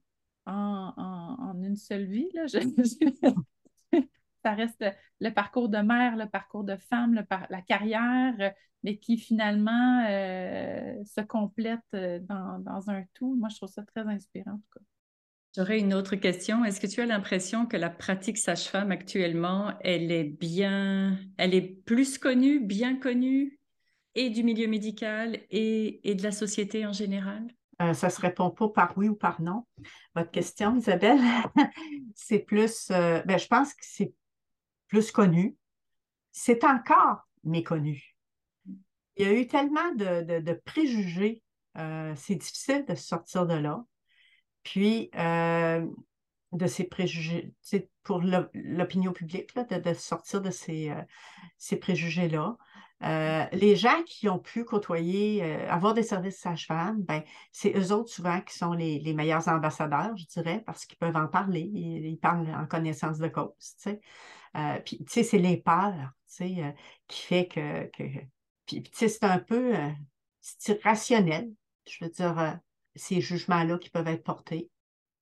en, 0.46 1.60
une 1.60 1.76
seule 1.76 2.04
vie. 2.04 2.30
Là. 2.32 2.44
Ça 4.42 4.52
reste 4.52 4.84
le, 5.20 5.30
parcours 5.30 5.68
de 5.68 5.78
mère, 5.78 6.16
le 6.16 6.26
parcours 6.26 6.64
de 6.64 6.76
femme, 6.76 7.24
la 7.50 7.62
carrière, 7.62 8.52
mais 8.82 8.98
qui 8.98 9.18
finalement 9.18 10.04
euh, 10.08 10.94
se 11.04 11.20
complètent 11.20 11.80
euh, 11.94 12.18
dans, 12.20 12.90
un 12.90 13.04
tout. 13.14 13.36
Moi, 13.36 13.48
je 13.50 13.56
trouve 13.56 13.70
ça 13.70 13.82
très 13.82 14.02
inspirant, 14.02 14.52
en 14.52 14.56
tout 14.56 14.78
cas. 14.78 14.84
J'aurais 15.56 15.80
une 15.80 15.94
autre 15.94 16.14
question. 16.14 16.64
Est-ce 16.64 16.80
que 16.80 16.86
tu 16.86 17.00
as 17.00 17.06
l'impression 17.06 17.66
que 17.66 17.76
la 17.76 17.90
pratique 17.90 18.38
sage-femme 18.38 18.92
actuellement, 18.92 19.72
elle 19.80 20.12
est 20.12 20.24
bien, 20.24 21.18
elle 21.38 21.54
est 21.54 21.82
plus 21.84 22.18
connue, 22.18 22.60
bien 22.60 22.96
connue, 22.96 23.58
et 24.14 24.30
du 24.30 24.44
milieu 24.44 24.68
médical 24.68 25.40
et, 25.50 26.00
de 26.04 26.22
la 26.22 26.30
société 26.30 26.86
en 26.86 26.92
général? 26.92 27.48
Euh, 27.82 27.94
ça 27.94 28.08
ne 28.08 28.12
se 28.12 28.20
répond 28.20 28.50
pas 28.50 28.68
par 28.68 28.96
oui 28.96 29.08
ou 29.08 29.16
par 29.16 29.40
non. 29.40 29.66
Votre 30.14 30.30
question, 30.30 30.76
Isabelle, 30.76 31.20
c'est 32.14 32.40
plus, 32.40 32.86
ben, 32.88 33.38
je 33.38 33.46
pense 33.46 33.74
que 33.74 33.82
c'est 33.82 34.14
plus 34.90 35.10
connu. 35.12 35.56
C'est 36.32 36.64
encore 36.64 37.26
méconnu. 37.44 38.16
Il 39.16 39.26
y 39.26 39.28
a 39.28 39.32
eu 39.32 39.46
tellement 39.46 39.94
de, 39.94 40.52
préjugés. 40.64 41.42
Euh, 41.78 42.12
c'est 42.16 42.34
difficile 42.34 42.84
de 42.86 42.94
sortir 42.94 43.46
de 43.46 43.54
là. 43.54 43.84
Puis, 44.62 45.10
euh, 45.14 45.86
de 46.52 46.66
ces 46.66 46.84
préjugés, 46.84 47.54
pour 48.02 48.20
l'opinion 48.20 49.12
publique, 49.12 49.56
de, 49.56 49.94
sortir 49.94 50.42
de 50.42 50.50
ces, 50.50 50.90
euh, 50.90 51.02
ces 51.56 51.76
préjugés-là. 51.76 52.56
les 53.52 53.76
gens 53.76 54.02
qui 54.04 54.28
ont 54.28 54.38
pu 54.38 54.64
côtoyer, 54.64 55.42
avoir 55.68 55.94
des 55.94 56.02
services 56.02 56.38
sage-femme, 56.38 57.02
ben, 57.02 57.22
c'est 57.52 57.76
eux 57.76 57.92
autres 57.92 58.10
souvent 58.10 58.40
qui 58.40 58.56
sont 58.56 58.72
les, 58.72 59.14
meilleurs 59.14 59.48
ambassadeurs, 59.48 60.16
je 60.16 60.26
dirais, 60.26 60.62
parce 60.66 60.84
qu'ils 60.84 60.98
peuvent 60.98 61.16
en 61.16 61.28
parler. 61.28 61.60
Ils, 61.60 62.18
parlent 62.18 62.52
en 62.54 62.66
connaissance 62.66 63.18
de 63.18 63.28
cause. 63.28 63.76
Tu 64.84 64.98
sais, 65.08 65.22
c'est 65.22 65.38
les 65.38 65.56
peurs 65.56 66.12
qui 67.08 67.22
fait 67.22 67.48
que, 67.48 67.90
c'est 68.92 69.24
un 69.24 69.38
peu 69.38 69.76
euh, 69.76 69.90
rationnel, 70.84 71.50
je 71.88 72.04
veux 72.04 72.10
dire, 72.10 72.38
euh, 72.38 72.52
ces 72.94 73.20
jugements-là 73.20 73.78
qui 73.78 73.90
peuvent 73.90 74.06
être 74.06 74.24
portés. 74.24 74.70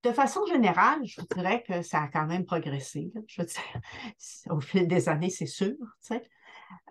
De 0.05 0.12
façon 0.12 0.47
générale, 0.47 1.01
je 1.05 1.20
dirais 1.35 1.64
que 1.66 1.83
ça 1.83 2.03
a 2.03 2.09
quand 2.09 2.26
même 2.26 2.45
progressé. 2.45 3.11
je 3.26 3.43
veux 3.43 3.49
au 4.51 4.61
fil 4.61 4.87
des 4.87 5.09
années, 5.09 5.31
c'est 5.31 5.47
sûr. 5.47 5.74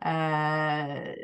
Euh, 0.05 1.15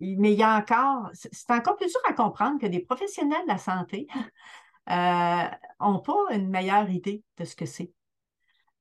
mais 0.00 0.32
il 0.32 0.38
y 0.38 0.42
a 0.42 0.56
encore, 0.56 1.10
c'est 1.12 1.50
encore 1.52 1.76
plus 1.76 1.86
dur 1.86 2.00
à 2.08 2.12
comprendre 2.12 2.60
que 2.60 2.66
des 2.66 2.80
professionnels 2.80 3.42
de 3.44 3.48
la 3.48 3.58
santé 3.58 4.08
n'ont 5.80 6.00
pas 6.00 6.34
une 6.34 6.48
meilleure 6.48 6.90
idée 6.90 7.22
de 7.38 7.44
ce 7.44 7.54
que 7.54 7.66
c'est. 7.66 7.92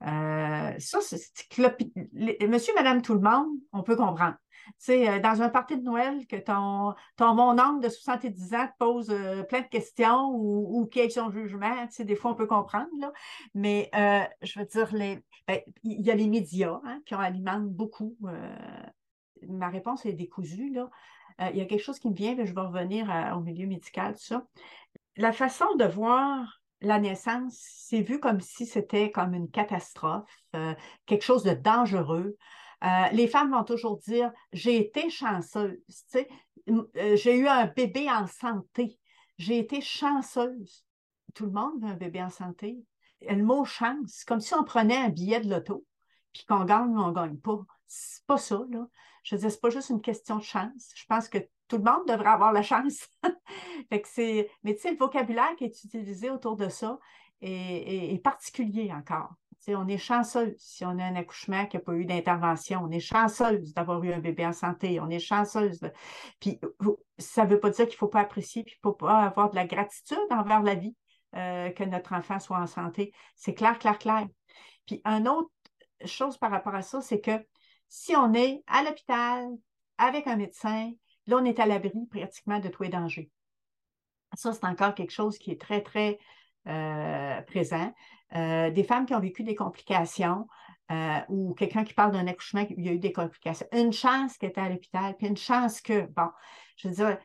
Ça, 0.02 1.00
c'est 1.02 1.20
monsieur, 2.48 2.74
madame, 2.76 3.02
tout 3.02 3.14
le 3.14 3.22
monde, 3.22 3.48
on 3.72 3.84
peut 3.84 3.96
comprendre. 3.96 4.36
C'est 4.78 5.10
euh, 5.10 5.20
dans 5.20 5.42
un 5.42 5.50
party 5.50 5.78
de 5.78 5.84
Noël 5.84 6.26
que 6.28 6.36
ton, 6.36 6.94
ton 7.18 7.34
mon 7.36 7.60
oncle 7.60 7.84
de 7.84 7.90
70 7.90 8.54
ans 8.54 8.68
te 8.68 8.78
pose 8.80 9.12
euh, 9.12 9.44
plein 9.44 9.62
de 9.62 9.68
questions 9.68 10.30
ou, 10.32 10.82
ou 10.82 10.86
qui 10.88 11.10
son 11.12 11.32
jugement, 11.32 11.88
des 12.00 12.16
fois 12.16 12.32
on 12.32 12.36
peut 12.36 12.48
comprendre, 12.48 13.14
mais 13.54 13.90
euh, 13.96 14.24
je 14.42 14.60
veux 14.60 14.66
dire, 14.66 14.92
ben, 15.48 15.60
il 15.84 16.02
y 16.02 16.12
a 16.12 16.16
les 16.16 16.28
médias 16.28 16.80
hein, 16.84 17.00
qui 17.06 17.16
en 17.16 17.20
alimentent 17.20 17.70
beaucoup. 17.70 18.18
ma 19.48 19.70
réponse 19.70 20.06
est 20.06 20.14
décousue. 20.14 20.76
Il 21.40 21.58
y 21.58 21.62
a 21.62 21.66
quelque 21.66 21.84
chose 21.84 22.00
qui 22.00 22.10
me 22.10 22.16
vient, 22.16 22.36
mais 22.36 22.46
je 22.46 22.56
vais 22.56 22.62
revenir 22.62 23.08
au 23.36 23.42
milieu 23.42 23.68
médical, 23.68 24.16
ça. 24.18 24.46
La 25.18 25.32
façon 25.32 25.76
de 25.76 25.86
voir 25.86 26.62
la 26.82 27.00
naissance, 27.00 27.58
c'est 27.60 28.02
vu 28.02 28.20
comme 28.20 28.42
si 28.42 28.66
c'était 28.66 29.12
comme 29.12 29.34
une 29.34 29.50
catastrophe, 29.50 30.30
quelque 31.06 31.24
chose 31.24 31.44
de 31.44 31.54
dangereux. 31.54 32.38
Euh, 32.84 33.08
les 33.14 33.28
femmes 33.28 33.52
vont 33.52 33.64
toujours 33.64 33.98
dire 33.98 34.32
J'ai 34.52 34.78
été 34.78 35.10
chanceuse, 35.10 35.78
euh, 36.70 37.16
j'ai 37.16 37.38
eu 37.38 37.48
un 37.48 37.68
bébé 37.68 38.10
en 38.10 38.28
santé, 38.28 39.00
j'ai 39.38 39.60
été 39.60 39.82
chanceuse. 39.82 40.86
Tout 41.34 41.46
le 41.46 41.52
monde 41.52 41.82
veut 41.82 41.90
un 41.90 41.96
bébé 41.96 42.22
en 42.22 42.30
santé. 42.30 42.78
le 43.22 43.44
mot 43.44 43.66
chance, 43.66 44.24
comme 44.26 44.40
si 44.40 44.54
on 44.54 44.64
prenait 44.64 44.98
un 44.98 45.10
billet 45.10 45.40
de 45.40 45.50
loto, 45.50 45.86
puis 46.32 46.46
qu'on 46.46 46.66
gagne 46.66 46.96
ou 46.96 47.00
on 47.00 47.08
ne 47.08 47.14
gagne 47.14 47.38
pas. 47.38 47.60
C'est 47.88 48.26
pas 48.26 48.38
ça, 48.38 48.62
là. 48.70 48.88
Je 49.24 49.36
veux 49.36 49.42
dire, 49.42 49.52
c'est 49.52 49.62
pas 49.62 49.70
juste 49.70 49.90
une 49.90 50.02
question 50.02 50.38
de 50.38 50.44
chance. 50.44 50.92
Je 50.94 51.06
pense 51.08 51.28
que 51.30 51.40
tout 51.68 51.78
le 51.78 51.84
monde 51.84 52.08
devrait 52.08 52.30
avoir 52.30 52.54
la 52.54 52.62
chance. 52.62 53.08
Mais 53.92 54.02
tu 54.02 54.10
sais, 54.12 54.50
le 54.64 54.98
vocabulaire 54.98 55.56
qui 55.58 55.66
est 55.66 55.84
utilisé 55.84 56.30
autour 56.30 56.56
de 56.56 56.70
ça 56.70 57.00
est 57.42 58.24
particulier 58.24 58.92
encore 58.94 59.34
on 59.74 59.88
est 59.88 59.98
chanceuse 59.98 60.56
si 60.60 60.86
on 60.86 61.00
a 61.00 61.04
un 61.04 61.16
accouchement 61.16 61.66
qui 61.66 61.78
n'a 61.78 61.82
pas 61.82 61.94
eu 61.94 62.06
d'intervention. 62.06 62.82
On 62.84 62.92
est 62.92 63.00
chanceuse 63.00 63.74
d'avoir 63.74 64.04
eu 64.04 64.14
un 64.14 64.20
bébé 64.20 64.46
en 64.46 64.54
santé. 64.54 65.00
On 65.00 65.10
est 65.10 65.20
chanceuse. 65.20 65.80
Puis 66.40 66.60
ça 67.18 67.46
ne 67.46 67.50
veut 67.50 67.60
pas 67.60 67.70
dire 67.70 67.86
qu'il 67.86 67.96
ne 67.96 68.00
faut 68.00 68.08
pas 68.08 68.20
apprécier, 68.20 68.64
puis 68.64 68.76
il 68.76 68.86
ne 68.86 68.92
faut 68.92 68.96
pas 68.96 69.24
avoir 69.24 69.50
de 69.50 69.56
la 69.56 69.66
gratitude 69.66 70.18
envers 70.30 70.62
la 70.62 70.76
vie 70.76 70.96
euh, 71.36 71.72
que 71.72 71.84
notre 71.84 72.14
enfant 72.14 72.40
soit 72.40 72.60
en 72.60 72.68
santé. 72.68 73.14
C'est 73.36 73.56
clair, 73.56 73.80
clair, 73.80 73.98
clair. 73.98 74.28
Puis 74.86 75.02
une 75.06 75.28
autre 75.28 75.50
chose 76.06 76.38
par 76.38 76.52
rapport 76.52 76.76
à 76.76 76.82
ça, 76.82 77.02
c'est 77.02 77.22
que 77.22 77.44
si 77.88 78.16
on 78.16 78.34
est 78.34 78.62
à 78.68 78.84
l'hôpital 78.84 79.48
avec 79.98 80.28
un 80.28 80.36
médecin, 80.36 80.92
là, 81.28 81.38
on 81.38 81.46
est 81.46 81.60
à 81.60 81.66
l'abri 81.66 82.06
pratiquement 82.10 82.60
de 82.60 82.70
tous 82.70 82.84
les 82.84 82.90
dangers. 82.90 83.32
Ça, 84.34 84.54
c'est 84.54 84.66
encore 84.66 84.96
quelque 84.96 85.12
chose 85.12 85.38
qui 85.38 85.52
est 85.52 85.62
très, 85.62 85.82
très 85.82 86.20
euh, 86.68 87.42
présent. 87.44 87.94
Euh, 88.36 88.72
des 88.72 88.84
femmes 88.84 89.06
qui 89.06 89.14
ont 89.14 89.20
vécu 89.20 89.44
des 89.44 89.56
complications 89.56 90.48
euh, 90.92 91.20
ou 91.30 91.54
quelqu'un 91.54 91.84
qui 91.84 91.94
parle 91.94 92.12
d'un 92.12 92.28
accouchement 92.28 92.66
qui 92.66 92.74
a 92.90 92.92
eu 92.92 93.00
des 93.00 93.14
complications. 93.14 93.68
Une 93.72 93.94
chance 93.94 94.38
qu'elle 94.38 94.50
était 94.50 94.62
à 94.62 94.70
l'hôpital, 94.70 95.16
puis 95.16 95.28
une 95.28 95.38
chance 95.38 95.80
que, 95.80 96.06
bon, 96.08 96.30
je 96.78 96.88
veux 96.88 96.96
dire, 96.96 97.18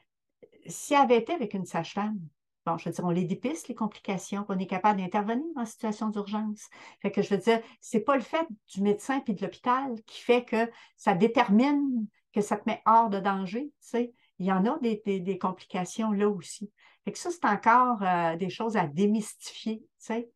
si 0.67 0.95
elle 0.95 1.01
avait 1.01 1.19
été 1.19 1.33
avec 1.33 1.55
une 1.55 1.65
sage-femme, 1.65 2.19
bon, 2.67 2.79
je 2.79 2.89
veux 2.89 2.95
dire, 2.95 3.05
on 3.05 3.11
les 3.11 3.25
dépiste, 3.25 3.69
les 3.69 3.75
complications, 3.75 4.45
on 4.49 4.59
est 4.59 4.67
capable 4.67 5.01
d'intervenir 5.01 5.47
en 5.57 5.65
situation 5.65 6.09
d'urgence. 6.09 6.69
Fait 7.01 7.11
que 7.11 7.23
je 7.23 7.31
veux 7.31 7.41
dire, 7.41 7.61
c'est 7.81 8.01
pas 8.01 8.17
le 8.17 8.23
fait 8.23 8.47
du 8.73 8.83
médecin 8.83 9.21
puis 9.21 9.35
de 9.35 9.43
l'hôpital 9.43 9.95
qui 10.07 10.21
fait 10.21 10.45
que 10.45 10.71
ça 10.97 11.15
détermine 11.15 12.07
que 12.33 12.41
ça 12.41 12.57
te 12.57 12.69
met 12.69 12.83
hors 12.87 13.11
de 13.11 13.21
danger, 13.21 13.65
tu 13.65 13.73
sais. 13.81 14.15
Il 14.39 14.47
y 14.47 14.53
en 14.53 14.65
a 14.65 14.79
des, 14.79 15.39
complications 15.39 16.13
là 16.13 16.29
aussi. 16.29 16.73
Fait 17.05 17.13
que 17.13 17.19
ça, 17.19 17.31
c'est 17.31 17.45
encore 17.45 18.03
euh, 18.03 18.37
des 18.37 18.49
choses 18.49 18.77
à 18.77 18.87
démystifier, 18.87 19.81
tu 19.81 19.87
sais. 19.99 20.31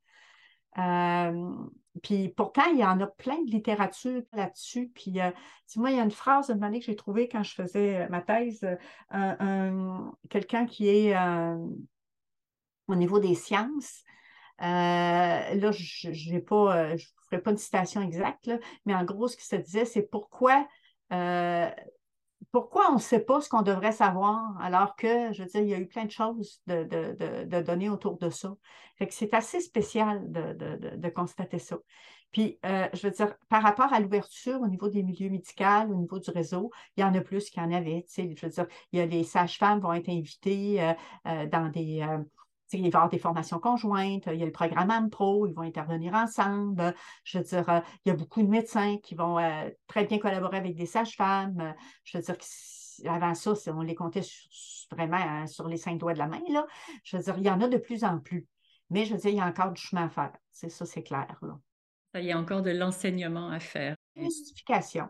Euh, 0.76 1.54
puis 2.02 2.28
pourtant, 2.28 2.64
il 2.72 2.78
y 2.78 2.84
en 2.84 3.00
a 3.00 3.06
plein 3.06 3.40
de 3.42 3.50
littérature 3.50 4.22
là-dessus. 4.32 4.90
Puis, 4.94 5.20
euh, 5.20 5.30
moi, 5.76 5.90
il 5.90 5.96
y 5.96 6.00
a 6.00 6.02
une 6.02 6.10
phrase 6.10 6.48
de 6.48 6.78
que 6.78 6.84
j'ai 6.84 6.96
trouvée 6.96 7.28
quand 7.28 7.42
je 7.42 7.54
faisais 7.54 8.08
ma 8.08 8.20
thèse, 8.20 8.66
quelqu'un 10.28 10.66
qui 10.66 10.88
est 10.88 11.16
au 12.88 12.94
niveau 12.96 13.20
des 13.20 13.34
sciences. 13.34 14.02
là, 14.58 15.70
je 15.70 16.34
ne 16.34 16.40
pas, 16.40 16.96
je 16.96 17.06
ferai 17.30 17.40
pas 17.40 17.52
une 17.52 17.56
citation 17.56 18.02
exacte, 18.02 18.50
mais 18.84 18.94
en 18.94 19.04
gros, 19.04 19.28
ce 19.28 19.36
qui 19.36 19.46
se 19.46 19.56
disait, 19.56 19.84
c'est 19.84 20.02
pourquoi 20.10 20.66
pourquoi 22.54 22.90
on 22.90 22.94
ne 22.94 23.00
sait 23.00 23.18
pas 23.18 23.40
ce 23.40 23.48
qu'on 23.48 23.62
devrait 23.62 23.90
savoir 23.90 24.56
alors 24.60 24.94
que, 24.94 25.32
je 25.32 25.42
veux 25.42 25.48
dire, 25.48 25.60
il 25.60 25.68
y 25.68 25.74
a 25.74 25.78
eu 25.78 25.88
plein 25.88 26.04
de 26.04 26.10
choses 26.12 26.60
de, 26.68 26.84
de, 26.84 27.60
données 27.62 27.88
autour 27.88 28.16
de 28.16 28.30
ça. 28.30 28.54
Fait 28.96 29.08
que 29.08 29.14
c'est 29.14 29.34
assez 29.34 29.60
spécial 29.60 30.22
de, 30.30 31.08
constater 31.08 31.58
ça. 31.58 31.78
Puis, 32.30 32.60
euh, 32.64 32.88
je 32.92 33.08
veux 33.08 33.12
dire, 33.12 33.34
par 33.48 33.62
rapport 33.62 33.92
à 33.92 33.98
l'ouverture 33.98 34.60
au 34.60 34.68
niveau 34.68 34.88
des 34.88 35.02
milieux 35.02 35.30
médicaux, 35.30 35.88
au 35.88 35.96
niveau 35.96 36.20
du 36.20 36.30
réseau, 36.30 36.70
il 36.96 37.00
y 37.00 37.04
en 37.04 37.14
a 37.14 37.20
plus 37.20 37.50
qu'il 37.50 37.60
y 37.60 37.66
en 37.66 37.72
avait. 37.72 38.04
Je 38.16 38.22
veux 38.22 38.52
dire, 38.52 38.66
il 38.92 39.00
y 39.00 39.02
a 39.02 39.06
les 39.06 39.24
sages-femmes 39.24 39.80
vont 39.80 39.92
être 39.92 40.08
invitées 40.08 40.80
euh, 40.80 40.92
euh, 41.26 41.46
dans 41.46 41.68
des 41.70 42.06
il 42.72 42.80
va 42.80 42.84
y 42.84 42.88
avoir 42.88 43.08
des 43.08 43.18
formations 43.18 43.58
conjointes, 43.58 44.24
il 44.26 44.38
y 44.38 44.42
a 44.42 44.46
le 44.46 44.52
programme 44.52 44.90
AMPRO, 44.90 45.46
ils 45.46 45.54
vont 45.54 45.62
intervenir 45.62 46.14
ensemble. 46.14 46.94
Je 47.24 47.38
veux 47.38 47.44
dire, 47.44 47.68
euh, 47.68 47.80
il 48.04 48.08
y 48.08 48.12
a 48.12 48.16
beaucoup 48.16 48.42
de 48.42 48.48
médecins 48.48 48.98
qui 49.02 49.14
vont 49.14 49.38
euh, 49.38 49.70
très 49.86 50.04
bien 50.04 50.18
collaborer 50.18 50.56
avec 50.56 50.74
des 50.74 50.86
sages-femmes. 50.86 51.74
Je 52.04 52.18
veux 52.18 52.24
dire, 52.24 52.36
avant 53.06 53.34
ça, 53.34 53.52
on 53.68 53.82
les 53.82 53.94
comptait 53.94 54.22
vraiment 54.90 55.16
hein, 55.16 55.46
sur 55.46 55.68
les 55.68 55.76
cinq 55.76 55.98
doigts 55.98 56.14
de 56.14 56.18
la 56.18 56.26
main. 56.26 56.42
Là. 56.48 56.66
Je 57.02 57.16
veux 57.16 57.22
dire, 57.22 57.34
il 57.38 57.44
y 57.44 57.50
en 57.50 57.60
a 57.60 57.68
de 57.68 57.78
plus 57.78 58.04
en 58.04 58.18
plus. 58.18 58.46
Mais 58.90 59.04
je 59.04 59.14
veux 59.14 59.20
dire, 59.20 59.30
il 59.30 59.36
y 59.36 59.40
a 59.40 59.46
encore 59.46 59.72
du 59.72 59.80
chemin 59.80 60.06
à 60.06 60.08
faire. 60.08 60.32
C'est 60.52 60.68
ça, 60.68 60.86
c'est 60.86 61.02
clair. 61.02 61.38
Là. 61.42 61.58
Il 62.20 62.26
y 62.26 62.32
a 62.32 62.38
encore 62.38 62.62
de 62.62 62.70
l'enseignement 62.70 63.48
à 63.48 63.60
faire. 63.60 63.96
Justification. 64.16 65.08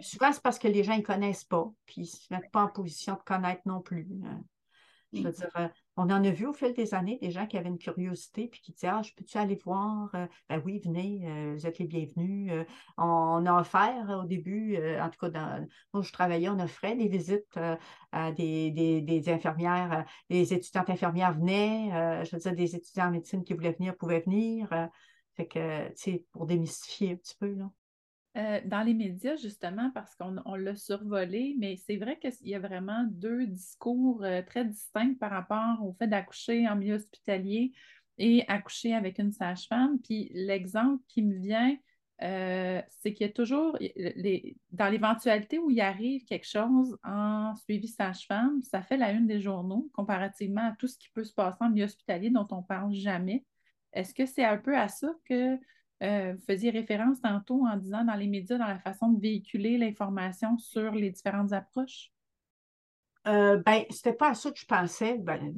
Souvent, 0.00 0.32
c'est 0.32 0.42
parce 0.42 0.58
que 0.58 0.68
les 0.68 0.82
gens 0.82 0.96
ne 0.96 1.02
connaissent 1.02 1.44
pas, 1.44 1.70
puis 1.86 1.96
ils 1.96 2.00
ne 2.02 2.06
se 2.06 2.26
mettent 2.30 2.50
pas 2.50 2.62
en 2.62 2.68
position 2.68 3.14
de 3.14 3.22
connaître 3.22 3.62
non 3.66 3.80
plus. 3.80 4.08
Je 5.12 5.22
veux 5.22 5.28
mm. 5.28 5.32
dire, 5.32 5.50
euh, 5.56 5.68
on 5.96 6.04
en 6.10 6.24
a 6.24 6.30
vu 6.30 6.46
au 6.46 6.52
fil 6.52 6.72
des 6.74 6.94
années 6.94 7.18
des 7.20 7.30
gens 7.30 7.46
qui 7.46 7.56
avaient 7.56 7.68
une 7.68 7.78
curiosité 7.78 8.48
puis 8.48 8.60
qui 8.60 8.72
disaient 8.72 8.88
Ah, 8.88 9.02
je 9.02 9.12
peux-tu 9.14 9.38
aller 9.38 9.56
voir? 9.56 10.10
Euh, 10.14 10.26
Ben 10.48 10.62
oui, 10.64 10.80
venez, 10.84 11.22
euh, 11.26 11.54
vous 11.54 11.66
êtes 11.66 11.78
les 11.78 11.86
bienvenus. 11.86 12.52
on, 12.98 13.46
a 13.46 13.60
offert 13.60 14.20
au 14.22 14.24
début, 14.24 14.76
en 15.00 15.08
tout 15.10 15.18
cas, 15.20 15.30
dans, 15.30 15.66
où 15.92 16.02
je 16.02 16.12
travaillais, 16.12 16.48
on 16.48 16.58
offrait 16.60 16.96
des 16.96 17.08
visites 17.08 17.58
à 18.12 18.32
des, 18.32 19.22
infirmières, 19.28 20.04
des 20.30 20.54
étudiantes 20.54 20.90
infirmières 20.90 21.32
venaient, 21.34 22.24
je 22.24 22.36
veux 22.36 22.40
dire, 22.40 22.54
des 22.54 22.76
étudiants 22.76 23.08
en 23.08 23.10
médecine 23.12 23.44
qui 23.44 23.54
voulaient 23.54 23.72
venir 23.72 23.96
pouvaient 23.96 24.20
venir. 24.20 24.68
fait 25.34 25.46
que, 25.46 25.92
c'est 25.96 26.24
pour 26.32 26.46
démystifier 26.46 27.12
un 27.12 27.16
petit 27.16 27.36
peu, 27.38 27.54
là. 27.54 27.70
Euh, 28.36 28.60
dans 28.64 28.82
les 28.82 28.94
médias, 28.94 29.36
justement, 29.36 29.90
parce 29.92 30.16
qu'on 30.16 30.54
l'a 30.56 30.74
survolé, 30.74 31.54
mais 31.56 31.76
c'est 31.76 31.96
vrai 31.96 32.18
qu'il 32.18 32.48
y 32.48 32.56
a 32.56 32.58
vraiment 32.58 33.04
deux 33.08 33.46
discours 33.46 34.24
euh, 34.24 34.42
très 34.42 34.64
distincts 34.64 35.14
par 35.20 35.30
rapport 35.30 35.84
au 35.86 35.92
fait 35.92 36.08
d'accoucher 36.08 36.68
en 36.68 36.74
milieu 36.74 36.96
hospitalier 36.96 37.72
et 38.18 38.44
accoucher 38.48 38.92
avec 38.92 39.20
une 39.20 39.30
sage-femme. 39.30 40.00
Puis 40.00 40.32
l'exemple 40.34 41.00
qui 41.06 41.22
me 41.22 41.38
vient, 41.38 41.76
euh, 42.22 42.82
c'est 42.88 43.12
qu'il 43.12 43.24
y 43.24 43.30
a 43.30 43.32
toujours, 43.32 43.78
dans 44.72 44.88
l'éventualité 44.88 45.60
où 45.60 45.70
il 45.70 45.80
arrive 45.80 46.24
quelque 46.24 46.48
chose 46.48 46.96
en 47.04 47.54
suivi 47.54 47.86
sage-femme, 47.86 48.62
ça 48.62 48.82
fait 48.82 48.96
la 48.96 49.12
une 49.12 49.28
des 49.28 49.40
journaux 49.40 49.90
comparativement 49.92 50.70
à 50.70 50.72
tout 50.76 50.88
ce 50.88 50.98
qui 50.98 51.08
peut 51.10 51.24
se 51.24 51.34
passer 51.34 51.58
en 51.60 51.70
milieu 51.70 51.84
hospitalier 51.84 52.30
dont 52.30 52.48
on 52.50 52.58
ne 52.58 52.66
parle 52.66 52.92
jamais. 52.94 53.44
Est-ce 53.92 54.12
que 54.12 54.26
c'est 54.26 54.44
un 54.44 54.58
peu 54.58 54.76
à 54.76 54.88
ça 54.88 55.14
que 55.24 55.56
euh, 56.04 56.34
vous 56.34 56.44
faisiez 56.46 56.70
référence 56.70 57.20
tantôt 57.20 57.66
en 57.66 57.76
disant 57.76 58.04
dans 58.04 58.14
les 58.14 58.28
médias, 58.28 58.58
dans 58.58 58.66
la 58.66 58.78
façon 58.78 59.08
de 59.08 59.20
véhiculer 59.20 59.78
l'information 59.78 60.58
sur 60.58 60.92
les 60.92 61.10
différentes 61.10 61.52
approches? 61.52 62.14
Euh, 63.26 63.56
ben, 63.64 63.84
c'était 63.88 64.12
pas 64.12 64.30
à 64.30 64.34
ça 64.34 64.50
que 64.50 64.58
je 64.58 64.66
pensais 64.66 65.16
ben, 65.18 65.54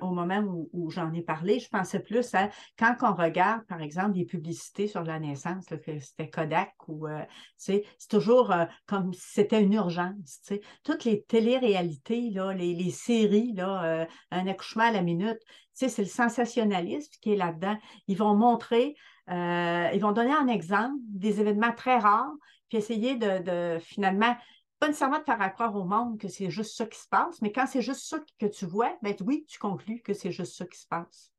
au 0.00 0.12
moment 0.12 0.42
où, 0.72 0.90
j'en 0.90 1.12
ai 1.12 1.20
parlé. 1.20 1.58
Je 1.58 1.68
pensais 1.68 2.00
plus 2.00 2.34
à 2.34 2.48
quand 2.78 2.96
on 3.02 3.14
regarde, 3.14 3.62
par 3.66 3.82
exemple, 3.82 4.12
des 4.12 4.24
publicités 4.24 4.86
sur 4.86 5.02
la 5.02 5.20
naissance, 5.20 5.66
que 5.66 5.98
c'était 5.98 6.30
Kodak 6.30 6.72
ou 6.88 7.06
euh, 7.06 7.22
c'est 7.56 7.84
toujours 8.08 8.52
euh, 8.52 8.64
comme 8.86 9.12
si 9.12 9.32
c'était 9.32 9.62
une 9.62 9.74
urgence. 9.74 10.50
Toutes 10.82 11.04
les 11.04 11.22
téléréalités, 11.24 12.30
là, 12.30 12.54
les, 12.54 12.74
les 12.74 12.90
séries, 12.90 13.52
là, 13.52 14.06
un 14.30 14.46
accouchement 14.46 14.84
à 14.84 14.92
la 14.92 15.02
minute, 15.02 15.38
c'est 15.74 15.98
le 15.98 16.04
sensationnalisme 16.06 17.12
qui 17.20 17.32
est 17.32 17.36
là-dedans. 17.36 17.76
Ils 18.06 18.16
vont 18.16 18.34
montrer 18.34 18.94
euh, 19.30 19.90
ils 19.92 20.00
vont 20.00 20.12
donner 20.12 20.32
un 20.32 20.48
exemple 20.48 20.96
des 21.08 21.40
événements 21.40 21.72
très 21.72 21.98
rares, 21.98 22.34
puis 22.68 22.78
essayer 22.78 23.16
de, 23.16 23.78
finalement, 23.80 24.36
pas 24.78 24.88
nécessairement 24.88 25.18
de 25.18 25.24
faire 25.24 25.52
croire 25.52 25.76
au 25.76 25.84
monde 25.84 26.18
que 26.18 26.28
c'est 26.28 26.50
juste 26.50 26.76
ça 26.76 26.86
qui 26.86 26.98
se 26.98 27.08
passe, 27.08 27.40
mais 27.42 27.52
quand 27.52 27.66
c'est 27.66 27.82
juste 27.82 28.08
ça 28.08 28.18
que 28.38 28.46
tu 28.46 28.66
vois, 28.66 28.96
ben 29.02 29.14
oui, 29.20 29.44
tu 29.48 29.58
conclus 29.58 30.00
que 30.02 30.14
c'est 30.14 30.32
juste 30.32 30.56
ça 30.56 30.66
qui 30.66 30.78
se 30.78 30.86
passe. 30.86 31.32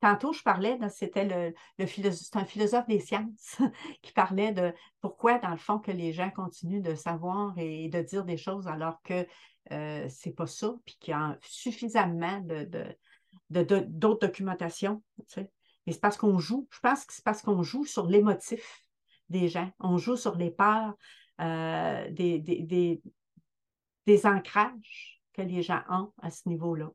Tantôt, 0.00 0.32
je 0.32 0.42
parlais, 0.42 0.78
c'était 0.90 1.24
le, 1.24 1.54
un 2.34 2.44
philosophe 2.44 2.86
des 2.86 3.00
sciences 3.00 3.58
qui 4.02 4.12
parlait 4.12 4.52
de 4.52 4.72
pourquoi, 5.00 5.38
dans 5.38 5.50
le 5.50 5.56
fond, 5.56 5.78
que 5.78 5.90
les 5.90 6.12
gens 6.12 6.30
continuent 6.30 6.82
de 6.82 6.94
savoir 6.94 7.54
et 7.58 7.88
de 7.88 8.00
dire 8.02 8.24
des 8.24 8.36
choses 8.36 8.68
alors 8.68 9.02
que 9.02 9.26
euh, 9.72 10.06
c'est 10.08 10.32
pas 10.32 10.46
ça, 10.46 10.74
puis 10.84 10.96
qu'il 11.00 11.12
y 11.12 11.14
a 11.14 11.36
suffisamment 11.42 12.40
d'autres 13.50 14.20
documentations. 14.20 15.02
Mais 15.88 15.94
c'est 15.94 16.02
parce 16.02 16.18
qu'on 16.18 16.38
joue. 16.38 16.68
Je 16.70 16.80
pense 16.80 17.06
que 17.06 17.14
c'est 17.14 17.24
parce 17.24 17.40
qu'on 17.40 17.62
joue 17.62 17.86
sur 17.86 18.06
l'émotif 18.06 18.84
des 19.30 19.48
gens. 19.48 19.70
On 19.80 19.96
joue 19.96 20.16
sur 20.16 20.36
les 20.36 20.50
peurs, 20.50 20.94
euh, 21.40 22.10
des, 22.10 22.38
des, 24.06 24.26
ancrages 24.26 25.22
que 25.32 25.40
les 25.40 25.62
gens 25.62 25.80
ont 25.88 26.12
à 26.20 26.30
ce 26.30 26.46
niveau-là. 26.46 26.90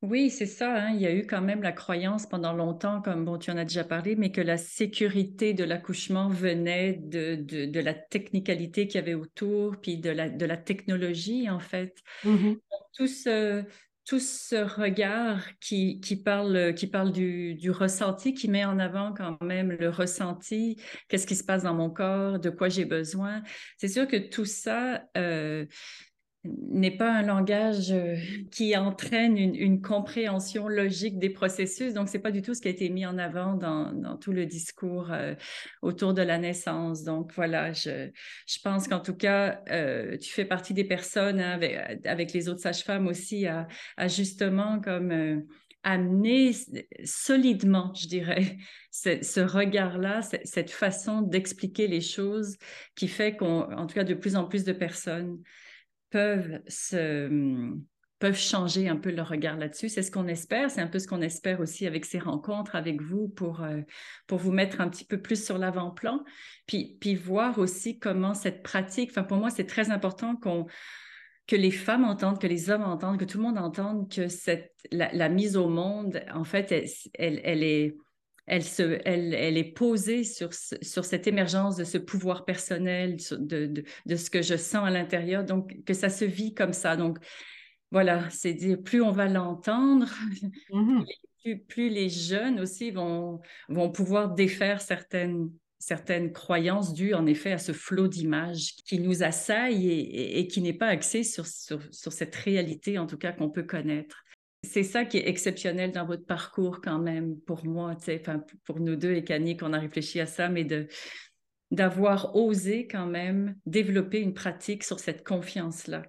Oui, 0.00 0.30
c'est 0.30 0.46
ça. 0.46 0.74
Hein. 0.74 0.94
Il 0.94 1.02
y 1.02 1.06
a 1.06 1.14
eu 1.14 1.26
quand 1.26 1.42
même 1.42 1.62
la 1.62 1.72
croyance 1.72 2.26
pendant 2.26 2.54
longtemps, 2.54 3.02
comme 3.02 3.26
bon, 3.26 3.36
tu 3.36 3.50
en 3.50 3.58
as 3.58 3.64
déjà 3.64 3.84
parlé, 3.84 4.16
mais 4.16 4.32
que 4.32 4.40
la 4.40 4.56
sécurité 4.56 5.52
de 5.52 5.64
l'accouchement 5.64 6.28
venait 6.28 6.94
de, 6.94 7.34
de, 7.34 7.80
la 7.80 7.92
technicalité 7.92 8.86
qu'il 8.86 8.98
y 8.98 9.02
avait 9.02 9.14
autour, 9.14 9.76
puis 9.76 9.98
de 9.98 10.08
la, 10.08 10.30
de 10.30 10.46
la 10.46 10.56
technologie, 10.56 11.50
en 11.50 11.60
fait. 11.60 11.98
Mm-hmm. 12.24 12.58
Tout 12.94 13.06
ce, 13.06 13.62
tout 14.04 14.18
ce 14.18 14.56
regard 14.56 15.40
qui, 15.60 16.00
parle, 16.24 16.74
qui 16.74 16.86
parle 16.86 17.12
du, 17.12 17.54
du, 17.54 17.70
ressenti, 17.70 18.34
qui 18.34 18.48
met 18.48 18.64
en 18.64 18.78
avant 18.78 19.14
quand 19.14 19.40
même 19.42 19.70
le 19.72 19.90
ressenti, 19.90 20.80
qu'est-ce 21.08 21.26
qui 21.26 21.36
se 21.36 21.44
passe 21.44 21.62
dans 21.62 21.74
mon 21.74 21.90
corps, 21.90 22.38
de 22.38 22.50
quoi 22.50 22.68
j'ai 22.68 22.84
besoin. 22.84 23.42
C'est 23.78 23.88
sûr 23.88 24.08
que 24.08 24.16
tout 24.16 24.44
ça, 24.44 25.04
euh, 25.16 25.66
n'est 26.44 26.96
pas 26.96 27.12
un 27.12 27.22
langage 27.22 27.92
euh, 27.92 28.16
qui 28.50 28.76
entraîne 28.76 29.36
une, 29.38 29.80
compréhension 29.80 30.66
logique 30.66 31.18
des 31.18 31.30
processus. 31.30 31.94
Donc, 31.94 32.08
c'est 32.08 32.18
pas 32.18 32.32
du 32.32 32.42
tout 32.42 32.54
ce 32.54 32.60
qui 32.60 32.68
a 32.68 32.70
été 32.72 32.88
mis 32.88 33.06
en 33.06 33.16
avant 33.16 33.54
dans, 33.54 34.16
tout 34.16 34.32
le 34.32 34.46
discours 34.46 35.12
euh, 35.12 35.34
autour 35.82 36.14
de 36.14 36.22
la 36.22 36.38
naissance. 36.38 37.04
Donc, 37.04 37.32
voilà, 37.34 37.72
je, 37.72 38.10
je 38.46 38.58
pense 38.62 38.88
qu'en 38.88 39.00
tout 39.00 39.14
cas, 39.14 39.62
euh, 39.70 40.16
tu 40.18 40.32
fais 40.32 40.44
partie 40.44 40.74
des 40.74 40.84
personnes 40.84 41.40
hein, 41.40 41.60
avec, 42.04 42.32
les 42.32 42.48
autres 42.48 42.60
sages-femmes 42.60 43.06
aussi 43.06 43.46
à, 43.46 43.68
justement 44.08 44.80
comme 44.80 45.44
amener 45.84 46.52
solidement, 47.04 47.92
je 47.94 48.06
dirais, 48.06 48.56
ce, 48.90 49.40
regard-là, 49.40 50.22
cette 50.22 50.70
façon 50.70 51.22
d'expliquer 51.22 51.86
les 51.86 52.00
choses 52.00 52.56
qui 52.96 53.06
fait 53.06 53.36
qu'en 53.36 53.86
tout 53.86 53.94
cas, 53.94 54.04
de 54.04 54.14
plus 54.14 54.36
en 54.36 54.44
plus 54.44 54.64
de 54.64 54.72
personnes 54.72 55.38
peuvent 56.12 56.60
se 56.68 57.28
peuvent 58.22 58.38
changer 58.38 58.88
un 58.88 58.94
peu 58.94 59.10
leur 59.10 59.30
regard 59.30 59.56
là-dessus. 59.56 59.88
C'est 59.88 60.04
ce 60.04 60.12
qu'on 60.12 60.28
espère. 60.28 60.70
C'est 60.70 60.80
un 60.80 60.86
peu 60.86 61.00
ce 61.00 61.08
qu'on 61.08 61.22
espère 61.22 61.58
aussi 61.58 61.88
avec 61.88 62.04
ces 62.04 62.20
rencontres 62.20 62.76
avec 62.76 63.02
vous 63.02 63.26
pour, 63.26 63.64
euh, 63.64 63.80
pour 64.28 64.38
vous 64.38 64.52
mettre 64.52 64.80
un 64.80 64.88
petit 64.88 65.04
peu 65.04 65.20
plus 65.20 65.44
sur 65.44 65.58
l'avant-plan, 65.58 66.22
puis, 66.66 66.96
puis 67.00 67.16
voir 67.16 67.58
aussi 67.58 67.98
comment 67.98 68.34
cette 68.34 68.62
pratique, 68.62 69.12
pour 69.12 69.38
moi, 69.38 69.50
c'est 69.50 69.66
très 69.66 69.90
important 69.90 70.36
qu'on 70.36 70.66
que 71.48 71.56
les 71.56 71.72
femmes 71.72 72.04
entendent, 72.04 72.40
que 72.40 72.46
les 72.46 72.70
hommes 72.70 72.84
entendent, 72.84 73.18
que 73.18 73.24
tout 73.24 73.38
le 73.38 73.42
monde 73.42 73.58
entende 73.58 74.08
que 74.08 74.28
cette, 74.28 74.72
la, 74.92 75.28
mise 75.28 75.56
au 75.56 75.68
monde, 75.68 76.22
en 76.32 76.44
fait, 76.44 76.70
elle, 77.18 77.40
elle 77.42 77.64
est 77.64 77.96
elle, 78.46 78.64
se, 78.64 79.00
elle, 79.04 79.34
elle 79.34 79.56
est 79.56 79.72
posée 79.72 80.24
sur, 80.24 80.50
sur 80.52 81.04
cette 81.04 81.26
émergence 81.26 81.76
de 81.76 81.84
ce 81.84 81.98
pouvoir 81.98 82.44
personnel, 82.44 83.16
de, 83.32 83.66
de, 83.66 83.84
de, 84.06 84.16
ce 84.16 84.30
que 84.30 84.42
je 84.42 84.56
sens 84.56 84.86
à 84.86 84.90
l'intérieur, 84.90 85.44
donc 85.44 85.82
que 85.84 85.94
ça 85.94 86.08
se 86.08 86.24
vit 86.24 86.54
comme 86.54 86.72
ça. 86.72 86.96
Donc, 86.96 87.18
voilà, 87.90 88.28
c'est 88.30 88.54
dire, 88.54 88.82
plus 88.82 89.02
on 89.02 89.12
va 89.12 89.28
l'entendre, 89.28 90.08
Mhm. 90.72 91.04
plus, 91.44 91.58
plus 91.60 91.88
les 91.88 92.08
jeunes 92.08 92.60
aussi 92.60 92.90
vont, 92.90 93.40
vont 93.68 93.90
pouvoir 93.90 94.32
défaire 94.34 94.80
certaines, 94.80 95.50
certaines 95.78 96.32
croyances 96.32 96.94
dues 96.94 97.14
en 97.14 97.26
effet 97.26 97.52
à 97.52 97.58
ce 97.58 97.72
flot 97.72 98.06
d'images 98.08 98.74
qui 98.86 99.00
nous 99.00 99.22
assaille 99.24 99.88
et, 99.90 99.98
et- 100.00 100.38
et 100.40 100.46
qui 100.46 100.60
n'est 100.62 100.72
pas 100.72 100.86
axé 100.86 101.22
sur, 101.24 101.46
sur, 101.46 101.80
sur 101.92 102.12
cette 102.12 102.34
réalité, 102.36 102.98
en 102.98 103.06
tout 103.06 103.18
cas, 103.18 103.32
qu'on 103.32 103.50
peut 103.50 103.64
connaître. 103.64 104.22
C'est 104.64 104.84
ça 104.84 105.04
qui 105.04 105.18
est 105.18 105.28
exceptionnel 105.28 105.90
dans 105.90 106.06
votre 106.06 106.24
parcours 106.24 106.80
quand 106.80 106.98
même, 106.98 107.38
pour 107.40 107.64
moi, 107.66 107.96
pour 108.64 108.80
nous 108.80 108.96
deux 108.96 109.14
et 109.14 109.24
Camille, 109.24 109.56
qu'on 109.56 109.72
a 109.72 109.78
réfléchi 109.78 110.20
à 110.20 110.26
ça, 110.26 110.48
mais 110.48 110.64
de 110.64 110.86
d'avoir 111.72 112.36
osé 112.36 112.86
quand 112.86 113.06
même 113.06 113.56
développer 113.64 114.20
une 114.20 114.34
pratique 114.34 114.84
sur 114.84 115.00
cette 115.00 115.26
confiance-là. 115.26 116.02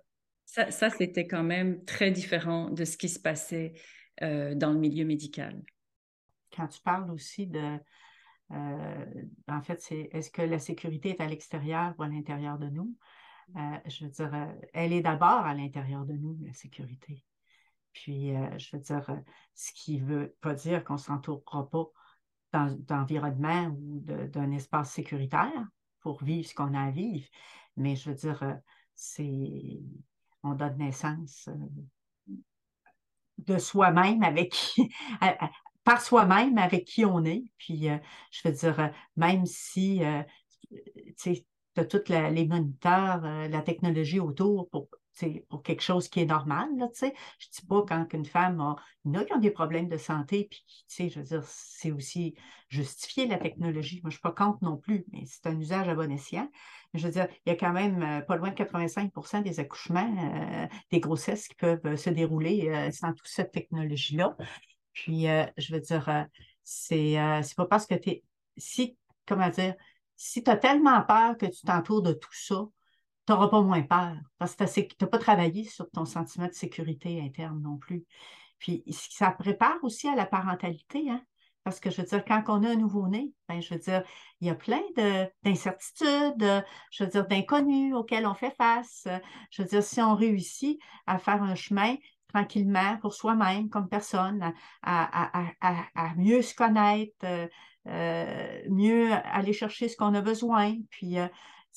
Ça, 0.46 0.90
c'était 0.90 1.26
quand 1.26 1.42
même 1.42 1.84
très 1.86 2.12
différent 2.12 2.70
de 2.70 2.84
ce 2.84 2.98
qui 2.98 3.08
se 3.08 3.20
passait 3.20 3.72
euh, 4.22 4.56
dans 4.56 4.74
le 4.74 4.78
milieu 4.78 5.06
médical. 5.06 5.64
Quand 6.56 6.68
tu 6.68 6.82
parles 6.82 7.10
aussi 7.10 7.48
de, 7.48 7.78
euh, 8.52 9.06
en 9.48 9.62
fait, 9.62 9.82
c'est 9.82 10.10
est-ce 10.12 10.30
que 10.30 10.42
la 10.42 10.60
sécurité 10.60 11.12
est 11.12 11.22
à 11.22 11.28
l'extérieur 11.28 11.96
ou 11.98 12.04
à 12.04 12.10
l'intérieur 12.10 12.60
de 12.60 12.68
nous? 12.68 12.96
Euh, 13.56 13.78
je 13.88 14.04
veux 14.04 14.12
dire, 14.12 14.50
elle 14.74 14.92
est 14.92 15.02
d'abord 15.02 15.46
à 15.46 15.56
l'intérieur 15.56 16.06
de 16.06 16.14
nous, 16.14 16.38
la 16.46 16.54
sécurité. 16.54 17.24
Puis, 17.94 18.36
euh, 18.36 18.58
je 18.58 18.76
veux 18.76 18.82
dire, 18.82 19.10
euh, 19.10 19.18
ce 19.56 19.72
qui 19.74 20.02
ne 20.02 20.06
veut 20.06 20.36
pas 20.42 20.54
dire 20.54 20.84
qu'on 20.84 20.94
ne 20.94 21.00
s'entourera 21.00 21.70
pas 21.70 21.86
d'environnement 22.52 23.68
ou 23.68 24.00
d'un 24.02 24.52
espace 24.52 24.92
sécuritaire 24.92 25.68
pour 26.02 26.24
vivre 26.24 26.48
ce 26.48 26.54
qu'on 26.54 26.74
a 26.74 26.88
à 26.88 26.92
vivre. 26.92 27.28
Mais 27.78 27.96
je 27.96 28.10
veux 28.10 28.16
dire, 28.16 28.44
euh, 28.44 28.54
c'est 28.96 29.82
on 30.44 30.54
donne 30.54 30.78
naissance 30.78 31.50
de 33.38 33.58
soi-même 33.58 34.24
avec 34.24 34.52
qui, 34.52 34.90
par 35.84 36.02
soi-même 36.02 36.58
avec 36.58 36.86
qui 36.86 37.06
on 37.06 37.24
est. 37.24 37.46
Puis, 37.58 37.88
je 38.32 38.48
veux 38.48 38.54
dire, 38.54 38.92
même 39.16 39.46
si 39.46 40.02
tu 41.18 41.44
as 41.78 41.86
tous 41.86 42.10
les 42.10 42.46
moniteurs, 42.46 43.22
la 43.22 43.62
technologie 43.62 44.20
autour 44.20 44.70
pour 44.70 44.90
quelque 45.64 45.82
chose 45.82 46.08
qui 46.10 46.22
est 46.22 46.26
normal, 46.26 46.68
là. 46.78 46.88
Je 47.00 47.06
ne 47.06 47.12
dis 47.12 47.66
pas 47.68 47.84
quand 47.88 48.14
une 48.14 48.26
femme 48.26 48.60
a, 48.60 48.76
ont 49.06 49.40
des 49.40 49.52
problèmes 49.52 49.88
de 49.88 49.98
santé, 49.98 50.48
puis 50.50 50.64
je 51.10 51.20
veux 51.20 51.26
dire, 51.26 51.44
c'est 51.46 51.92
aussi 51.92 52.36
justifié 52.70 53.28
la 53.28 53.38
technologie. 53.38 54.02
Moi, 54.04 54.10
je 54.10 54.16
ne 54.16 54.20
suis 54.20 54.22
pas 54.22 54.32
contre 54.32 54.64
non 54.64 54.78
plus, 54.78 55.06
mais 55.12 55.24
c'est 55.26 55.48
un 55.48 55.60
usage 55.60 55.88
à 55.88 55.96
bon 55.96 56.12
escient. 56.12 56.50
Je 56.94 57.06
veux 57.08 57.14
dire, 57.14 57.28
il 57.46 57.50
y 57.50 57.52
a 57.52 57.56
quand 57.56 57.74
même 57.74 58.02
euh, 58.04 58.22
pas 58.22 58.36
loin 58.36 58.50
de 58.50 58.56
85% 58.56 59.42
des 59.42 59.60
accouchements, 59.60 60.16
euh, 60.20 60.68
des 60.92 61.00
grossesses 61.00 61.48
qui 61.48 61.56
peuvent 61.56 61.86
euh, 61.86 61.98
se 61.98 62.10
dérouler 62.10 62.92
sans 62.92 63.14
toute 63.14 63.28
cette 63.28 63.52
technologie-là. 63.52 64.36
Puis, 64.94 65.26
je 65.58 65.74
veux 65.74 65.80
dire, 65.80 66.28
c'est 66.64 67.16
pas 67.58 67.66
parce 67.66 67.88
que 67.88 67.96
tu 67.96 68.10
es. 68.10 68.24
Si, 68.58 68.96
comment 69.26 69.50
dire, 69.50 69.74
si 70.16 70.44
tu 70.44 70.52
as 70.52 70.58
tellement 70.58 71.02
peur 71.02 71.36
que 71.38 71.48
tu 71.48 71.62
t'entoures 71.66 72.04
de 72.04 72.14
tout 72.14 72.34
ça, 72.34 72.64
tu 73.26 73.32
n'auras 73.32 73.48
pas 73.48 73.62
moins 73.62 73.82
peur 73.84 74.16
parce 74.38 74.56
que 74.56 74.66
tu 74.66 74.96
n'as 75.02 75.08
pas 75.08 75.18
travaillé 75.18 75.64
sur 75.66 75.90
ton 75.92 76.06
sentiment 76.06 76.48
de 76.48 76.54
sécurité 76.54 77.22
interne 77.22 77.62
non 77.62 77.78
plus. 77.78 78.06
Puis, 78.60 78.84
ça 78.92 79.32
prépare 79.32 79.78
aussi 79.84 80.08
à 80.08 80.16
la 80.16 80.26
parentalité, 80.26 81.10
hein? 81.10 81.22
Parce 81.64 81.80
que 81.80 81.90
je 81.90 82.02
veux 82.02 82.08
dire, 82.08 82.26
quand 82.26 82.44
on 82.50 82.64
a 82.64 82.72
un 82.72 82.76
nouveau-né, 82.76 83.32
ben, 83.48 83.62
je 83.62 83.74
veux 83.74 83.80
dire, 83.80 84.04
il 84.42 84.48
y 84.48 84.50
a 84.50 84.56
plein 84.56 84.82
de- 84.98 85.30
d'incertitudes, 85.44 86.64
je 86.92 87.04
veux 87.04 87.10
dire, 87.10 87.26
d'inconnus 87.26 87.94
auxquels 87.96 88.28
on 88.28 88.34
fait 88.34 88.54
face. 88.58 89.08
Je 89.50 89.62
veux 89.62 89.68
dire, 89.70 89.84
si 89.84 90.02
on 90.02 90.14
réussit 90.16 90.78
à 91.08 91.20
faire 91.20 91.42
un 91.42 91.56
chemin 91.56 91.96
tranquillement 92.28 92.98
pour 92.98 93.14
soi-même, 93.14 93.70
comme 93.70 93.88
personne, 93.88 94.42
à, 94.44 94.52
à- 94.82 95.52
à- 95.62 95.86
à- 95.96 96.16
mieux 96.16 96.42
se 96.42 96.54
connaître, 96.54 97.26
euh, 97.88 98.62
mieux 98.70 99.12
aller 99.12 99.54
chercher 99.54 99.88
ce 99.88 99.96
qu'on 99.96 100.14
a 100.16 100.22
besoin, 100.22 100.76
puis 100.90 101.18
euh, 101.18 101.28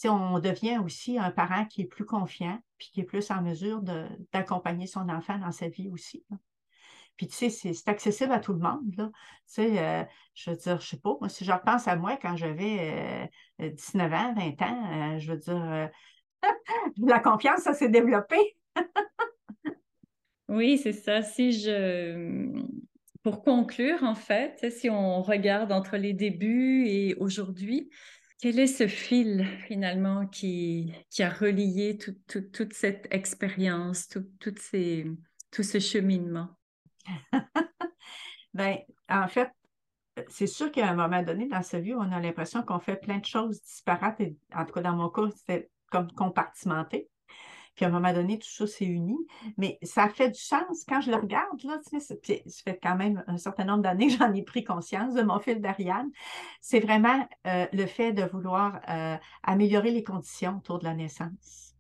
on 0.05 0.39
devient 0.39 0.79
aussi 0.85 1.19
un 1.19 1.31
parent 1.31 1.65
qui 1.67 1.83
est 1.83 1.87
plus 1.87 2.05
confiant, 2.05 2.59
puis 2.79 2.91
qui 2.93 3.01
est 3.01 3.05
plus 3.05 3.31
en 3.31 3.43
mesure 3.43 3.83
d'accompagner 4.33 4.87
son 4.87 5.09
enfant 5.09 5.39
dans 5.39 5.53
sa 5.53 5.69
vie 5.69 5.89
aussi. 5.89 6.25
Puis, 7.17 7.29
tu 7.29 7.35
sais, 7.35 7.49
c'est 7.51 7.89
accessible 7.89 8.33
à 8.33 8.41
tout 8.41 8.53
le 8.53 8.59
monde, 8.59 8.95
là. 8.97 9.11
Tu 9.11 9.13
sais, 9.47 9.79
euh, 9.79 10.05
je 10.35 10.51
veux 10.51 10.57
dire, 10.57 10.81
je 10.81 10.87
sais 10.87 10.99
pas, 10.99 11.17
moi, 11.19 11.31
si 11.31 11.45
je 11.47 11.53
repense 11.53 11.89
à 11.89 11.97
moi 11.97 12.19
quand 12.21 12.37
j'avais 12.37 13.29
euh, 13.61 13.71
19 13.71 14.13
ans, 14.13 14.35
20 14.35 14.63
ans, 14.63 15.15
euh, 15.15 15.19
je 15.19 15.33
veux 15.33 15.39
dire, 15.39 15.65
euh, 15.65 15.87
la 16.99 17.19
confiance, 17.19 17.61
ça 17.61 17.73
s'est 17.73 17.89
développé. 17.89 18.37
Oui, 20.49 20.79
c'est 20.79 20.93
ça. 20.93 21.23
Si 21.23 21.53
je... 21.53 22.63
Pour 23.23 23.43
conclure, 23.43 24.05
en 24.05 24.15
fait, 24.15 24.71
si 24.71 24.89
on 24.89 25.21
regarde 25.21 25.73
entre 25.73 25.97
les 25.97 26.13
débuts 26.13 26.85
et 26.87 27.17
aujourd'hui, 27.17 27.91
quel 28.41 28.59
est 28.59 28.67
ce 28.67 28.87
fil 28.87 29.47
finalement 29.67 30.27
qui, 30.27 30.93
a 31.19 31.31
relié 31.31 31.97
tout- 31.99 32.17
tout- 32.29 32.49
toute 32.53 32.73
cette 32.75 33.09
expérience, 33.11 34.09
tout 34.09 34.25
ce 35.63 35.79
cheminement? 35.79 36.49
Ben, 38.55 38.79
en 39.11 39.29
fait, 39.29 39.51
c'est 40.29 40.47
sûr 40.47 40.73
qu'à 40.73 40.89
un 40.89 40.95
moment 40.95 41.23
donné 41.23 41.47
dans 41.47 41.63
sa 41.63 41.79
vie, 41.81 41.95
on 41.95 42.11
a 42.13 42.21
l'impression 42.21 42.63
qu'on 42.63 42.79
fait 42.79 42.97
plein 42.97 43.19
de 43.19 43.25
choses 43.25 43.61
disparates. 43.63 44.21
Et, 44.21 44.37
en 44.55 44.65
tout 44.65 44.73
cas, 44.73 44.81
dans 44.81 44.97
mon 44.97 45.11
cas, 45.11 45.29
c'était 45.37 45.71
comme 45.91 46.11
compartimenté. 46.13 47.11
Puis 47.77 47.85
à 47.85 47.89
un 47.89 47.91
moment 47.93 48.13
donné, 48.13 48.39
tout 48.39 48.49
ça 48.49 48.67
s'est 48.67 48.87
uni. 48.87 49.17
Mais 49.59 49.79
ça 49.83 50.09
fait 50.09 50.31
du 50.31 50.41
sens 50.41 50.85
quand 50.89 51.01
je 51.03 51.11
le 51.11 51.17
regarde. 51.17 51.63
Là, 51.63 51.79
tu 51.79 51.91
sais, 51.91 52.01
c'est- 52.01 52.21
puis 52.21 52.43
ça 52.47 52.63
fait 52.65 52.81
quand 52.83 52.97
même 52.97 53.23
un 53.27 53.37
certain 53.37 53.65
nombre 53.65 53.83
d'années 53.83 54.07
que 54.09 54.15
j'en 54.15 54.33
ai 54.33 54.43
pris 54.43 54.65
conscience 54.65 55.15
de 55.15 55.23
mon 55.23 55.39
fil 55.39 55.61
d'Ariane. 55.61 56.11
C'est 56.61 56.81
vraiment 56.81 57.29
euh, 57.47 57.67
le 57.73 57.87
fait 57.87 58.13
de 58.13 58.25
vouloir 58.25 58.81
euh, 58.89 59.17
améliorer 59.43 59.91
les 59.93 60.03
conditions 60.03 60.57
autour 60.57 60.79
de 60.81 60.85
la 60.85 60.95
naissance. 60.95 61.75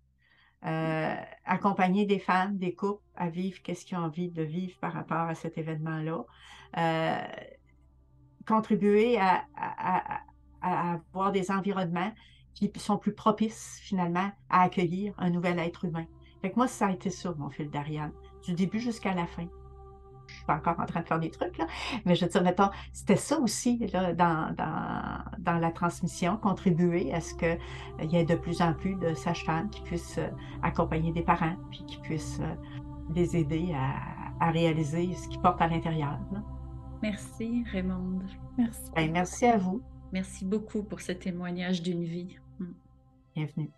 Euh, 0.65 1.15
accompagner 1.45 2.07
des 2.07 2.19
femmes, 2.19 2.57
des 2.59 2.75
couples 2.75 3.03
à 3.15 3.29
vivre 3.29 3.61
qu'est-ce 3.63 3.85
qu'ils 3.85 3.99
ont 3.99 4.03
envie 4.03 4.31
de 4.31 4.43
vivre 4.43 4.77
par 4.81 4.93
rapport 4.93 5.29
à 5.29 5.35
cet 5.35 5.59
événement-là. 5.59 6.25
Contribuer 8.47 9.19
à, 9.19 9.45
à- 9.57 10.17
à- 10.17 10.21
à 10.63 10.93
avoir 10.95 11.33
des 11.33 11.51
environnements 11.51 12.13
qui 12.57 12.73
sont 12.77 12.97
plus 12.97 13.13
propices 13.13 13.79
finalement 13.83 14.31
à 14.51 14.63
accueillir 14.63 15.15
un 15.19 15.31
nouvel 15.31 15.59
être 15.61 15.85
humain. 15.85 16.07
Fait 16.43 16.51
que 16.51 16.57
moi, 16.57 16.67
ça 16.67 16.87
a 16.87 16.91
été 16.91 17.11
ça, 17.11 17.33
mon 17.39 17.51
fil 17.51 17.71
d'Ariane, 17.71 18.13
du 18.45 18.55
début 18.55 18.81
jusqu'à 18.81 19.15
la 19.15 19.27
fin. 19.27 19.47
Je 20.27 20.35
suis 20.35 20.45
pas 20.45 20.57
encore 20.57 20.81
en 20.81 20.87
train 20.87 21.03
de 21.03 21.07
faire 21.07 21.21
des 21.21 21.31
trucs, 21.31 21.57
là, 21.57 21.67
mais 22.05 22.17
je 22.17 22.25
veux 22.25 22.31
dire, 22.31 22.43
mettons, 22.43 22.71
c'était 22.93 23.17
ça 23.17 23.39
aussi 23.39 23.79
là, 23.93 24.13
dans, 24.13 24.53
dans, 24.57 25.23
dans 25.39 25.59
la 25.59 25.71
transmission, 25.71 26.37
contribuer 26.37 27.15
à 27.15 27.21
ce 27.21 27.35
qu'il 27.35 28.11
y 28.11 28.17
ait 28.17 28.25
de 28.25 28.35
plus 28.35 28.61
en 28.61 28.73
plus 28.73 28.97
de 28.97 29.15
sages-femmes 29.15 29.71
qui 29.71 29.83
puissent 29.83 30.19
euh, 30.19 30.29
accompagner 30.65 31.13
des 31.13 31.23
parents, 31.23 31.55
puis 31.71 31.85
qui 31.87 31.99
puissent 32.01 32.41
euh, 32.41 32.55
les 33.15 33.37
aider 33.37 33.73
à, 33.75 34.47
à 34.49 34.51
réaliser 34.51 35.15
ce 35.15 35.29
qu'ils 35.29 35.41
portent 35.41 35.63
à 35.63 35.69
l'intérieur. 35.69 36.19
Merci, 37.03 37.65
Raymonde. 37.71 38.25
Merci. 38.59 38.91
Ben, 38.97 39.13
merci 39.13 39.47
à 39.47 39.59
vous. 39.59 39.81
Merci 40.13 40.45
beaucoup 40.45 40.83
pour 40.83 41.01
ce 41.01 41.13
témoignage 41.13 41.83
d'une 41.83 42.05
vie. 42.05 42.37
evening. 43.37 43.72